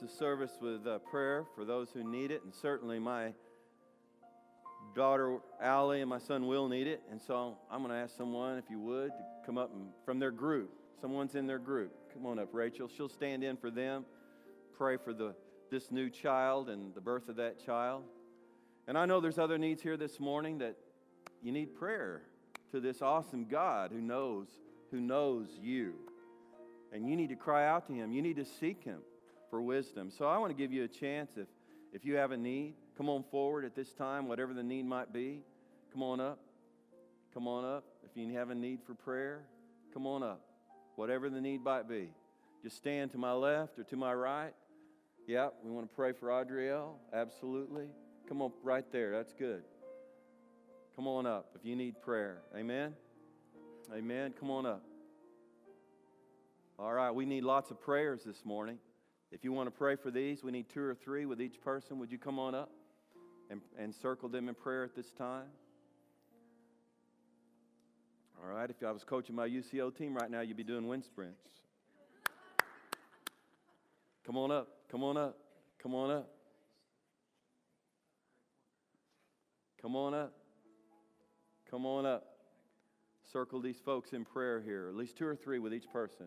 the 0.00 0.08
service 0.08 0.52
with 0.62 0.86
uh, 0.86 0.98
prayer 0.98 1.44
for 1.54 1.64
those 1.66 1.90
who 1.92 2.02
need 2.02 2.30
it, 2.30 2.42
and 2.42 2.54
certainly 2.54 2.98
my 2.98 3.32
daughter 4.94 5.38
Allie 5.60 6.00
and 6.00 6.08
my 6.08 6.18
son 6.18 6.46
Will 6.46 6.68
need 6.68 6.86
it. 6.86 7.02
And 7.10 7.20
so 7.20 7.58
I'm 7.70 7.80
going 7.82 7.90
to 7.90 7.98
ask 7.98 8.16
someone, 8.16 8.56
if 8.56 8.64
you 8.70 8.80
would, 8.80 9.08
to 9.08 9.24
come 9.44 9.58
up 9.58 9.72
and, 9.74 9.88
from 10.06 10.18
their 10.18 10.30
group. 10.30 10.70
Someone's 11.00 11.34
in 11.34 11.46
their 11.46 11.58
group. 11.58 11.92
Come 12.14 12.24
on 12.24 12.38
up, 12.38 12.48
Rachel. 12.52 12.88
She'll 12.94 13.10
stand 13.10 13.44
in 13.44 13.58
for 13.58 13.70
them. 13.70 14.06
Pray 14.76 14.96
for 14.96 15.12
the 15.12 15.34
this 15.70 15.92
new 15.92 16.10
child 16.10 16.68
and 16.68 16.94
the 16.94 17.00
birth 17.00 17.28
of 17.28 17.36
that 17.36 17.64
child. 17.64 18.02
And 18.88 18.98
I 18.98 19.06
know 19.06 19.20
there's 19.20 19.38
other 19.38 19.56
needs 19.58 19.82
here 19.82 19.96
this 19.96 20.18
morning 20.18 20.58
that 20.58 20.76
you 21.42 21.52
need 21.52 21.76
prayer 21.76 22.22
to 22.72 22.80
this 22.80 23.02
awesome 23.02 23.44
God 23.44 23.92
who 23.92 24.00
knows 24.00 24.48
who 24.90 25.00
knows 25.00 25.48
you. 25.60 25.94
And 26.92 27.08
you 27.08 27.16
need 27.16 27.28
to 27.28 27.36
cry 27.36 27.68
out 27.68 27.86
to 27.86 27.92
him. 27.92 28.10
You 28.10 28.22
need 28.22 28.36
to 28.36 28.44
seek 28.44 28.82
him 28.82 29.00
for 29.50 29.60
wisdom. 29.60 30.10
So 30.10 30.26
I 30.26 30.38
want 30.38 30.50
to 30.50 30.56
give 30.56 30.72
you 30.72 30.84
a 30.84 30.88
chance 30.88 31.32
if 31.36 31.48
if 31.92 32.04
you 32.04 32.14
have 32.16 32.30
a 32.30 32.36
need, 32.36 32.74
come 32.96 33.08
on 33.08 33.24
forward 33.30 33.64
at 33.64 33.74
this 33.74 33.92
time, 33.92 34.28
whatever 34.28 34.54
the 34.54 34.62
need 34.62 34.86
might 34.86 35.12
be. 35.12 35.42
Come 35.92 36.04
on 36.04 36.20
up. 36.20 36.38
Come 37.34 37.48
on 37.48 37.64
up. 37.64 37.84
If 38.08 38.16
you 38.16 38.32
have 38.34 38.50
a 38.50 38.54
need 38.54 38.78
for 38.86 38.94
prayer, 38.94 39.42
come 39.92 40.06
on 40.06 40.22
up. 40.22 40.40
whatever 40.94 41.30
the 41.30 41.40
need 41.40 41.64
might 41.64 41.88
be. 41.88 42.10
Just 42.62 42.76
stand 42.76 43.10
to 43.12 43.18
my 43.18 43.32
left 43.32 43.78
or 43.78 43.84
to 43.84 43.96
my 43.96 44.12
right. 44.12 44.52
Yep, 45.26 45.54
we 45.64 45.70
want 45.70 45.88
to 45.88 45.94
pray 45.94 46.12
for 46.12 46.28
Adrielle. 46.28 46.94
Absolutely. 47.12 47.86
Come 48.28 48.42
on, 48.42 48.52
right 48.62 48.84
there. 48.92 49.12
That's 49.12 49.32
good. 49.32 49.62
Come 50.94 51.06
on 51.06 51.26
up 51.26 51.52
if 51.58 51.64
you 51.64 51.74
need 51.74 52.00
prayer. 52.02 52.42
Amen. 52.56 52.94
Amen. 53.96 54.34
Come 54.38 54.50
on 54.50 54.66
up. 54.66 54.84
All 56.78 56.92
right, 56.92 57.10
we 57.10 57.26
need 57.26 57.44
lots 57.44 57.70
of 57.70 57.80
prayers 57.80 58.22
this 58.24 58.44
morning. 58.44 58.78
If 59.32 59.44
you 59.44 59.52
want 59.52 59.68
to 59.68 59.70
pray 59.70 59.96
for 59.96 60.10
these, 60.10 60.42
we 60.42 60.50
need 60.50 60.68
two 60.68 60.82
or 60.82 60.94
three 60.94 61.26
with 61.26 61.40
each 61.40 61.60
person. 61.60 61.98
Would 61.98 62.10
you 62.10 62.18
come 62.18 62.38
on 62.38 62.54
up 62.54 62.70
and, 63.50 63.60
and 63.78 63.94
circle 63.94 64.28
them 64.28 64.48
in 64.48 64.54
prayer 64.54 64.84
at 64.84 64.94
this 64.94 65.12
time? 65.12 65.46
All 68.42 68.52
right, 68.52 68.68
if 68.70 68.76
I 68.82 68.90
was 68.90 69.04
coaching 69.04 69.36
my 69.36 69.48
UCO 69.48 69.94
team 69.94 70.16
right 70.16 70.30
now, 70.30 70.40
you'd 70.40 70.56
be 70.56 70.64
doing 70.64 70.88
wind 70.88 71.04
sprints. 71.04 71.48
Come 74.24 74.36
on 74.36 74.50
up, 74.50 74.68
come 74.90 75.02
on 75.02 75.16
up, 75.16 75.36
come 75.82 75.94
on 75.94 76.10
up. 76.10 76.30
Come 79.80 79.96
on 79.96 80.12
up. 80.12 80.34
Come 81.70 81.86
on 81.86 82.04
up. 82.04 82.24
Circle 83.32 83.60
these 83.60 83.78
folks 83.78 84.12
in 84.12 84.24
prayer 84.24 84.60
here, 84.60 84.88
at 84.88 84.94
least 84.94 85.16
two 85.16 85.26
or 85.26 85.36
three 85.36 85.58
with 85.58 85.72
each 85.72 85.90
person. 85.90 86.26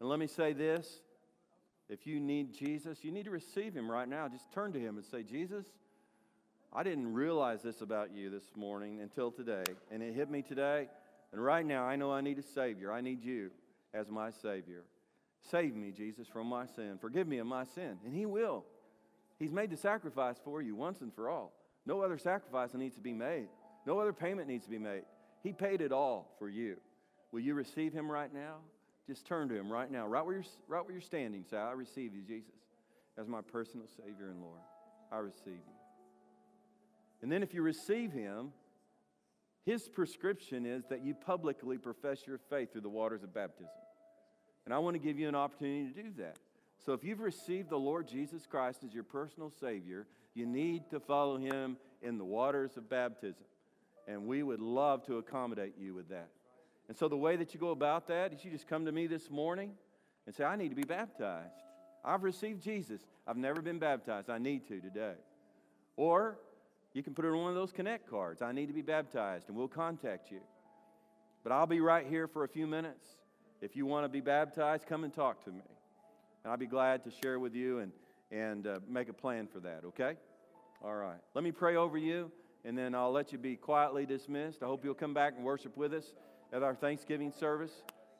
And 0.00 0.08
let 0.08 0.18
me 0.18 0.26
say 0.26 0.52
this 0.52 1.00
if 1.92 2.06
you 2.06 2.18
need 2.18 2.54
Jesus, 2.54 3.04
you 3.04 3.12
need 3.12 3.26
to 3.26 3.30
receive 3.30 3.74
him 3.74 3.90
right 3.90 4.08
now. 4.08 4.26
Just 4.26 4.50
turn 4.50 4.72
to 4.72 4.80
him 4.80 4.96
and 4.96 5.04
say, 5.04 5.22
Jesus, 5.22 5.66
I 6.72 6.82
didn't 6.82 7.12
realize 7.12 7.60
this 7.60 7.82
about 7.82 8.14
you 8.14 8.30
this 8.30 8.44
morning 8.56 9.00
until 9.02 9.30
today, 9.30 9.64
and 9.90 10.02
it 10.02 10.14
hit 10.14 10.30
me 10.30 10.40
today. 10.40 10.88
And 11.32 11.44
right 11.44 11.66
now, 11.66 11.84
I 11.84 11.96
know 11.96 12.10
I 12.10 12.22
need 12.22 12.38
a 12.38 12.42
Savior. 12.42 12.90
I 12.90 13.02
need 13.02 13.22
you 13.22 13.50
as 13.92 14.08
my 14.08 14.30
Savior. 14.30 14.84
Save 15.50 15.76
me, 15.76 15.92
Jesus, 15.92 16.26
from 16.28 16.46
my 16.46 16.64
sin. 16.64 16.96
Forgive 16.98 17.28
me 17.28 17.38
of 17.38 17.46
my 17.46 17.64
sin. 17.64 17.98
And 18.06 18.14
He 18.14 18.24
will. 18.24 18.64
He's 19.38 19.52
made 19.52 19.70
the 19.70 19.76
sacrifice 19.76 20.36
for 20.42 20.62
you 20.62 20.74
once 20.74 21.02
and 21.02 21.12
for 21.14 21.28
all. 21.28 21.52
No 21.84 22.00
other 22.00 22.16
sacrifice 22.16 22.72
needs 22.72 22.94
to 22.94 23.02
be 23.02 23.12
made, 23.12 23.48
no 23.86 23.98
other 23.98 24.14
payment 24.14 24.48
needs 24.48 24.64
to 24.64 24.70
be 24.70 24.78
made. 24.78 25.02
He 25.42 25.52
paid 25.52 25.82
it 25.82 25.92
all 25.92 26.34
for 26.38 26.48
you. 26.48 26.76
Will 27.32 27.40
you 27.40 27.52
receive 27.52 27.92
Him 27.92 28.10
right 28.10 28.32
now? 28.32 28.56
Just 29.12 29.26
turn 29.26 29.50
to 29.50 29.54
Him 29.54 29.70
right 29.70 29.90
now, 29.90 30.06
right 30.06 30.24
where 30.24 30.36
you're, 30.36 30.44
right 30.68 30.82
where 30.82 30.92
you're 30.92 31.02
standing. 31.02 31.44
Say, 31.50 31.58
I 31.58 31.72
receive 31.72 32.14
you, 32.14 32.22
Jesus, 32.22 32.54
as 33.18 33.28
my 33.28 33.42
personal 33.42 33.86
Savior 33.86 34.30
and 34.30 34.40
Lord. 34.40 34.60
I 35.12 35.18
receive 35.18 35.48
you. 35.48 35.74
And 37.20 37.30
then 37.30 37.42
if 37.42 37.52
you 37.52 37.60
receive 37.60 38.10
him, 38.10 38.52
his 39.66 39.86
prescription 39.86 40.64
is 40.64 40.84
that 40.88 41.04
you 41.04 41.12
publicly 41.12 41.76
profess 41.76 42.26
your 42.26 42.38
faith 42.48 42.72
through 42.72 42.80
the 42.80 42.88
waters 42.88 43.22
of 43.22 43.34
baptism. 43.34 43.68
And 44.64 44.72
I 44.72 44.78
want 44.78 44.94
to 44.94 44.98
give 44.98 45.18
you 45.18 45.28
an 45.28 45.34
opportunity 45.34 45.92
to 45.92 46.02
do 46.02 46.08
that. 46.16 46.38
So 46.86 46.94
if 46.94 47.04
you've 47.04 47.20
received 47.20 47.68
the 47.68 47.76
Lord 47.76 48.08
Jesus 48.08 48.46
Christ 48.46 48.78
as 48.82 48.94
your 48.94 49.04
personal 49.04 49.50
Savior, 49.50 50.06
you 50.32 50.46
need 50.46 50.88
to 50.88 50.98
follow 51.00 51.36
him 51.36 51.76
in 52.00 52.16
the 52.16 52.24
waters 52.24 52.78
of 52.78 52.88
baptism. 52.88 53.44
And 54.08 54.26
we 54.26 54.42
would 54.42 54.60
love 54.60 55.04
to 55.04 55.18
accommodate 55.18 55.74
you 55.78 55.92
with 55.92 56.08
that. 56.08 56.30
And 56.92 56.98
so 56.98 57.08
the 57.08 57.16
way 57.16 57.36
that 57.36 57.54
you 57.54 57.58
go 57.58 57.70
about 57.70 58.08
that 58.08 58.34
is 58.34 58.44
you 58.44 58.50
just 58.50 58.68
come 58.68 58.84
to 58.84 58.92
me 58.92 59.06
this 59.06 59.30
morning 59.30 59.70
and 60.26 60.34
say, 60.34 60.44
I 60.44 60.56
need 60.56 60.68
to 60.68 60.74
be 60.74 60.82
baptized. 60.82 61.54
I've 62.04 62.22
received 62.22 62.62
Jesus. 62.62 63.00
I've 63.26 63.38
never 63.38 63.62
been 63.62 63.78
baptized. 63.78 64.28
I 64.28 64.36
need 64.36 64.68
to 64.68 64.78
today. 64.78 65.14
Or 65.96 66.36
you 66.92 67.02
can 67.02 67.14
put 67.14 67.24
it 67.24 67.28
on 67.28 67.38
one 67.38 67.48
of 67.48 67.54
those 67.54 67.72
connect 67.72 68.10
cards. 68.10 68.42
I 68.42 68.52
need 68.52 68.66
to 68.66 68.74
be 68.74 68.82
baptized, 68.82 69.48
and 69.48 69.56
we'll 69.56 69.68
contact 69.68 70.30
you. 70.30 70.40
But 71.42 71.52
I'll 71.52 71.66
be 71.66 71.80
right 71.80 72.06
here 72.06 72.28
for 72.28 72.44
a 72.44 72.48
few 72.48 72.66
minutes. 72.66 73.06
If 73.62 73.74
you 73.74 73.86
want 73.86 74.04
to 74.04 74.10
be 74.10 74.20
baptized, 74.20 74.84
come 74.86 75.02
and 75.02 75.14
talk 75.14 75.42
to 75.46 75.50
me. 75.50 75.64
And 76.44 76.50
I'll 76.50 76.58
be 76.58 76.66
glad 76.66 77.04
to 77.04 77.10
share 77.22 77.38
with 77.38 77.54
you 77.54 77.78
and, 77.78 77.92
and 78.30 78.66
uh, 78.66 78.80
make 78.86 79.08
a 79.08 79.14
plan 79.14 79.46
for 79.46 79.60
that, 79.60 79.80
okay? 79.86 80.16
All 80.84 80.96
right. 80.96 81.20
Let 81.34 81.42
me 81.42 81.52
pray 81.52 81.76
over 81.76 81.96
you, 81.96 82.30
and 82.66 82.76
then 82.76 82.94
I'll 82.94 83.12
let 83.12 83.32
you 83.32 83.38
be 83.38 83.56
quietly 83.56 84.04
dismissed. 84.04 84.62
I 84.62 84.66
hope 84.66 84.84
you'll 84.84 84.92
come 84.92 85.14
back 85.14 85.36
and 85.38 85.42
worship 85.42 85.74
with 85.78 85.94
us 85.94 86.12
at 86.52 86.62
our 86.62 86.74
Thanksgiving 86.74 87.32
service 87.32 87.72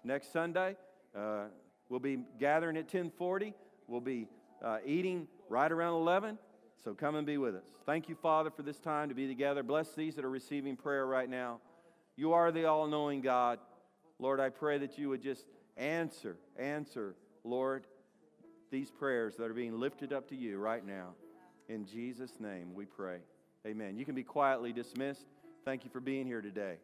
next 0.05 0.33
Sunday. 0.33 0.77
Uh, 1.17 1.45
we'll 1.89 2.01
be 2.01 2.21
gathering 2.41 2.77
at 2.77 2.85
1040. 2.85 3.55
We'll 3.87 4.01
be 4.01 4.27
uh, 4.65 4.79
eating 4.85 5.29
right 5.49 5.71
around 5.71 5.95
11. 5.95 6.39
So 6.83 6.95
come 6.95 7.15
and 7.15 7.27
be 7.27 7.39
with 7.39 7.55
us. 7.55 7.67
Thank 7.87 8.09
you, 8.09 8.15
Father, 8.15 8.51
for 8.51 8.63
this 8.63 8.79
time 8.79 9.09
to 9.09 9.15
be 9.15 9.29
together. 9.29 9.63
Bless 9.63 9.93
these 9.95 10.17
that 10.17 10.25
are 10.25 10.31
receiving 10.31 10.77
prayer 10.77 11.07
right 11.07 11.29
now. 11.29 11.61
You 12.17 12.33
are 12.33 12.51
the 12.51 12.65
all 12.65 12.89
knowing 12.89 13.21
God. 13.21 13.59
Lord, 14.19 14.41
I 14.41 14.49
pray 14.49 14.79
that 14.79 14.99
you 14.99 15.09
would 15.11 15.23
just 15.23 15.45
answer, 15.77 16.37
answer, 16.59 17.15
Lord, 17.45 17.87
these 18.71 18.91
prayers 18.91 19.37
that 19.37 19.45
are 19.45 19.55
being 19.55 19.79
lifted 19.79 20.13
up 20.13 20.29
to 20.29 20.37
you 20.37 20.59
right 20.59 20.85
now. 20.85 21.11
In 21.69 21.87
Jesus' 21.87 22.41
name 22.41 22.75
we 22.75 22.85
pray. 22.85 23.19
Amen. 23.67 23.97
You 23.97 24.05
can 24.05 24.15
be 24.15 24.25
quietly 24.25 24.73
dismissed. 24.73 25.27
Thank 25.65 25.85
you 25.85 25.91
for 25.91 26.01
being 26.01 26.27
here 26.27 26.41
today. 26.41 26.77